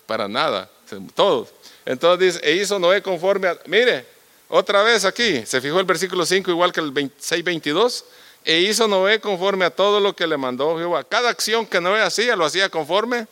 para 0.06 0.28
nada, 0.28 0.70
todo. 1.14 1.48
Entonces 1.86 2.36
dice, 2.36 2.50
e 2.50 2.56
hizo 2.56 2.80
Noé 2.80 3.02
conforme 3.02 3.48
a, 3.48 3.60
mire, 3.68 4.06
otra 4.48 4.84
vez 4.84 5.06
aquí, 5.06 5.46
se 5.46 5.62
fijó 5.62 5.80
el 5.80 5.86
versículo 5.86 6.26
5 6.26 6.50
igual 6.52 6.72
que 6.72 6.80
el 6.80 6.94
6.22, 6.94 8.04
e 8.44 8.60
hizo 8.60 8.88
Noé 8.88 9.20
conforme 9.20 9.66
a 9.66 9.70
todo 9.70 10.00
lo 10.00 10.16
que 10.16 10.28
le 10.28 10.38
mandó 10.38 10.78
Jehová. 10.78 11.04
Cada 11.04 11.30
acción 11.30 11.66
que 11.66 11.82
Noé 11.82 12.02
hacía 12.02 12.36
lo 12.36 12.46
hacía 12.46 12.70
conforme 12.70 13.28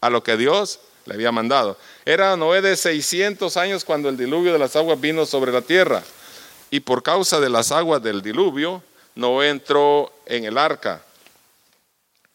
a 0.00 0.10
lo 0.10 0.22
que 0.22 0.36
Dios 0.36 0.80
le 1.06 1.14
había 1.14 1.32
mandado. 1.32 1.76
Era 2.04 2.36
Noé 2.36 2.62
de 2.62 2.76
600 2.76 3.56
años 3.56 3.84
cuando 3.84 4.08
el 4.08 4.16
diluvio 4.16 4.52
de 4.52 4.58
las 4.58 4.76
aguas 4.76 5.00
vino 5.00 5.26
sobre 5.26 5.52
la 5.52 5.62
tierra. 5.62 6.02
Y 6.70 6.80
por 6.80 7.02
causa 7.02 7.40
de 7.40 7.50
las 7.50 7.72
aguas 7.72 8.02
del 8.02 8.22
diluvio, 8.22 8.82
Noé 9.14 9.48
entró 9.48 10.12
en 10.26 10.44
el 10.44 10.56
arca. 10.56 11.02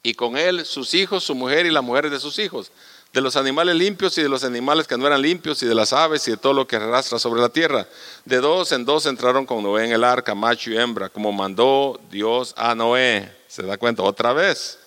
Y 0.04 0.14
con 0.14 0.38
él 0.38 0.66
sus 0.66 0.94
hijos, 0.94 1.24
su 1.24 1.34
mujer 1.34 1.66
y 1.66 1.72
la 1.72 1.82
mujer 1.82 2.10
de 2.10 2.20
sus 2.20 2.38
hijos. 2.38 2.72
De 3.14 3.22
los 3.22 3.38
animales 3.38 3.76
limpios 3.76 4.18
y 4.18 4.22
de 4.22 4.30
los 4.30 4.44
animales 4.44 4.88
que 4.88 4.98
no 4.98 5.08
eran 5.08 5.22
limpios 5.22 5.64
y 5.64 5.66
de 5.66 5.74
las 5.74 5.94
aves 5.94 6.28
y 6.28 6.32
de 6.32 6.38
todo 6.38 6.54
lo 6.54 6.68
que 6.68 6.76
arrastra 6.76 7.18
sobre 7.18 7.42
la 7.42 7.50
tierra. 7.50 7.88
De 8.26 8.38
dos 8.38 8.74
en 8.74 8.84
dos 8.84 9.06
entraron 9.06 9.46
con 9.46 9.64
Noé 9.64 9.86
en 9.86 9.94
el 9.94 10.04
arca, 10.04 10.36
macho 10.36 10.70
y 10.70 10.78
hembra, 10.78 11.08
como 11.08 11.32
mandó 11.32 12.00
Dios 12.12 12.54
a 12.58 12.76
Noé. 12.76 13.34
¿Se 13.48 13.64
da 13.64 13.78
cuenta? 13.78 14.04
Otra 14.04 14.34
vez 14.34 14.80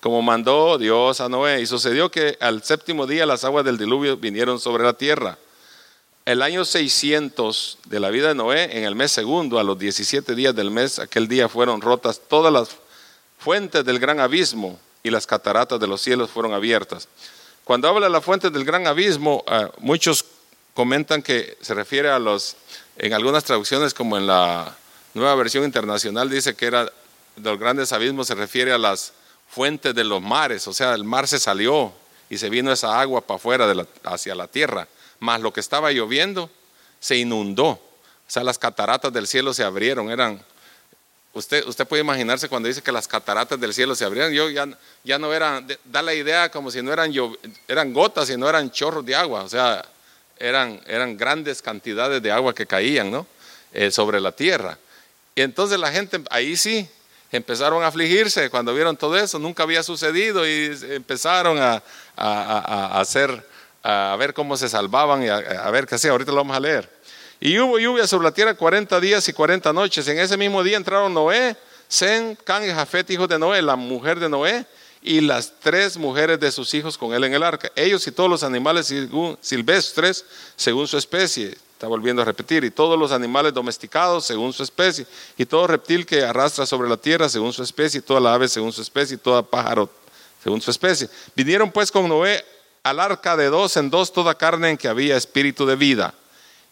como 0.00 0.22
mandó 0.22 0.78
Dios 0.78 1.20
a 1.20 1.28
Noé. 1.28 1.60
Y 1.60 1.66
sucedió 1.66 2.10
que 2.10 2.36
al 2.40 2.62
séptimo 2.62 3.06
día 3.06 3.26
las 3.26 3.44
aguas 3.44 3.64
del 3.64 3.78
diluvio 3.78 4.16
vinieron 4.16 4.58
sobre 4.58 4.84
la 4.84 4.94
tierra. 4.94 5.38
El 6.24 6.42
año 6.42 6.64
600 6.64 7.78
de 7.86 8.00
la 8.00 8.10
vida 8.10 8.28
de 8.28 8.34
Noé, 8.34 8.78
en 8.78 8.84
el 8.84 8.94
mes 8.94 9.12
segundo, 9.12 9.58
a 9.58 9.64
los 9.64 9.78
17 9.78 10.34
días 10.34 10.54
del 10.54 10.70
mes, 10.70 10.98
aquel 10.98 11.28
día 11.28 11.48
fueron 11.48 11.80
rotas 11.80 12.20
todas 12.28 12.52
las 12.52 12.70
fuentes 13.38 13.84
del 13.84 13.98
gran 13.98 14.20
abismo 14.20 14.78
y 15.02 15.10
las 15.10 15.26
cataratas 15.26 15.80
de 15.80 15.86
los 15.86 16.00
cielos 16.00 16.30
fueron 16.30 16.52
abiertas. 16.52 17.08
Cuando 17.64 17.88
habla 17.88 18.06
de 18.06 18.12
la 18.12 18.20
fuente 18.20 18.50
del 18.50 18.64
gran 18.64 18.86
abismo, 18.86 19.44
eh, 19.46 19.68
muchos 19.78 20.24
comentan 20.74 21.22
que 21.22 21.56
se 21.60 21.74
refiere 21.74 22.10
a 22.10 22.18
los, 22.18 22.56
en 22.96 23.12
algunas 23.12 23.44
traducciones 23.44 23.94
como 23.94 24.16
en 24.16 24.26
la 24.26 24.76
nueva 25.14 25.34
versión 25.34 25.64
internacional 25.64 26.30
dice 26.30 26.54
que 26.54 26.66
era 26.66 26.84
de 26.84 27.50
los 27.50 27.58
grandes 27.58 27.92
abismos, 27.92 28.26
se 28.26 28.34
refiere 28.34 28.72
a 28.72 28.78
las 28.78 29.12
fuentes 29.50 29.94
de 29.94 30.04
los 30.04 30.22
mares, 30.22 30.66
o 30.68 30.72
sea, 30.72 30.94
el 30.94 31.04
mar 31.04 31.26
se 31.26 31.38
salió 31.38 31.92
y 32.30 32.38
se 32.38 32.48
vino 32.48 32.72
esa 32.72 33.00
agua 33.00 33.20
para 33.20 33.36
afuera 33.36 33.74
hacia 34.04 34.34
la 34.34 34.46
tierra, 34.46 34.86
más 35.18 35.40
lo 35.40 35.52
que 35.52 35.60
estaba 35.60 35.90
lloviendo 35.90 36.48
se 37.00 37.16
inundó, 37.16 37.70
o 37.70 37.80
sea, 38.28 38.44
las 38.44 38.58
cataratas 38.58 39.12
del 39.12 39.26
cielo 39.26 39.52
se 39.52 39.64
abrieron, 39.64 40.10
eran, 40.10 40.40
usted, 41.34 41.66
usted 41.66 41.86
puede 41.86 42.02
imaginarse 42.02 42.48
cuando 42.48 42.68
dice 42.68 42.80
que 42.80 42.92
las 42.92 43.08
cataratas 43.08 43.58
del 43.58 43.74
cielo 43.74 43.96
se 43.96 44.04
abrieron, 44.04 44.32
yo 44.32 44.48
ya, 44.48 44.68
ya 45.02 45.18
no 45.18 45.34
eran, 45.34 45.66
da 45.84 46.00
la 46.00 46.14
idea 46.14 46.48
como 46.50 46.70
si 46.70 46.80
no 46.80 46.92
eran, 46.92 47.12
eran 47.66 47.92
gotas 47.92 48.30
y 48.30 48.36
no 48.36 48.48
eran 48.48 48.70
chorros 48.70 49.04
de 49.04 49.16
agua, 49.16 49.42
o 49.42 49.48
sea, 49.48 49.84
eran, 50.38 50.80
eran 50.86 51.16
grandes 51.16 51.60
cantidades 51.60 52.22
de 52.22 52.30
agua 52.30 52.54
que 52.54 52.66
caían, 52.66 53.10
¿no? 53.10 53.26
Eh, 53.72 53.90
sobre 53.90 54.20
la 54.20 54.32
tierra. 54.32 54.78
Y 55.34 55.42
entonces 55.42 55.78
la 55.78 55.92
gente 55.92 56.20
ahí 56.30 56.56
sí 56.56 56.88
empezaron 57.32 57.82
a 57.82 57.88
afligirse 57.88 58.50
cuando 58.50 58.74
vieron 58.74 58.96
todo 58.96 59.16
eso, 59.16 59.38
nunca 59.38 59.62
había 59.62 59.82
sucedido 59.82 60.46
y 60.46 60.76
empezaron 60.90 61.58
a, 61.58 61.82
hacer, 62.98 63.46
a 63.82 64.16
ver 64.18 64.34
cómo 64.34 64.56
se 64.56 64.68
salvaban 64.68 65.22
y 65.22 65.28
a, 65.28 65.70
ver 65.70 65.86
qué 65.86 65.94
hacía. 65.94 66.10
Ahorita 66.10 66.32
lo 66.32 66.38
vamos 66.38 66.56
a 66.56 66.60
leer. 66.60 66.90
Y 67.40 67.58
hubo 67.58 67.78
lluvia 67.78 68.06
sobre 68.06 68.24
la 68.24 68.32
tierra 68.32 68.54
40 68.54 69.00
días 69.00 69.26
y 69.28 69.32
40 69.32 69.72
noches. 69.72 70.06
En 70.08 70.18
ese 70.18 70.36
mismo 70.36 70.62
día 70.62 70.76
entraron 70.76 71.14
Noé, 71.14 71.56
Zen, 71.90 72.36
Can 72.44 72.64
y 72.64 72.68
Jafet, 72.68 73.10
hijos 73.10 73.28
de 73.28 73.38
Noé, 73.38 73.62
la 73.62 73.76
mujer 73.76 74.20
de 74.20 74.28
Noé, 74.28 74.66
y 75.02 75.22
las 75.22 75.54
tres 75.60 75.96
mujeres 75.96 76.38
de 76.38 76.52
sus 76.52 76.74
hijos 76.74 76.98
con 76.98 77.14
él 77.14 77.24
en 77.24 77.32
el 77.32 77.42
arca. 77.42 77.70
Ellos 77.74 78.06
y 78.06 78.12
todos 78.12 78.28
los 78.28 78.42
animales 78.42 78.92
silvestres 79.40 80.24
según 80.56 80.86
su 80.86 80.98
especie 80.98 81.56
Está 81.80 81.88
volviendo 81.88 82.20
a 82.20 82.26
repetir, 82.26 82.62
y 82.62 82.70
todos 82.70 82.98
los 82.98 83.10
animales 83.10 83.54
domesticados 83.54 84.26
según 84.26 84.52
su 84.52 84.62
especie, 84.62 85.06
y 85.38 85.46
todo 85.46 85.66
reptil 85.66 86.04
que 86.04 86.22
arrastra 86.22 86.66
sobre 86.66 86.90
la 86.90 86.98
tierra 86.98 87.26
según 87.26 87.54
su 87.54 87.62
especie, 87.62 88.00
y 88.00 88.02
toda 88.02 88.20
la 88.20 88.34
ave 88.34 88.48
según 88.48 88.70
su 88.70 88.82
especie, 88.82 89.14
y 89.14 89.18
toda 89.18 89.42
pájaro 89.42 89.88
según 90.44 90.60
su 90.60 90.70
especie. 90.70 91.08
Vinieron 91.34 91.70
pues 91.70 91.90
con 91.90 92.06
Noé 92.06 92.44
al 92.82 93.00
arca 93.00 93.34
de 93.34 93.46
dos 93.46 93.78
en 93.78 93.88
dos 93.88 94.12
toda 94.12 94.34
carne 94.34 94.68
en 94.68 94.76
que 94.76 94.88
había 94.88 95.16
espíritu 95.16 95.64
de 95.64 95.74
vida. 95.74 96.12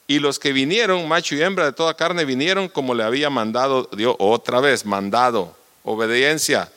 Y 0.06 0.18
los 0.18 0.38
que 0.38 0.52
vinieron, 0.52 1.08
macho 1.08 1.34
y 1.34 1.40
hembra 1.40 1.64
de 1.64 1.72
toda 1.72 1.94
carne, 1.94 2.26
vinieron 2.26 2.68
como 2.68 2.94
le 2.94 3.02
había 3.02 3.30
mandado 3.30 3.88
Dios, 3.90 4.14
otra 4.18 4.60
vez, 4.60 4.84
mandado, 4.84 5.56
obediencia. 5.84 6.70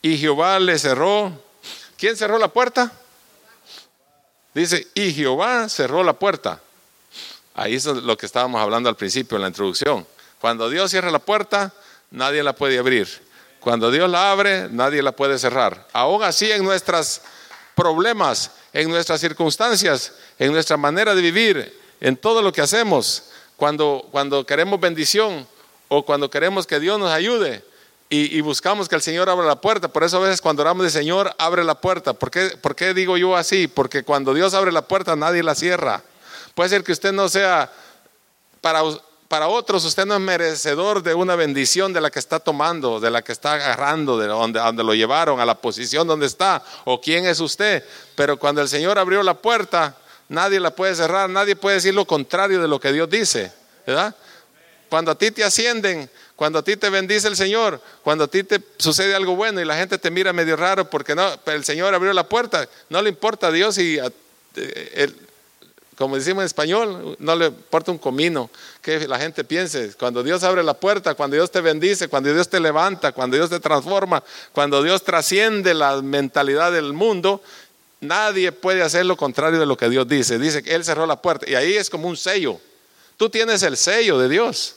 Y 0.00 0.16
Jehová 0.16 0.58
le 0.58 0.78
cerró. 0.78 1.30
¿Quién 1.98 2.16
cerró 2.16 2.38
la 2.38 2.48
puerta? 2.48 2.90
Dice, 4.54 4.86
y 4.94 5.12
Jehová 5.12 5.68
cerró 5.68 6.02
la 6.02 6.14
puerta. 6.14 6.58
Ahí 7.54 7.74
es 7.74 7.84
lo 7.84 8.16
que 8.16 8.26
estábamos 8.26 8.60
hablando 8.60 8.88
al 8.88 8.96
principio 8.96 9.36
en 9.36 9.42
la 9.42 9.48
introducción. 9.48 10.06
Cuando 10.40 10.70
Dios 10.70 10.90
cierra 10.90 11.10
la 11.10 11.18
puerta, 11.18 11.72
nadie 12.10 12.42
la 12.42 12.54
puede 12.54 12.78
abrir. 12.78 13.08
Cuando 13.60 13.90
Dios 13.90 14.10
la 14.10 14.32
abre, 14.32 14.68
nadie 14.70 15.02
la 15.02 15.12
puede 15.12 15.38
cerrar. 15.38 15.86
Aún 15.92 16.22
así, 16.22 16.50
en 16.50 16.64
nuestros 16.64 17.20
problemas, 17.74 18.50
en 18.72 18.90
nuestras 18.90 19.20
circunstancias, 19.20 20.14
en 20.38 20.52
nuestra 20.52 20.76
manera 20.76 21.14
de 21.14 21.22
vivir, 21.22 21.80
en 22.00 22.16
todo 22.16 22.42
lo 22.42 22.52
que 22.52 22.60
hacemos, 22.60 23.24
cuando, 23.56 24.08
cuando 24.10 24.44
queremos 24.44 24.80
bendición 24.80 25.46
o 25.88 26.04
cuando 26.04 26.28
queremos 26.28 26.66
que 26.66 26.80
Dios 26.80 26.98
nos 26.98 27.12
ayude 27.12 27.64
y, 28.14 28.40
buscamos 28.42 28.90
que 28.90 28.94
el 28.94 29.00
Señor 29.00 29.30
abra 29.30 29.46
la 29.46 29.60
puerta, 29.62 29.88
por 29.88 30.04
eso 30.04 30.18
a 30.18 30.20
veces 30.20 30.42
cuando 30.42 30.60
oramos 30.60 30.84
de 30.84 30.90
Señor, 30.90 31.34
abre 31.38 31.64
la 31.64 31.80
puerta. 31.80 32.12
¿Por 32.12 32.30
qué, 32.30 32.58
¿Por 32.60 32.76
qué 32.76 32.92
digo 32.92 33.16
yo 33.16 33.36
así? 33.36 33.68
Porque 33.68 34.02
cuando 34.02 34.34
Dios 34.34 34.52
abre 34.52 34.70
la 34.70 34.82
puerta, 34.82 35.16
nadie 35.16 35.42
la 35.42 35.54
cierra. 35.54 36.02
Puede 36.54 36.70
ser 36.70 36.84
que 36.84 36.92
usted 36.92 37.12
no 37.12 37.28
sea, 37.28 37.70
para, 38.60 38.82
para 39.28 39.48
otros 39.48 39.84
usted 39.84 40.04
no 40.04 40.14
es 40.14 40.20
merecedor 40.20 41.02
de 41.02 41.14
una 41.14 41.36
bendición 41.36 41.92
de 41.92 42.00
la 42.00 42.10
que 42.10 42.18
está 42.18 42.38
tomando, 42.38 43.00
de 43.00 43.10
la 43.10 43.22
que 43.22 43.32
está 43.32 43.54
agarrando, 43.54 44.18
de 44.18 44.26
donde, 44.26 44.60
donde 44.60 44.84
lo 44.84 44.94
llevaron, 44.94 45.40
a 45.40 45.46
la 45.46 45.54
posición 45.54 46.06
donde 46.06 46.26
está, 46.26 46.62
o 46.84 47.00
quién 47.00 47.26
es 47.26 47.40
usted. 47.40 47.84
Pero 48.14 48.38
cuando 48.38 48.60
el 48.60 48.68
Señor 48.68 48.98
abrió 48.98 49.22
la 49.22 49.34
puerta, 49.34 49.96
nadie 50.28 50.60
la 50.60 50.74
puede 50.74 50.94
cerrar, 50.94 51.30
nadie 51.30 51.56
puede 51.56 51.76
decir 51.76 51.94
lo 51.94 52.04
contrario 52.04 52.60
de 52.60 52.68
lo 52.68 52.78
que 52.78 52.92
Dios 52.92 53.08
dice, 53.08 53.52
¿verdad? 53.86 54.14
Cuando 54.88 55.10
a 55.10 55.14
ti 55.16 55.30
te 55.30 55.42
ascienden, 55.42 56.10
cuando 56.36 56.58
a 56.58 56.62
ti 56.62 56.76
te 56.76 56.90
bendice 56.90 57.28
el 57.28 57.36
Señor, 57.36 57.80
cuando 58.02 58.24
a 58.24 58.28
ti 58.28 58.42
te 58.42 58.60
sucede 58.76 59.14
algo 59.14 59.36
bueno 59.36 59.60
y 59.60 59.64
la 59.64 59.76
gente 59.76 59.96
te 59.96 60.10
mira 60.10 60.34
medio 60.34 60.56
raro 60.56 60.90
porque 60.90 61.14
no, 61.14 61.38
el 61.46 61.64
Señor 61.64 61.94
abrió 61.94 62.12
la 62.12 62.28
puerta, 62.28 62.68
no 62.90 63.00
le 63.00 63.08
importa 63.08 63.46
a 63.46 63.52
Dios 63.52 63.78
y 63.78 63.98
eh, 64.56 65.14
como 65.96 66.16
decimos 66.16 66.42
en 66.42 66.46
español, 66.46 67.16
no 67.18 67.36
le 67.36 67.46
importa 67.46 67.92
un 67.92 67.98
comino 67.98 68.50
que 68.80 69.06
la 69.06 69.18
gente 69.18 69.44
piense. 69.44 69.92
Cuando 69.94 70.22
Dios 70.22 70.42
abre 70.42 70.62
la 70.62 70.74
puerta, 70.74 71.14
cuando 71.14 71.36
Dios 71.36 71.50
te 71.50 71.60
bendice, 71.60 72.08
cuando 72.08 72.32
Dios 72.32 72.48
te 72.48 72.60
levanta, 72.60 73.12
cuando 73.12 73.36
Dios 73.36 73.50
te 73.50 73.60
transforma, 73.60 74.22
cuando 74.52 74.82
Dios 74.82 75.04
trasciende 75.04 75.74
la 75.74 76.00
mentalidad 76.00 76.72
del 76.72 76.94
mundo, 76.94 77.42
nadie 78.00 78.52
puede 78.52 78.82
hacer 78.82 79.04
lo 79.04 79.16
contrario 79.16 79.60
de 79.60 79.66
lo 79.66 79.76
que 79.76 79.88
Dios 79.90 80.08
dice. 80.08 80.38
Dice 80.38 80.62
que 80.62 80.74
Él 80.74 80.84
cerró 80.84 81.06
la 81.06 81.20
puerta 81.20 81.48
y 81.48 81.54
ahí 81.54 81.74
es 81.74 81.90
como 81.90 82.08
un 82.08 82.16
sello. 82.16 82.58
Tú 83.18 83.28
tienes 83.28 83.62
el 83.62 83.76
sello 83.76 84.18
de 84.18 84.28
Dios. 84.28 84.76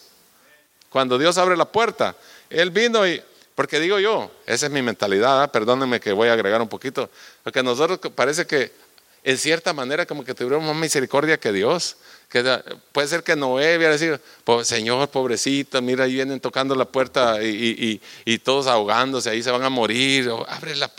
Cuando 0.89 1.17
Dios 1.17 1.37
abre 1.37 1.55
la 1.55 1.65
puerta, 1.65 2.15
Él 2.49 2.71
vino 2.71 3.07
y, 3.07 3.21
porque 3.55 3.79
digo 3.79 3.99
yo, 3.99 4.31
esa 4.45 4.65
es 4.65 4.71
mi 4.71 4.81
mentalidad, 4.81 5.49
perdónenme 5.49 6.01
que 6.01 6.11
voy 6.11 6.27
a 6.27 6.33
agregar 6.33 6.61
un 6.61 6.67
poquito, 6.67 7.09
porque 7.41 7.63
nosotros 7.63 7.99
parece 8.13 8.45
que 8.45 8.71
en 9.25 9.39
cierta 9.39 9.73
manera 9.73 10.05
como 10.05 10.23
que 10.23 10.35
tuvieron 10.35 10.63
más 10.63 10.75
misericordia 10.75 11.39
que 11.39 11.51
Dios. 11.51 11.97
Puede 12.91 13.07
ser 13.07 13.23
que 13.23 13.35
Noé 13.35 13.79
viera 13.79 13.93
decir, 13.93 14.21
Señor, 14.63 15.09
pobrecito, 15.09 15.81
mira, 15.81 16.03
ahí 16.03 16.13
vienen 16.13 16.39
tocando 16.39 16.75
la 16.75 16.85
puerta 16.85 17.41
y, 17.41 17.99
todos 18.43 18.67
ahogándose, 18.67 19.31
ahí 19.31 19.41
se 19.41 19.49
van 19.49 19.63
a 19.63 19.69
morir, 19.69 20.29
abre 20.47 20.75
la 20.75 20.91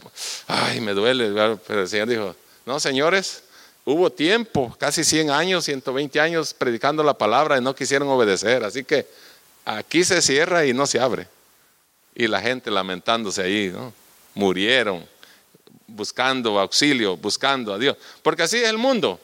ay, 0.48 0.80
me 0.80 0.92
duele. 0.92 1.30
Pero 1.68 1.82
el 1.82 1.88
Señor 1.88 2.08
dijo, 2.08 2.36
no, 2.64 2.80
señores, 2.80 3.44
hubo 3.84 4.10
tiempo, 4.10 4.74
casi 4.76 5.04
100 5.04 5.30
años, 5.30 5.64
120 5.64 6.18
años 6.18 6.52
predicando 6.52 7.04
la 7.04 7.14
palabra 7.14 7.58
y 7.58 7.60
no 7.60 7.76
quisieron 7.76 8.08
obedecer, 8.08 8.64
así 8.64 8.82
que 8.82 9.06
aquí 9.64 10.02
se 10.02 10.20
cierra 10.20 10.66
y 10.66 10.74
no 10.74 10.88
se 10.88 10.98
abre. 10.98 11.28
Y 12.12 12.26
la 12.26 12.40
gente 12.40 12.72
lamentándose 12.72 13.42
ahí, 13.42 13.70
¿no? 13.72 13.92
Murieron 14.34 15.06
buscando 15.86 16.58
auxilio, 16.58 17.16
buscando 17.16 17.74
a 17.74 17.78
Dios. 17.78 17.96
Porque 18.22 18.42
así 18.42 18.58
es 18.58 18.68
el 18.68 18.78
mundo. 18.78 19.20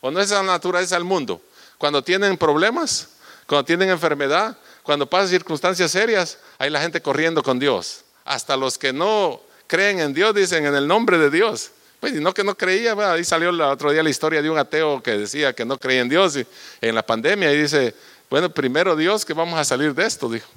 ¿O 0.00 0.10
no 0.10 0.20
es 0.20 0.30
la 0.30 0.42
naturaleza 0.42 0.96
del 0.96 1.04
mundo? 1.04 1.40
Cuando 1.78 2.02
tienen 2.02 2.36
problemas, 2.36 3.08
cuando 3.46 3.64
tienen 3.64 3.90
enfermedad, 3.90 4.56
cuando 4.82 5.08
pasan 5.08 5.28
circunstancias 5.28 5.90
serias, 5.90 6.38
hay 6.58 6.70
la 6.70 6.80
gente 6.80 7.00
corriendo 7.00 7.42
con 7.42 7.58
Dios. 7.58 8.04
Hasta 8.24 8.56
los 8.56 8.78
que 8.78 8.92
no 8.92 9.40
creen 9.66 10.00
en 10.00 10.12
Dios 10.12 10.34
dicen 10.34 10.66
en 10.66 10.74
el 10.74 10.86
nombre 10.86 11.18
de 11.18 11.30
Dios. 11.30 11.70
Pues 12.00 12.14
y 12.14 12.20
no 12.20 12.34
que 12.34 12.42
no 12.42 12.56
creía, 12.56 12.94
ahí 13.12 13.24
salió 13.24 13.50
el 13.50 13.60
otro 13.60 13.92
día 13.92 14.02
la 14.02 14.10
historia 14.10 14.42
de 14.42 14.50
un 14.50 14.58
ateo 14.58 15.00
que 15.00 15.12
decía 15.12 15.52
que 15.52 15.64
no 15.64 15.78
creía 15.78 16.00
en 16.00 16.08
Dios 16.08 16.36
y, 16.36 16.44
en 16.80 16.96
la 16.96 17.06
pandemia 17.06 17.52
y 17.52 17.62
dice, 17.62 17.94
bueno, 18.28 18.50
primero 18.50 18.96
Dios 18.96 19.24
que 19.24 19.34
vamos 19.34 19.58
a 19.58 19.64
salir 19.64 19.94
de 19.94 20.04
esto, 20.04 20.28
dijo. 20.28 20.48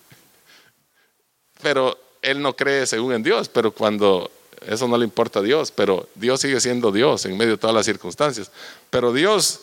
pero 1.61 2.06
él 2.27 2.41
no 2.41 2.55
cree 2.55 2.85
según 2.85 3.13
en 3.13 3.23
Dios, 3.23 3.49
pero 3.49 3.71
cuando 3.71 4.29
eso 4.65 4.87
no 4.87 4.97
le 4.97 5.05
importa 5.05 5.39
a 5.39 5.41
Dios, 5.41 5.71
pero 5.71 6.07
Dios 6.15 6.41
sigue 6.41 6.59
siendo 6.59 6.91
Dios 6.91 7.25
en 7.25 7.37
medio 7.37 7.51
de 7.51 7.57
todas 7.57 7.75
las 7.75 7.85
circunstancias. 7.85 8.51
Pero 8.89 9.13
Dios 9.13 9.61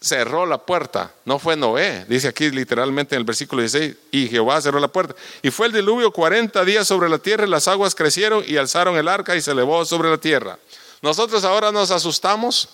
cerró 0.00 0.46
la 0.46 0.58
puerta, 0.58 1.12
no 1.24 1.38
fue 1.38 1.54
Noé, 1.54 2.04
dice 2.08 2.28
aquí 2.28 2.50
literalmente 2.50 3.14
en 3.14 3.20
el 3.20 3.24
versículo 3.24 3.62
16, 3.62 3.94
y 4.10 4.26
Jehová 4.28 4.60
cerró 4.60 4.80
la 4.80 4.88
puerta. 4.88 5.14
Y 5.42 5.50
fue 5.50 5.66
el 5.66 5.72
diluvio 5.72 6.10
40 6.12 6.64
días 6.64 6.86
sobre 6.86 7.08
la 7.08 7.18
tierra 7.18 7.46
y 7.46 7.50
las 7.50 7.68
aguas 7.68 7.94
crecieron 7.94 8.42
y 8.46 8.56
alzaron 8.56 8.96
el 8.96 9.06
arca 9.06 9.36
y 9.36 9.42
se 9.42 9.52
elevó 9.52 9.84
sobre 9.84 10.10
la 10.10 10.18
tierra. 10.18 10.58
Nosotros 11.02 11.44
ahora 11.44 11.70
nos 11.70 11.90
asustamos 11.90 12.68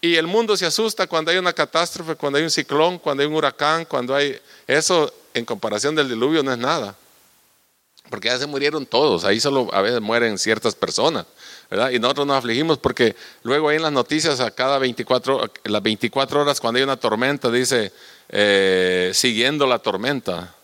y 0.00 0.14
el 0.14 0.26
mundo 0.26 0.56
se 0.56 0.66
asusta 0.66 1.06
cuando 1.06 1.30
hay 1.30 1.38
una 1.38 1.52
catástrofe, 1.52 2.14
cuando 2.14 2.38
hay 2.38 2.44
un 2.44 2.50
ciclón, 2.50 2.98
cuando 2.98 3.22
hay 3.22 3.28
un 3.28 3.34
huracán, 3.34 3.84
cuando 3.84 4.14
hay... 4.14 4.38
Eso 4.66 5.12
en 5.34 5.44
comparación 5.44 5.94
del 5.94 6.08
diluvio 6.08 6.42
no 6.42 6.52
es 6.52 6.58
nada. 6.58 6.96
Porque 8.10 8.28
ya 8.28 8.38
se 8.38 8.46
murieron 8.46 8.86
todos, 8.86 9.24
ahí 9.24 9.40
solo 9.40 9.68
a 9.72 9.82
veces 9.82 10.00
mueren 10.00 10.38
ciertas 10.38 10.74
personas. 10.74 11.26
Y 11.92 11.98
nosotros 11.98 12.26
nos 12.26 12.36
afligimos 12.36 12.78
porque 12.78 13.16
luego 13.42 13.68
ahí 13.68 13.76
en 13.76 13.82
las 13.82 13.92
noticias 13.92 14.40
a 14.40 14.50
cada 14.52 14.78
24, 14.78 15.50
las 15.64 15.82
24 15.82 16.42
horas 16.42 16.60
cuando 16.60 16.78
hay 16.78 16.84
una 16.84 16.96
tormenta 16.96 17.50
dice, 17.50 17.92
eh, 18.28 19.10
siguiendo 19.14 19.66
la 19.66 19.80
tormenta. 19.80 20.55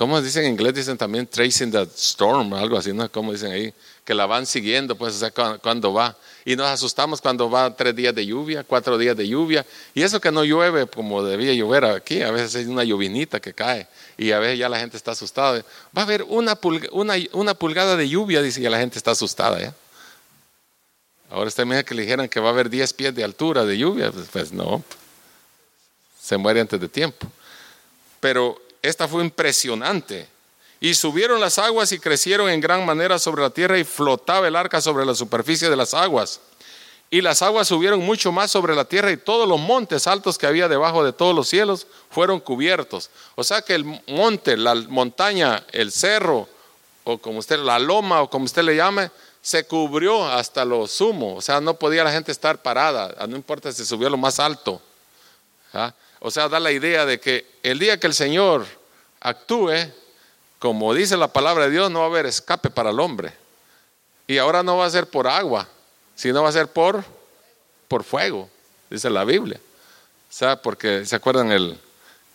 ¿Cómo 0.00 0.18
dicen 0.22 0.46
en 0.46 0.52
inglés? 0.52 0.72
Dicen 0.72 0.96
también 0.96 1.26
tracing 1.26 1.70
the 1.70 1.82
storm, 1.94 2.54
algo 2.54 2.78
así, 2.78 2.90
¿no? 2.90 3.12
¿Cómo 3.12 3.32
dicen 3.32 3.52
ahí? 3.52 3.74
Que 4.02 4.14
la 4.14 4.24
van 4.24 4.46
siguiendo, 4.46 4.96
pues, 4.96 5.16
o 5.16 5.18
sea, 5.18 5.58
cuando, 5.58 5.92
va. 5.92 6.16
Y 6.42 6.56
nos 6.56 6.68
asustamos 6.68 7.20
cuando 7.20 7.50
va 7.50 7.76
tres 7.76 7.94
días 7.94 8.14
de 8.14 8.24
lluvia, 8.24 8.64
cuatro 8.64 8.96
días 8.96 9.14
de 9.14 9.28
lluvia. 9.28 9.66
Y 9.92 10.00
eso 10.00 10.18
que 10.18 10.32
no 10.32 10.42
llueve 10.42 10.86
como 10.86 11.22
debía 11.22 11.52
llover 11.52 11.84
aquí, 11.84 12.22
a 12.22 12.30
veces 12.30 12.56
hay 12.56 12.64
una 12.64 12.82
llovinita 12.82 13.40
que 13.40 13.52
cae. 13.52 13.88
Y 14.16 14.32
a 14.32 14.38
veces 14.38 14.58
ya 14.58 14.70
la 14.70 14.78
gente 14.78 14.96
está 14.96 15.10
asustada. 15.10 15.62
Va 15.94 16.00
a 16.00 16.04
haber 16.06 16.22
una, 16.22 16.56
pulgada 16.56 17.94
de 17.94 18.08
lluvia, 18.08 18.40
dice, 18.40 18.62
y 18.62 18.68
la 18.70 18.78
gente 18.78 18.96
está 18.96 19.10
asustada, 19.10 19.60
¿ya? 19.60 19.74
Ahora 21.28 21.48
está 21.48 21.60
imagina 21.60 21.82
que 21.82 21.94
le 21.94 22.02
dijeran 22.04 22.26
que 22.26 22.40
va 22.40 22.48
a 22.48 22.52
haber 22.52 22.70
10 22.70 22.90
pies 22.94 23.14
de 23.14 23.22
altura 23.22 23.66
de 23.66 23.76
lluvia, 23.76 24.10
pues, 24.10 24.28
pues, 24.32 24.50
no, 24.50 24.82
se 26.18 26.38
muere 26.38 26.62
antes 26.62 26.80
de 26.80 26.88
tiempo. 26.88 27.26
Pero 28.18 28.69
esta 28.82 29.08
fue 29.08 29.22
impresionante. 29.22 30.28
Y 30.80 30.94
subieron 30.94 31.40
las 31.40 31.58
aguas 31.58 31.92
y 31.92 31.98
crecieron 31.98 32.48
en 32.48 32.60
gran 32.60 32.86
manera 32.86 33.18
sobre 33.18 33.42
la 33.42 33.50
tierra 33.50 33.78
y 33.78 33.84
flotaba 33.84 34.48
el 34.48 34.56
arca 34.56 34.80
sobre 34.80 35.04
la 35.04 35.14
superficie 35.14 35.68
de 35.68 35.76
las 35.76 35.92
aguas. 35.92 36.40
Y 37.10 37.20
las 37.20 37.42
aguas 37.42 37.68
subieron 37.68 38.00
mucho 38.00 38.30
más 38.32 38.50
sobre 38.50 38.74
la 38.74 38.84
tierra 38.84 39.10
y 39.10 39.16
todos 39.16 39.48
los 39.48 39.58
montes 39.58 40.06
altos 40.06 40.38
que 40.38 40.46
había 40.46 40.68
debajo 40.68 41.04
de 41.04 41.12
todos 41.12 41.34
los 41.34 41.48
cielos 41.48 41.86
fueron 42.08 42.40
cubiertos. 42.40 43.10
O 43.34 43.44
sea 43.44 43.62
que 43.62 43.74
el 43.74 43.84
monte, 44.06 44.56
la 44.56 44.74
montaña, 44.74 45.64
el 45.72 45.90
cerro, 45.90 46.48
o 47.04 47.18
como 47.18 47.40
usted, 47.40 47.58
la 47.58 47.78
loma, 47.78 48.22
o 48.22 48.30
como 48.30 48.44
usted 48.44 48.62
le 48.62 48.76
llame, 48.76 49.10
se 49.42 49.64
cubrió 49.64 50.24
hasta 50.24 50.64
lo 50.64 50.86
sumo, 50.86 51.36
o 51.36 51.40
sea, 51.40 51.60
no 51.60 51.74
podía 51.74 52.04
la 52.04 52.12
gente 52.12 52.30
estar 52.30 52.60
parada, 52.60 53.26
no 53.26 53.36
importa 53.36 53.72
si 53.72 53.84
subió 53.84 54.10
lo 54.10 54.18
más 54.18 54.38
alto. 54.38 54.80
¿ah? 55.72 55.92
O 56.20 56.30
sea, 56.30 56.48
da 56.48 56.60
la 56.60 56.70
idea 56.70 57.06
de 57.06 57.18
que 57.18 57.46
el 57.62 57.78
día 57.78 57.98
que 57.98 58.06
el 58.06 58.14
Señor 58.14 58.66
actúe, 59.20 59.72
como 60.58 60.94
dice 60.94 61.16
la 61.16 61.28
palabra 61.28 61.64
de 61.64 61.70
Dios, 61.70 61.90
no 61.90 62.00
va 62.00 62.04
a 62.06 62.08
haber 62.08 62.26
escape 62.26 62.70
para 62.70 62.90
el 62.90 63.00
hombre. 63.00 63.32
Y 64.26 64.38
ahora 64.38 64.62
no 64.62 64.76
va 64.76 64.86
a 64.86 64.90
ser 64.90 65.08
por 65.08 65.26
agua, 65.26 65.66
sino 66.14 66.42
va 66.42 66.50
a 66.50 66.52
ser 66.52 66.68
por, 66.68 67.02
por 67.88 68.04
fuego, 68.04 68.48
dice 68.90 69.08
la 69.08 69.24
Biblia. 69.24 69.58
O 69.58 70.32
sea, 70.32 70.60
porque 70.60 71.04
se 71.06 71.16
acuerdan 71.16 71.50
el, 71.50 71.76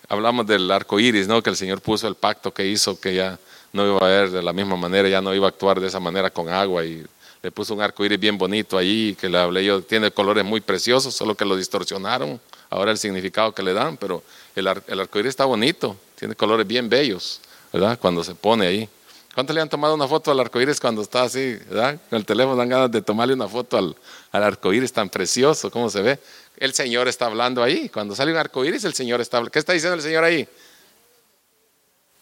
hablamos 0.10 0.48
del 0.48 0.70
arco 0.72 1.00
iris, 1.00 1.28
¿no? 1.28 1.42
Que 1.42 1.52
el 1.52 1.56
Señor 1.56 1.80
puso 1.80 2.08
el 2.08 2.16
pacto 2.16 2.54
que 2.54 2.66
hizo 2.66 3.00
que 3.00 3.16
ya 3.16 3.40
no 3.72 3.86
iba 3.86 4.00
a 4.00 4.10
ver 4.10 4.32
de 4.32 4.42
la 4.42 4.52
misma 4.52 4.76
manera, 4.76 5.08
ya 5.08 5.22
no 5.22 5.34
iba 5.34 5.46
a 5.46 5.50
actuar 5.50 5.80
de 5.80 5.88
esa 5.88 6.00
manera 6.00 6.32
con 6.32 6.50
agua 6.50 6.84
y 6.84 7.06
le 7.44 7.52
puso 7.52 7.76
un 7.76 7.82
arco 7.82 8.04
iris 8.04 8.20
bien 8.20 8.38
bonito 8.38 8.78
allí, 8.78 9.16
que 9.16 9.30
le 9.30 9.38
hablé 9.38 9.64
yo, 9.64 9.82
tiene 9.82 10.10
colores 10.10 10.44
muy 10.44 10.62
preciosos, 10.62 11.14
solo 11.14 11.36
que 11.36 11.46
lo 11.46 11.56
distorsionaron, 11.56 12.42
ahora 12.70 12.92
el 12.92 12.98
significado 12.98 13.54
que 13.54 13.64
le 13.64 13.74
dan, 13.74 13.98
pero 13.98 14.24
el, 14.56 14.68
el 14.88 15.00
arco 15.00 15.20
iris 15.20 15.30
está 15.30 15.46
bonito, 15.46 15.98
tiene 16.16 16.36
colores 16.36 16.66
bien 16.66 16.90
bellos, 16.90 17.42
¿verdad? 17.72 17.98
Cuando 18.00 18.24
se 18.24 18.36
pone 18.36 18.68
ahí. 18.68 18.90
¿Cuántos 19.34 19.54
le 19.54 19.62
han 19.62 19.68
tomado 19.68 19.94
una 19.96 20.08
foto 20.08 20.32
al 20.32 20.40
arco 20.40 20.62
iris 20.62 20.80
cuando 20.80 21.02
está 21.02 21.24
así, 21.24 21.60
¿verdad? 21.70 22.00
Con 22.10 22.18
el 22.18 22.26
teléfono 22.26 22.56
dan 22.56 22.70
ganas 22.70 22.90
de 22.90 23.02
tomarle 23.02 23.34
una 23.34 23.50
foto 23.50 23.78
al, 23.78 23.96
al 24.32 24.44
arco 24.44 24.72
iris 24.72 24.94
tan 24.94 25.10
precioso, 25.10 25.70
¿cómo 25.70 25.90
se 25.90 26.02
ve? 26.02 26.20
El 26.58 26.74
Señor 26.74 27.10
está 27.10 27.26
hablando 27.26 27.62
ahí. 27.62 27.90
Cuando 27.90 28.16
sale 28.16 28.32
un 28.32 28.38
arco 28.38 28.64
iris, 28.64 28.86
el 28.86 28.94
Señor 28.94 29.20
está 29.20 29.38
hablando. 29.38 29.52
¿Qué 29.52 29.60
está 29.60 29.74
diciendo 29.74 29.96
el 29.96 30.02
Señor 30.02 30.24
ahí? 30.24 30.48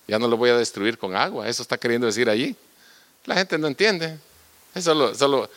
Ya 0.08 0.18
no 0.18 0.28
lo 0.28 0.38
voy 0.38 0.50
a 0.50 0.58
destruir 0.58 0.98
con 0.98 1.16
agua. 1.16 1.48
Eso 1.48 1.62
está 1.62 1.78
queriendo 1.78 2.08
decir 2.08 2.30
allí. 2.30 2.56
La 3.26 3.36
gente 3.36 3.58
no 3.58 3.68
entiende. 3.68 4.18
Eso 4.74 5.14
solo, 5.14 5.50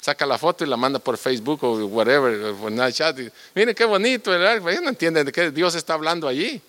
saca 0.00 0.26
la 0.26 0.38
foto 0.38 0.64
y 0.64 0.68
la 0.68 0.76
manda 0.76 0.98
por 0.98 1.16
Facebook 1.18 1.64
o 1.64 1.86
whatever, 1.86 2.54
por 2.54 2.92
chat. 2.92 3.18
Miren 3.54 3.74
qué 3.74 3.84
bonito. 3.84 4.34
Ellos 4.34 4.82
no 4.82 4.88
entienden 4.88 5.26
de 5.26 5.32
qué 5.32 5.50
Dios 5.50 5.74
está 5.74 5.94
hablando 5.94 6.28
allí. 6.28 6.60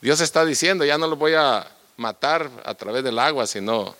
Dios 0.00 0.20
está 0.20 0.44
diciendo, 0.44 0.84
ya 0.84 0.98
no 0.98 1.06
lo 1.06 1.16
voy 1.16 1.34
a 1.34 1.66
matar 1.96 2.50
a 2.64 2.74
través 2.74 3.04
del 3.04 3.18
agua, 3.18 3.46
sino 3.46 3.94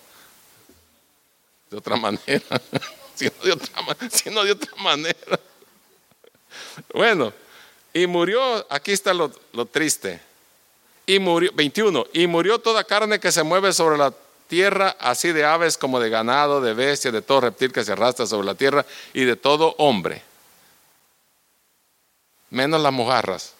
de 1.69 1.77
otra 1.77 1.95
manera. 1.97 2.61
sino, 3.15 3.31
de 3.43 3.51
otra, 3.51 3.69
sino 4.09 4.43
de 4.43 4.51
otra 4.51 4.75
manera. 4.81 5.17
Bueno, 6.93 7.33
y 7.93 8.07
murió, 8.07 8.65
aquí 8.69 8.93
está 8.93 9.13
lo 9.13 9.29
triste 9.71 10.19
y 11.05 11.19
murió, 11.19 11.51
21, 11.53 12.07
y 12.13 12.27
murió 12.27 12.59
toda 12.59 12.83
carne 12.83 13.19
que 13.19 13.31
se 13.31 13.43
mueve 13.43 13.73
sobre 13.73 13.97
la 13.97 14.13
tierra, 14.53 14.95
así 14.99 15.31
de 15.31 15.43
aves 15.43 15.79
como 15.79 15.99
de 15.99 16.11
ganado, 16.11 16.61
de 16.61 16.75
bestia, 16.75 17.11
de 17.11 17.23
todo 17.23 17.41
reptil 17.41 17.73
que 17.73 17.83
se 17.83 17.91
arrastra 17.91 18.27
sobre 18.27 18.45
la 18.45 18.53
tierra 18.53 18.85
y 19.11 19.23
de 19.25 19.35
todo 19.35 19.73
hombre, 19.79 20.21
menos 22.51 22.79
las 22.79 22.93
mojarras, 22.93 23.55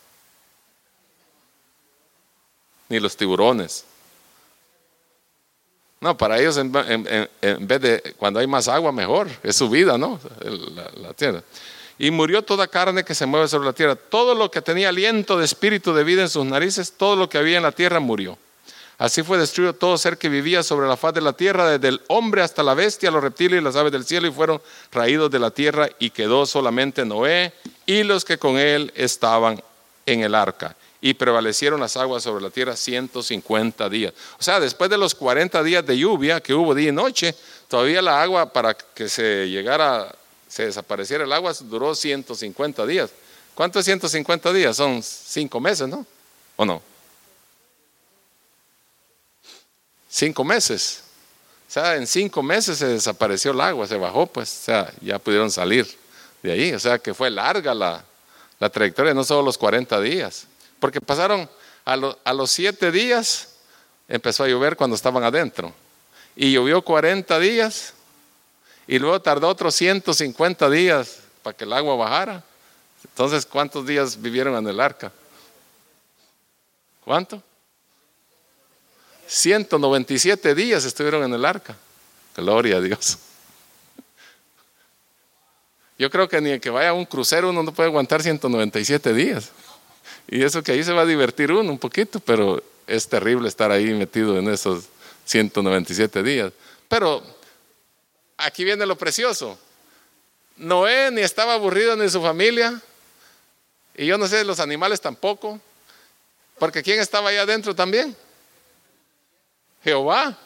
ni 2.89 2.99
los 2.99 3.17
tiburones. 3.17 3.85
No, 5.99 6.15
para 6.15 6.37
ellos 6.37 6.57
en, 6.57 6.71
vez 6.71 7.81
de 7.81 8.15
cuando 8.19 8.39
hay 8.39 8.45
más 8.45 8.67
agua, 8.67 8.91
mejor, 8.91 9.27
es 9.41 9.55
su 9.55 9.67
vida, 9.71 9.97
¿no? 9.97 10.19
la 10.97 11.13
tierra 11.13 11.41
y 11.97 12.11
murió 12.11 12.43
toda 12.43 12.67
carne 12.67 13.03
que 13.03 13.15
se 13.15 13.25
mueve 13.25 13.47
sobre 13.47 13.65
la 13.65 13.73
tierra. 13.73 13.95
Todo 13.95 14.35
lo 14.35 14.51
que 14.51 14.61
tenía 14.61 14.89
aliento 14.89 15.37
de 15.37 15.45
espíritu 15.45 15.93
de 15.93 16.03
vida 16.03 16.23
en 16.23 16.29
sus 16.29 16.43
narices, 16.45 16.91
todo 16.91 17.15
lo 17.15 17.29
que 17.29 17.37
había 17.37 17.57
en 17.57 17.63
la 17.63 17.71
tierra 17.71 17.99
murió. 17.99 18.37
Así 19.03 19.21
fue 19.21 19.37
destruido 19.37 19.73
todo 19.73 19.97
ser 19.97 20.17
que 20.17 20.29
vivía 20.29 20.63
sobre 20.63 20.87
la 20.87 20.95
faz 20.95 21.13
de 21.13 21.19
la 21.19 21.33
tierra, 21.33 21.67
desde 21.67 21.89
el 21.89 22.01
hombre 22.07 22.41
hasta 22.41 22.63
la 22.63 22.73
bestia, 22.73 23.11
los 23.11 23.21
reptiles 23.21 23.59
y 23.59 23.61
las 23.61 23.75
aves 23.75 23.91
del 23.91 24.05
cielo, 24.05 24.29
y 24.29 24.31
fueron 24.31 24.61
raídos 24.93 25.29
de 25.29 25.39
la 25.39 25.51
tierra, 25.51 25.89
y 25.99 26.09
quedó 26.09 26.45
solamente 26.45 27.03
Noé 27.03 27.51
y 27.85 28.03
los 28.03 28.23
que 28.23 28.37
con 28.37 28.57
él 28.57 28.93
estaban 28.95 29.61
en 30.05 30.21
el 30.21 30.33
arca. 30.33 30.77
Y 31.01 31.15
prevalecieron 31.15 31.81
las 31.81 31.97
aguas 31.97 32.23
sobre 32.23 32.45
la 32.45 32.49
tierra 32.49 32.77
150 32.77 33.89
días. 33.89 34.13
O 34.39 34.41
sea, 34.41 34.61
después 34.61 34.89
de 34.89 34.97
los 34.97 35.15
40 35.15 35.61
días 35.63 35.85
de 35.85 35.97
lluvia 35.97 36.39
que 36.39 36.53
hubo 36.53 36.73
día 36.73 36.87
y 36.87 36.93
noche, 36.93 37.35
todavía 37.67 38.01
la 38.01 38.23
agua 38.23 38.53
para 38.53 38.73
que 38.73 39.09
se 39.09 39.49
llegara 39.49 40.15
se 40.47 40.67
desapareciera 40.67 41.25
el 41.25 41.33
agua, 41.33 41.51
duró 41.63 41.93
150 41.93 42.85
días. 42.85 43.09
¿Cuánto 43.53 43.79
es 43.79 43.85
150 43.85 44.53
días? 44.53 44.77
Son 44.77 45.03
cinco 45.03 45.59
meses, 45.59 45.89
¿no? 45.89 46.05
¿O 46.55 46.63
no? 46.63 46.92
Cinco 50.13 50.43
meses. 50.43 51.01
O 51.67 51.71
sea, 51.71 51.95
en 51.95 52.05
cinco 52.05 52.43
meses 52.43 52.77
se 52.77 52.85
desapareció 52.85 53.49
el 53.49 53.59
agua, 53.59 53.87
se 53.87 53.97
bajó, 53.97 54.27
pues, 54.27 54.59
o 54.61 54.65
sea, 54.65 54.93
ya 55.01 55.17
pudieron 55.17 55.49
salir 55.49 55.87
de 56.43 56.51
ahí. 56.51 56.71
O 56.71 56.79
sea, 56.79 56.99
que 56.99 57.15
fue 57.15 57.31
larga 57.31 57.73
la, 57.73 58.05
trayectoria, 58.69 59.15
no 59.15 59.23
solo 59.23 59.41
los 59.41 59.57
40 59.57 59.99
días. 60.01 60.45
Porque 60.79 61.01
pasaron 61.01 61.49
a, 61.83 61.97
a 62.23 62.33
los 62.33 62.51
siete 62.51 62.91
días, 62.91 63.55
empezó 64.07 64.43
a 64.43 64.47
llover 64.47 64.77
cuando 64.77 64.95
estaban 64.95 65.23
adentro. 65.23 65.73
Y 66.35 66.51
llovió 66.51 66.83
40 66.83 67.39
días 67.39 67.95
y 68.85 68.99
luego 68.99 69.19
tardó 69.19 69.47
otros 69.47 69.73
150 69.73 70.69
días 70.69 71.21
para 71.41 71.57
que 71.57 71.63
el 71.63 71.73
agua 71.73 71.95
bajara. 71.95 72.43
Entonces, 73.03 73.47
¿cuántos 73.47 73.87
días 73.87 74.21
vivieron 74.21 74.55
en 74.57 74.67
el 74.67 74.79
arca? 74.79 75.11
¿Cuánto? 77.03 77.41
197 79.27 80.55
días 80.55 80.85
estuvieron 80.85 81.23
en 81.23 81.33
el 81.33 81.45
arca. 81.45 81.75
Gloria 82.35 82.77
a 82.77 82.81
Dios. 82.81 83.17
Yo 85.97 86.09
creo 86.09 86.27
que 86.27 86.41
ni 86.41 86.51
el 86.51 86.61
que 86.61 86.69
vaya 86.69 86.89
a 86.89 86.93
un 86.93 87.05
crucero 87.05 87.49
uno 87.49 87.63
no 87.63 87.73
puede 87.73 87.89
aguantar 87.89 88.21
197 88.21 89.13
días. 89.13 89.51
Y 90.27 90.43
eso 90.43 90.63
que 90.63 90.71
ahí 90.71 90.83
se 90.83 90.93
va 90.93 91.01
a 91.01 91.05
divertir 91.05 91.51
uno 91.51 91.71
un 91.71 91.79
poquito, 91.79 92.19
pero 92.19 92.61
es 92.87 93.07
terrible 93.07 93.47
estar 93.47 93.71
ahí 93.71 93.93
metido 93.93 94.37
en 94.37 94.49
esos 94.49 94.85
197 95.25 96.23
días. 96.23 96.51
Pero 96.87 97.23
aquí 98.37 98.63
viene 98.63 98.85
lo 98.85 98.97
precioso. 98.97 99.57
Noé 100.57 101.11
ni 101.11 101.21
estaba 101.21 101.53
aburrido 101.53 101.95
ni 101.95 102.09
su 102.09 102.21
familia. 102.21 102.81
Y 103.95 104.05
yo 104.05 104.17
no 104.17 104.27
sé, 104.27 104.43
los 104.43 104.59
animales 104.59 105.01
tampoco. 105.01 105.59
Porque 106.57 106.83
¿quién 106.83 106.99
estaba 106.99 107.29
allá 107.29 107.43
adentro 107.43 107.75
también? 107.75 108.15
Jehová. 109.83 110.37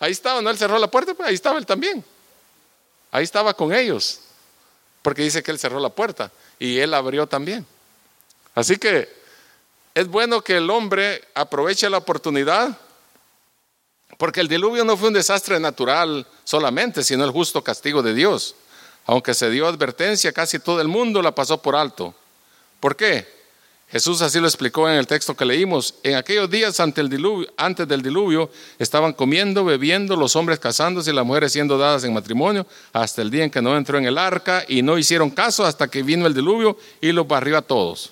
Ahí 0.00 0.12
estaba, 0.12 0.40
no 0.42 0.50
él 0.50 0.58
cerró 0.58 0.78
la 0.78 0.88
puerta, 0.90 1.14
pues 1.14 1.28
ahí 1.28 1.34
estaba 1.34 1.58
él 1.58 1.66
también. 1.66 2.04
Ahí 3.10 3.24
estaba 3.24 3.54
con 3.54 3.72
ellos. 3.72 4.20
Porque 5.02 5.22
dice 5.22 5.42
que 5.42 5.50
él 5.50 5.58
cerró 5.58 5.78
la 5.80 5.90
puerta 5.90 6.30
y 6.58 6.78
él 6.78 6.94
abrió 6.94 7.26
también. 7.26 7.66
Así 8.54 8.76
que 8.76 9.08
es 9.94 10.08
bueno 10.08 10.40
que 10.42 10.56
el 10.56 10.70
hombre 10.70 11.22
aproveche 11.34 11.88
la 11.90 11.98
oportunidad, 11.98 12.76
porque 14.18 14.40
el 14.40 14.48
diluvio 14.48 14.84
no 14.84 14.96
fue 14.96 15.08
un 15.08 15.14
desastre 15.14 15.60
natural 15.60 16.26
solamente, 16.44 17.02
sino 17.02 17.24
el 17.24 17.30
justo 17.30 17.62
castigo 17.62 18.02
de 18.02 18.14
Dios. 18.14 18.54
Aunque 19.06 19.34
se 19.34 19.50
dio 19.50 19.66
advertencia, 19.66 20.32
casi 20.32 20.58
todo 20.58 20.80
el 20.80 20.88
mundo 20.88 21.20
la 21.20 21.34
pasó 21.34 21.60
por 21.60 21.76
alto. 21.76 22.14
¿Por 22.80 22.96
qué? 22.96 23.33
Jesús 23.94 24.22
así 24.22 24.40
lo 24.40 24.48
explicó 24.48 24.90
en 24.90 24.96
el 24.96 25.06
texto 25.06 25.36
que 25.36 25.44
leímos. 25.44 25.94
En 26.02 26.16
aquellos 26.16 26.50
días 26.50 26.80
antes 26.80 27.08
del, 27.88 28.02
diluvio, 28.02 28.50
estaban 28.76 29.12
comiendo, 29.12 29.64
bebiendo, 29.64 30.16
los 30.16 30.34
hombres 30.34 30.58
casándose 30.58 31.12
y 31.12 31.14
las 31.14 31.24
mujeres 31.24 31.52
siendo 31.52 31.78
dadas 31.78 32.02
en 32.02 32.12
matrimonio, 32.12 32.66
hasta 32.92 33.22
el 33.22 33.30
día 33.30 33.44
en 33.44 33.52
que 33.52 33.62
no 33.62 33.76
entró 33.76 33.96
en 33.96 34.06
el 34.06 34.18
arca 34.18 34.64
y 34.66 34.82
no 34.82 34.98
hicieron 34.98 35.30
caso 35.30 35.64
hasta 35.64 35.86
que 35.86 36.02
vino 36.02 36.26
el 36.26 36.34
diluvio 36.34 36.76
y 37.00 37.12
los 37.12 37.28
barrió 37.28 37.56
a 37.56 37.62
todos. 37.62 38.10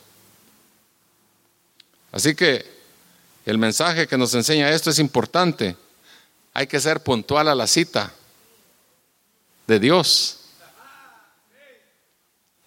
Así 2.12 2.36
que 2.36 2.64
el 3.44 3.58
mensaje 3.58 4.06
que 4.06 4.16
nos 4.16 4.32
enseña 4.34 4.70
esto 4.70 4.88
es 4.88 5.00
importante. 5.00 5.74
Hay 6.54 6.68
que 6.68 6.78
ser 6.78 7.02
puntual 7.02 7.48
a 7.48 7.56
la 7.56 7.66
cita 7.66 8.14
de 9.66 9.80
Dios. 9.80 10.42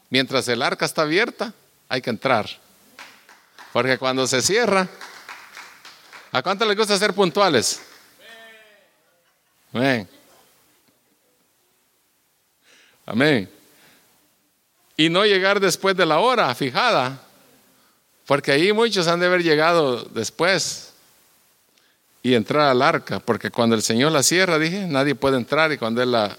Mientras 0.10 0.50
el 0.50 0.62
arca 0.62 0.86
está 0.86 1.04
abierta, 1.04 1.54
hay 1.88 2.02
que 2.02 2.10
entrar. 2.10 2.65
Porque 3.76 3.98
cuando 3.98 4.26
se 4.26 4.42
cierra, 4.42 4.88
¿a 6.32 6.42
cuánto 6.42 6.64
les 6.64 6.78
gusta 6.78 6.98
ser 6.98 7.14
puntuales? 7.14 7.82
Amén. 9.74 10.08
Amén. 13.06 13.50
Y 14.96 15.10
no 15.10 15.26
llegar 15.26 15.60
después 15.60 15.94
de 15.98 16.06
la 16.06 16.20
hora 16.20 16.56
fijada, 16.56 17.20
porque 18.26 18.54
ahí 18.54 18.72
muchos 18.72 19.08
han 19.08 19.20
de 19.20 19.26
haber 19.26 19.44
llegado 19.44 20.06
después 20.06 20.94
y 22.24 22.34
entrar 22.34 22.70
al 22.70 22.82
arca, 22.82 23.20
porque 23.20 23.52
cuando 23.52 23.76
el 23.76 23.82
Señor 23.82 24.14
la 24.14 24.24
cierra, 24.24 24.58
dije, 24.58 24.88
nadie 24.88 25.16
puede 25.16 25.36
entrar 25.36 25.74
y 25.74 25.78
cuando 25.78 26.02
Él 26.02 26.14
la, 26.14 26.38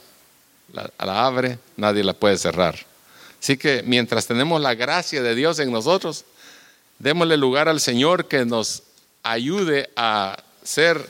la, 0.72 1.26
abre, 1.26 1.59
nadie 1.76 2.03
la 2.03 2.14
puede 2.14 2.39
cerrar. 2.39 2.78
Así 3.39 3.59
que 3.59 3.82
mientras 3.84 4.26
tenemos 4.26 4.59
la 4.59 4.74
gracia 4.74 5.22
de 5.22 5.34
Dios 5.34 5.59
en 5.59 5.70
nosotros, 5.70 6.24
démosle 6.99 7.36
lugar 7.36 7.68
al 7.68 7.80
Señor 7.80 8.26
que 8.26 8.44
nos 8.44 8.82
ayude 9.22 9.90
a 9.97 10.36
ser 10.62 11.09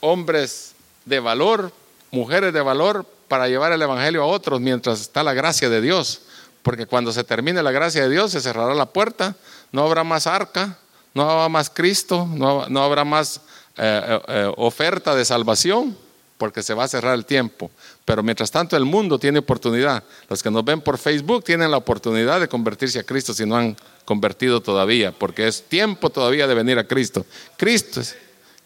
hombres 0.00 0.74
de 1.04 1.20
valor, 1.20 1.72
mujeres 2.10 2.52
de 2.52 2.60
valor, 2.60 3.06
para 3.28 3.48
llevar 3.48 3.72
el 3.72 3.82
Evangelio 3.82 4.22
a 4.22 4.26
otros 4.26 4.60
mientras 4.60 5.00
está 5.00 5.22
la 5.22 5.32
gracia 5.32 5.68
de 5.68 5.80
Dios. 5.80 6.22
Porque 6.62 6.86
cuando 6.86 7.12
se 7.12 7.24
termine 7.24 7.62
la 7.62 7.72
gracia 7.72 8.02
de 8.02 8.10
Dios, 8.10 8.32
se 8.32 8.40
cerrará 8.40 8.74
la 8.74 8.86
puerta 8.86 9.36
no 9.74 9.82
habrá 9.82 10.04
más 10.04 10.28
arca, 10.28 10.78
no 11.14 11.28
habrá 11.28 11.48
más 11.48 11.68
Cristo, 11.68 12.28
no, 12.30 12.62
habrá 12.80 13.04
más 13.04 13.40
eh, 13.76 14.00
eh, 14.06 14.20
eh, 14.28 14.52
oferta 14.56 15.16
de 15.16 15.24
salvación, 15.24 15.98
porque 16.38 16.62
se 16.62 16.74
va 16.74 16.84
a 16.84 16.88
cerrar 16.88 17.14
el 17.14 17.26
tiempo. 17.26 17.72
Pero 18.04 18.22
mientras 18.22 18.52
tanto 18.52 18.76
el 18.76 18.84
mundo 18.84 19.18
tiene 19.18 19.40
oportunidad. 19.40 20.04
Los 20.28 20.44
que 20.44 20.50
nos 20.52 20.64
ven 20.64 20.80
por 20.80 20.96
Facebook 20.96 21.42
tienen 21.42 21.72
la 21.72 21.76
oportunidad 21.76 22.38
de 22.38 22.46
convertirse 22.46 23.00
a 23.00 23.02
Cristo 23.02 23.34
si 23.34 23.44
no 23.44 23.56
han 23.56 23.76
convertido 24.04 24.60
todavía, 24.60 25.12
porque 25.12 25.46
es 25.46 25.62
tiempo 25.62 26.10
todavía 26.10 26.46
de 26.46 26.54
venir 26.54 26.78
a 26.78 26.86
Cristo. 26.86 27.24
Cristo 27.56 28.00
es, 28.00 28.16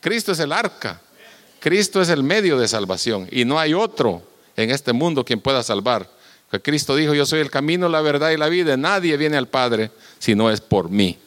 Cristo 0.00 0.32
es 0.32 0.38
el 0.40 0.52
arca, 0.52 1.00
Cristo 1.60 2.00
es 2.00 2.08
el 2.08 2.22
medio 2.22 2.58
de 2.58 2.68
salvación 2.68 3.28
y 3.30 3.44
no 3.44 3.58
hay 3.58 3.74
otro 3.74 4.22
en 4.56 4.70
este 4.70 4.92
mundo 4.92 5.24
quien 5.24 5.40
pueda 5.40 5.62
salvar. 5.62 6.08
Cristo 6.62 6.96
dijo, 6.96 7.14
yo 7.14 7.26
soy 7.26 7.40
el 7.40 7.50
camino, 7.50 7.88
la 7.88 8.00
verdad 8.00 8.30
y 8.30 8.38
la 8.38 8.48
vida. 8.48 8.76
Nadie 8.76 9.16
viene 9.16 9.36
al 9.36 9.48
Padre 9.48 9.90
si 10.18 10.34
no 10.34 10.50
es 10.50 10.60
por 10.60 10.88
mí. 10.88 11.18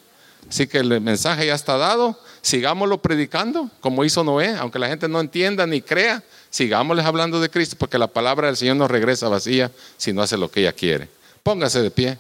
Así 0.50 0.68
que 0.68 0.80
el 0.80 1.00
mensaje 1.00 1.46
ya 1.46 1.54
está 1.54 1.78
dado. 1.78 2.20
Sigámoslo 2.42 2.98
predicando, 2.98 3.70
como 3.82 4.04
hizo 4.04 4.24
Noé, 4.24 4.56
aunque 4.58 4.80
la 4.80 4.88
gente 4.88 5.08
no 5.08 5.20
entienda 5.20 5.68
ni 5.68 5.82
crea, 5.82 6.24
sigámosles 6.50 7.06
hablando 7.06 7.40
de 7.40 7.52
Cristo, 7.52 7.76
porque 7.78 8.00
la 8.00 8.08
palabra 8.08 8.48
del 8.48 8.58
Señor 8.58 8.78
no 8.78 8.88
regresa 8.88 9.30
vacía 9.30 9.72
si 9.96 10.12
no 10.12 10.24
hace 10.24 10.38
lo 10.38 10.50
que 10.50 10.62
ella 10.62 10.74
quiere. 10.74 11.08
Póngase 11.44 11.84
de 11.84 11.92
pie. 11.92 12.18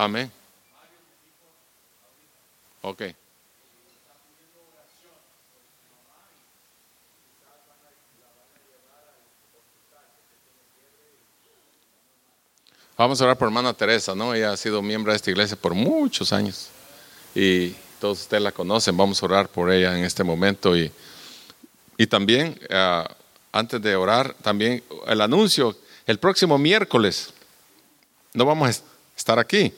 Amén. 0.00 0.32
Ok. 2.80 3.02
Vamos 12.96 13.20
a 13.20 13.24
orar 13.24 13.36
por 13.36 13.48
hermana 13.48 13.74
Teresa, 13.74 14.14
¿no? 14.14 14.32
Ella 14.32 14.52
ha 14.52 14.56
sido 14.56 14.80
miembro 14.80 15.12
de 15.12 15.16
esta 15.16 15.30
iglesia 15.30 15.54
por 15.54 15.74
muchos 15.74 16.32
años 16.32 16.70
y 17.34 17.72
todos 18.00 18.22
ustedes 18.22 18.42
la 18.42 18.52
conocen. 18.52 18.96
Vamos 18.96 19.22
a 19.22 19.26
orar 19.26 19.50
por 19.50 19.70
ella 19.70 19.98
en 19.98 20.04
este 20.04 20.24
momento 20.24 20.74
y, 20.74 20.90
y 21.98 22.06
también, 22.06 22.58
ah, 22.70 23.06
antes 23.52 23.82
de 23.82 23.96
orar, 23.96 24.32
también 24.40 24.82
el 25.06 25.20
anuncio, 25.20 25.76
el 26.06 26.18
próximo 26.18 26.56
miércoles, 26.56 27.34
no 28.32 28.46
vamos 28.46 28.66
a 28.66 28.82
estar 29.14 29.38
aquí. 29.38 29.74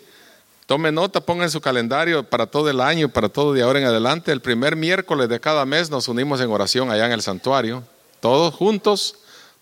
Tome 0.67 0.93
nota, 0.93 1.21
ponga 1.21 1.45
en 1.45 1.51
su 1.51 1.61
calendario 1.61 2.23
para 2.23 2.47
todo 2.47 2.71
el 2.71 2.81
año, 2.81 3.09
para 3.09 3.29
todo 3.29 3.53
de 3.53 3.63
ahora 3.63 3.81
en 3.81 3.85
adelante. 3.87 4.31
El 4.31 4.41
primer 4.41 4.77
miércoles 4.77 5.29
de 5.29 5.41
cada 5.41 5.65
mes 5.67 5.91
nos 5.91 6.09
unimos 6.09 6.41
en 6.41 6.51
oración 6.51 6.91
allá 6.91 7.07
en 7.07 7.13
el 7.13 7.23
santuario, 7.23 7.83
todos 8.21 8.55
juntos 8.55 9.17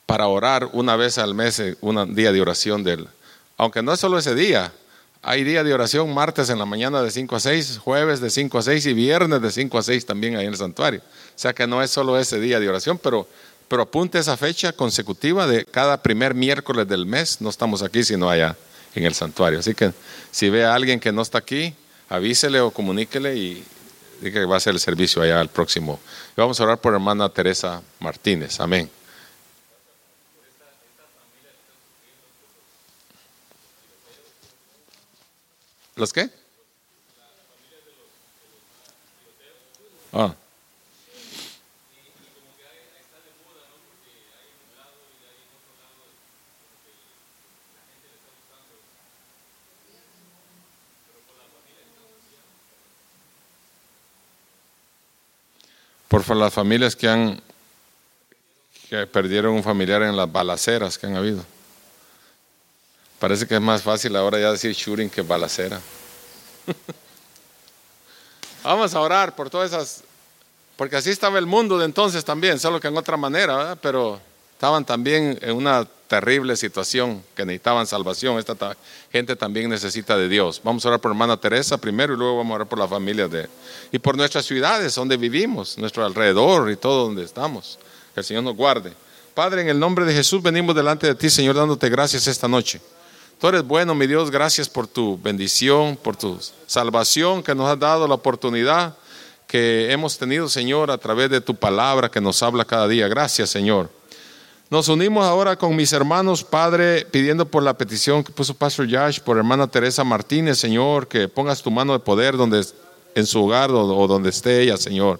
para 0.05 0.27
orar 0.27 0.69
una 0.73 0.97
vez 0.97 1.19
al 1.19 1.35
mes, 1.35 1.63
un 1.81 2.15
día 2.15 2.33
de 2.33 2.41
oración 2.41 2.85
del 2.85 3.09
aunque 3.57 3.83
no 3.83 3.93
es 3.93 4.01
solo 4.01 4.19
ese 4.19 4.35
día. 4.35 4.73
Hay 5.23 5.45
día 5.45 5.63
de 5.63 5.75
oración 5.75 6.15
martes 6.15 6.49
en 6.49 6.59
la 6.59 6.65
mañana 6.65 7.03
de 7.03 7.11
5 7.11 7.37
a 7.37 7.41
6, 7.41 7.79
jueves 7.79 8.21
de 8.21 8.31
5 8.31 8.57
a 8.57 8.63
6 8.63 8.87
y 8.87 8.95
viernes 8.95 9.43
de 9.43 9.51
5 9.51 9.77
a 9.77 9.83
6 9.83 10.07
también 10.07 10.37
ahí 10.37 10.47
en 10.47 10.53
el 10.53 10.57
santuario. 10.57 11.01
O 11.01 11.39
sea 11.39 11.53
que 11.53 11.67
no 11.67 11.83
es 11.83 11.91
solo 11.91 12.19
ese 12.19 12.41
día 12.41 12.59
de 12.59 12.67
oración, 12.67 12.97
pero, 12.97 13.29
pero 13.69 13.83
apunte 13.83 14.19
esa 14.19 14.39
fecha 14.39 14.73
consecutiva 14.73 15.47
de 15.47 15.67
cada 15.67 16.03
primer 16.03 16.35
miércoles 16.35 16.89
del 16.89 17.05
mes. 17.05 17.43
No 17.43 17.51
estamos 17.51 17.83
aquí, 17.83 18.03
sino 18.03 18.31
allá 18.31 18.57
en 18.95 19.05
el 19.05 19.15
santuario. 19.15 19.59
Así 19.59 19.75
que 19.75 19.93
si 20.31 20.51
ve 20.51 20.65
a 20.65 20.75
alguien 20.75 21.01
que 21.01 21.13
no 21.13 21.23
está 21.23 21.39
aquí, 21.39 21.75
avísele 22.09 22.61
o 22.61 22.71
comuníquele 22.71 23.37
y 23.37 23.65
diga 24.21 24.41
que 24.41 24.47
va 24.47 24.57
a 24.57 24.61
ser 24.61 24.75
el 24.75 24.81
servicio 24.81 25.23
allá 25.23 25.41
el 25.41 25.49
próximo. 25.49 26.01
vamos 26.37 26.61
a 26.61 26.65
orar 26.65 26.79
por 26.79 26.93
hermana 26.93 27.29
Teresa 27.29 27.83
Martínez. 27.99 28.61
Amén. 28.61 28.91
¿Los 35.97 36.13
qué? 36.13 36.31
Ah. 40.13 40.35
Por 56.11 56.37
las 56.37 56.53
familias 56.53 56.97
que 56.97 57.09
han 57.09 57.41
que 58.89 59.07
perdieron 59.07 59.55
un 59.55 59.63
familiar 59.63 60.03
en 60.03 60.17
las 60.17 60.31
balaceras 60.31 60.99
que 60.99 61.07
han 61.07 61.15
habido. 61.15 61.45
Parece 63.21 63.47
que 63.47 63.55
es 63.55 63.61
más 63.61 63.83
fácil 63.83 64.17
ahora 64.17 64.41
ya 64.41 64.51
decir 64.51 64.73
shooting 64.73 65.09
que 65.09 65.23
balacera. 65.23 65.81
Vamos 68.65 68.93
a 68.93 69.01
orar 69.01 69.37
por 69.37 69.49
todas 69.49 69.71
esas, 69.71 70.03
porque 70.77 70.97
así 70.97 71.11
estaba 71.11 71.39
el 71.39 71.47
mundo 71.47 71.79
de 71.79 71.85
entonces 71.85 72.25
también, 72.25 72.59
solo 72.59 72.81
que 72.81 72.89
en 72.89 72.97
otra 72.97 73.17
manera, 73.17 73.57
¿verdad? 73.57 73.79
pero 73.81 74.21
estaban 74.55 74.85
también 74.85 75.39
en 75.41 75.57
una 75.57 75.87
terrible 76.11 76.57
situación 76.57 77.23
que 77.37 77.45
necesitaban 77.45 77.87
salvación. 77.87 78.37
Esta 78.37 78.77
gente 79.13 79.37
también 79.37 79.71
necesita 79.71 80.17
de 80.19 80.29
Dios. 80.29 80.61
Vamos 80.65 80.85
a 80.85 80.89
orar 80.89 81.01
por 81.01 81.13
hermana 81.13 81.37
Teresa 81.37 81.79
primero 81.79 82.15
y 82.15 82.17
luego 82.17 82.39
vamos 82.39 82.51
a 82.51 82.55
orar 82.57 82.67
por 82.67 82.81
la 82.81 82.89
familia 82.89 83.29
de 83.29 83.49
y 83.93 83.99
por 84.01 84.17
nuestras 84.17 84.45
ciudades 84.45 84.93
donde 84.97 85.17
vivimos, 85.17 85.79
nuestro 85.79 86.05
alrededor 86.05 86.69
y 86.69 86.75
todo 86.75 87.05
donde 87.05 87.23
estamos. 87.23 87.79
Que 88.13 88.21
el 88.21 88.27
Señor 88.27 88.43
nos 88.43 88.57
guarde. 88.57 88.93
Padre, 89.35 89.63
en 89.63 89.69
el 89.69 89.79
nombre 89.79 90.05
de 90.05 90.13
Jesús 90.13 90.43
venimos 90.43 90.75
delante 90.75 91.07
de 91.07 91.15
ti, 91.15 91.31
Señor, 91.31 91.55
dándote 91.55 91.89
gracias 91.89 92.27
esta 92.27 92.49
noche. 92.49 92.81
Tú 93.41 93.47
eres 93.47 93.63
bueno, 93.63 93.95
mi 93.95 94.09
Dios, 94.09 94.33
gracias 94.33 94.69
por 94.69 94.89
tu 94.89 95.17
bendición, 95.17 95.97
por 95.97 96.17
tu 96.17 96.41
salvación 96.67 97.41
que 97.41 97.55
nos 97.55 97.71
has 97.71 97.79
dado 97.79 98.09
la 98.09 98.15
oportunidad 98.15 98.97
que 99.47 99.93
hemos 99.93 100.19
tenido, 100.19 100.49
Señor, 100.49 100.91
a 100.91 100.99
través 100.99 101.31
de 101.31 101.41
tu 101.41 101.55
palabra 101.55 102.11
que 102.11 102.21
nos 102.21 102.43
habla 102.43 102.65
cada 102.65 102.89
día. 102.89 103.07
Gracias, 103.07 103.49
Señor. 103.51 104.00
Nos 104.71 104.89
unimos 104.89 105.27
ahora 105.27 105.57
con 105.57 105.75
mis 105.75 105.93
hermanos, 105.93 106.45
Padre, 106.45 107.05
pidiendo 107.05 107.45
por 107.45 107.61
la 107.61 107.77
petición 107.77 108.23
que 108.23 108.31
puso 108.31 108.55
Pastor 108.55 108.87
Josh, 108.89 109.19
por 109.19 109.37
hermana 109.37 109.67
Teresa 109.67 110.05
Martínez, 110.05 110.59
Señor, 110.59 111.09
que 111.09 111.27
pongas 111.27 111.61
tu 111.61 111.73
mano 111.73 111.93
de 111.93 111.99
poder 111.99 112.37
donde, 112.37 112.65
en 113.17 113.27
su 113.27 113.45
hogar 113.45 113.73
o 113.73 114.07
donde 114.07 114.31
esté 114.31 114.63
ella, 114.63 114.77
Señor. 114.77 115.19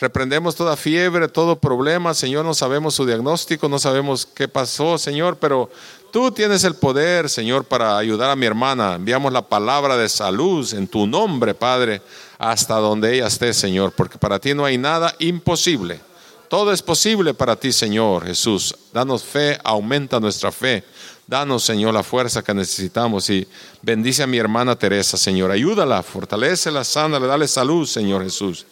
Reprendemos 0.00 0.56
toda 0.56 0.74
fiebre, 0.74 1.28
todo 1.28 1.56
problema, 1.56 2.14
Señor, 2.14 2.46
no 2.46 2.54
sabemos 2.54 2.94
su 2.94 3.04
diagnóstico, 3.04 3.68
no 3.68 3.78
sabemos 3.78 4.24
qué 4.24 4.48
pasó, 4.48 4.96
Señor, 4.96 5.36
pero 5.36 5.68
tú 6.10 6.30
tienes 6.30 6.64
el 6.64 6.74
poder, 6.74 7.28
Señor, 7.28 7.64
para 7.64 7.98
ayudar 7.98 8.30
a 8.30 8.36
mi 8.36 8.46
hermana. 8.46 8.94
Enviamos 8.94 9.34
la 9.34 9.42
palabra 9.42 9.98
de 9.98 10.08
salud 10.08 10.66
en 10.72 10.88
tu 10.88 11.06
nombre, 11.06 11.52
Padre, 11.52 12.00
hasta 12.38 12.76
donde 12.76 13.16
ella 13.16 13.26
esté, 13.26 13.52
Señor, 13.52 13.92
porque 13.92 14.16
para 14.16 14.38
ti 14.38 14.54
no 14.54 14.64
hay 14.64 14.78
nada 14.78 15.14
imposible. 15.18 16.00
Todo 16.48 16.72
es 16.72 16.82
posible 16.82 17.34
para 17.34 17.56
ti, 17.56 17.72
Señor 17.72 18.24
Jesús. 18.24 18.74
Danos 18.92 19.22
fe, 19.22 19.58
aumenta 19.62 20.18
nuestra 20.18 20.50
fe. 20.50 20.82
Danos, 21.26 21.62
Señor, 21.62 21.92
la 21.92 22.02
fuerza 22.02 22.42
que 22.42 22.54
necesitamos 22.54 23.28
y 23.28 23.46
bendice 23.82 24.22
a 24.22 24.26
mi 24.26 24.38
hermana 24.38 24.78
Teresa, 24.78 25.18
Señor. 25.18 25.50
Ayúdala, 25.50 26.02
fortalecela, 26.02 26.84
sánala, 26.84 27.26
dale 27.26 27.46
salud, 27.46 27.86
Señor 27.86 28.22
Jesús. 28.22 28.64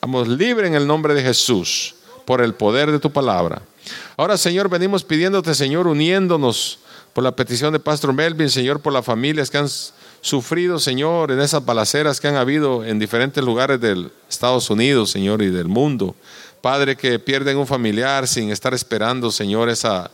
Vamos 0.00 0.28
libre 0.28 0.66
en 0.66 0.74
el 0.74 0.86
nombre 0.86 1.12
de 1.12 1.22
Jesús 1.22 1.94
por 2.24 2.40
el 2.40 2.54
poder 2.54 2.90
de 2.90 2.98
tu 2.98 3.12
palabra. 3.12 3.60
Ahora, 4.16 4.38
Señor, 4.38 4.70
venimos 4.70 5.04
pidiéndote, 5.04 5.54
Señor, 5.54 5.86
uniéndonos 5.86 6.78
por 7.12 7.22
la 7.22 7.36
petición 7.36 7.74
de 7.74 7.80
Pastor 7.80 8.14
Melvin, 8.14 8.48
Señor, 8.48 8.80
por 8.80 8.94
las 8.94 9.04
familias 9.04 9.50
que 9.50 9.58
han 9.58 9.68
sufrido, 10.22 10.78
Señor, 10.78 11.32
en 11.32 11.40
esas 11.40 11.64
balaceras 11.64 12.18
que 12.18 12.28
han 12.28 12.36
habido 12.36 12.84
en 12.84 12.98
diferentes 12.98 13.44
lugares 13.44 13.78
del 13.78 14.10
Estados 14.28 14.70
Unidos, 14.70 15.10
Señor, 15.10 15.42
y 15.42 15.50
del 15.50 15.68
mundo. 15.68 16.14
Padre, 16.60 16.96
que 16.96 17.18
pierden 17.18 17.56
un 17.56 17.66
familiar 17.66 18.28
sin 18.28 18.50
estar 18.50 18.74
esperando, 18.74 19.30
Señor, 19.30 19.68
esa 19.68 20.10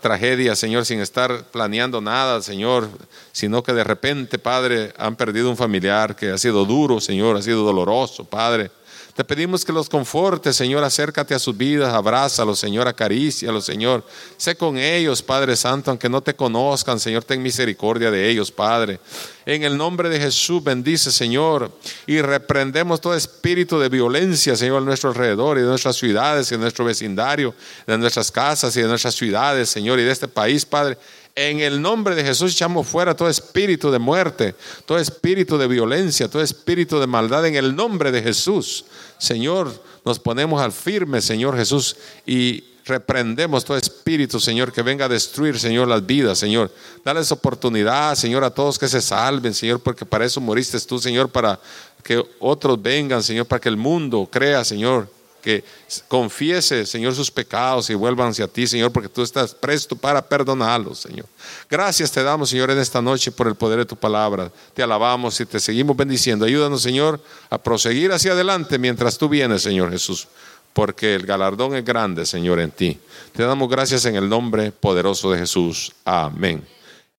tragedia, 0.00 0.54
Señor, 0.54 0.86
sin 0.86 1.00
estar 1.00 1.44
planeando 1.50 2.00
nada, 2.00 2.40
Señor, 2.40 2.88
sino 3.32 3.62
que 3.62 3.72
de 3.72 3.84
repente, 3.84 4.38
Padre, 4.38 4.92
han 4.96 5.16
perdido 5.16 5.50
un 5.50 5.56
familiar 5.56 6.14
que 6.14 6.30
ha 6.30 6.38
sido 6.38 6.64
duro, 6.64 7.00
Señor, 7.00 7.36
ha 7.36 7.42
sido 7.42 7.64
doloroso, 7.64 8.24
Padre. 8.24 8.70
Te 9.18 9.24
pedimos 9.24 9.64
que 9.64 9.72
los 9.72 9.88
confortes, 9.88 10.54
Señor, 10.54 10.84
acércate 10.84 11.34
a 11.34 11.40
sus 11.40 11.56
vidas, 11.56 11.92
abrázalos, 11.92 12.60
Señor, 12.60 12.86
acarícialos, 12.86 13.64
Señor. 13.64 14.04
Sé 14.36 14.54
con 14.54 14.78
ellos, 14.78 15.24
Padre 15.24 15.56
Santo, 15.56 15.90
aunque 15.90 16.08
no 16.08 16.20
te 16.20 16.36
conozcan, 16.36 17.00
Señor, 17.00 17.24
ten 17.24 17.42
misericordia 17.42 18.12
de 18.12 18.30
ellos, 18.30 18.52
Padre. 18.52 19.00
En 19.44 19.64
el 19.64 19.76
nombre 19.76 20.08
de 20.08 20.20
Jesús, 20.20 20.62
bendice, 20.62 21.10
Señor, 21.10 21.72
y 22.06 22.20
reprendemos 22.20 23.00
todo 23.00 23.16
espíritu 23.16 23.80
de 23.80 23.88
violencia, 23.88 24.54
Señor, 24.54 24.82
a 24.82 24.84
nuestro 24.84 25.10
alrededor 25.10 25.58
y 25.58 25.62
de 25.62 25.66
nuestras 25.66 25.96
ciudades 25.96 26.52
y 26.52 26.54
de 26.54 26.60
nuestro 26.60 26.84
vecindario, 26.84 27.56
de 27.88 27.98
nuestras 27.98 28.30
casas 28.30 28.76
y 28.76 28.82
de 28.82 28.86
nuestras 28.86 29.16
ciudades, 29.16 29.68
Señor, 29.68 29.98
y 29.98 30.04
de 30.04 30.12
este 30.12 30.28
país, 30.28 30.64
Padre. 30.64 30.96
En 31.40 31.60
el 31.60 31.80
nombre 31.80 32.16
de 32.16 32.24
Jesús 32.24 32.50
echamos 32.50 32.88
fuera 32.88 33.14
todo 33.14 33.28
espíritu 33.28 33.92
de 33.92 34.00
muerte, 34.00 34.56
todo 34.84 34.98
espíritu 34.98 35.56
de 35.56 35.68
violencia, 35.68 36.28
todo 36.28 36.42
espíritu 36.42 36.98
de 36.98 37.06
maldad 37.06 37.46
en 37.46 37.54
el 37.54 37.76
nombre 37.76 38.10
de 38.10 38.20
Jesús. 38.20 38.86
Señor, 39.18 39.72
nos 40.04 40.18
ponemos 40.18 40.60
al 40.60 40.72
firme, 40.72 41.20
Señor 41.20 41.56
Jesús, 41.56 41.94
y 42.26 42.64
reprendemos 42.84 43.64
todo 43.64 43.76
espíritu, 43.76 44.40
Señor, 44.40 44.72
que 44.72 44.82
venga 44.82 45.04
a 45.04 45.08
destruir, 45.08 45.60
Señor, 45.60 45.86
las 45.86 46.04
vidas, 46.04 46.40
Señor. 46.40 46.72
Dales 47.04 47.30
oportunidad, 47.30 48.16
Señor, 48.16 48.42
a 48.42 48.50
todos 48.50 48.76
que 48.76 48.88
se 48.88 49.00
salven, 49.00 49.54
Señor, 49.54 49.78
porque 49.78 50.04
para 50.04 50.24
eso 50.24 50.40
moriste 50.40 50.80
tú, 50.80 50.98
Señor, 50.98 51.28
para 51.28 51.60
que 52.02 52.20
otros 52.40 52.82
vengan, 52.82 53.22
Señor, 53.22 53.46
para 53.46 53.60
que 53.60 53.68
el 53.68 53.76
mundo 53.76 54.28
crea, 54.28 54.64
Señor, 54.64 55.08
que 55.42 55.64
confiese, 56.08 56.84
Señor, 56.86 57.14
sus 57.14 57.30
pecados 57.30 57.88
y 57.90 57.94
vuelvan 57.94 58.28
hacia 58.28 58.46
ti, 58.46 58.66
Señor, 58.66 58.92
porque 58.92 59.08
tú 59.08 59.22
estás 59.22 59.54
presto 59.54 59.96
para 59.96 60.20
perdonarlos, 60.20 60.98
Señor. 60.98 61.26
Gracias 61.70 62.10
te 62.10 62.22
damos, 62.22 62.50
Señor, 62.50 62.70
en 62.70 62.78
esta 62.78 63.00
noche 63.00 63.32
por 63.32 63.48
el 63.48 63.54
poder 63.54 63.78
de 63.78 63.86
tu 63.86 63.96
palabra. 63.96 64.50
Te 64.74 64.82
alabamos 64.82 65.40
y 65.40 65.46
te 65.46 65.60
seguimos 65.60 65.96
bendiciendo. 65.96 66.44
Ayúdanos, 66.44 66.82
Señor, 66.82 67.20
a 67.50 67.58
proseguir 67.58 68.12
hacia 68.12 68.32
adelante 68.32 68.78
mientras 68.78 69.18
tú 69.18 69.28
vienes, 69.28 69.62
Señor 69.62 69.90
Jesús, 69.90 70.28
porque 70.72 71.14
el 71.14 71.26
galardón 71.26 71.74
es 71.74 71.84
grande, 71.84 72.26
Señor, 72.26 72.60
en 72.60 72.70
ti. 72.70 72.98
Te 73.32 73.42
damos 73.42 73.68
gracias 73.68 74.04
en 74.04 74.16
el 74.16 74.28
nombre 74.28 74.72
poderoso 74.72 75.30
de 75.30 75.38
Jesús. 75.38 75.92
Amén. 76.04 76.77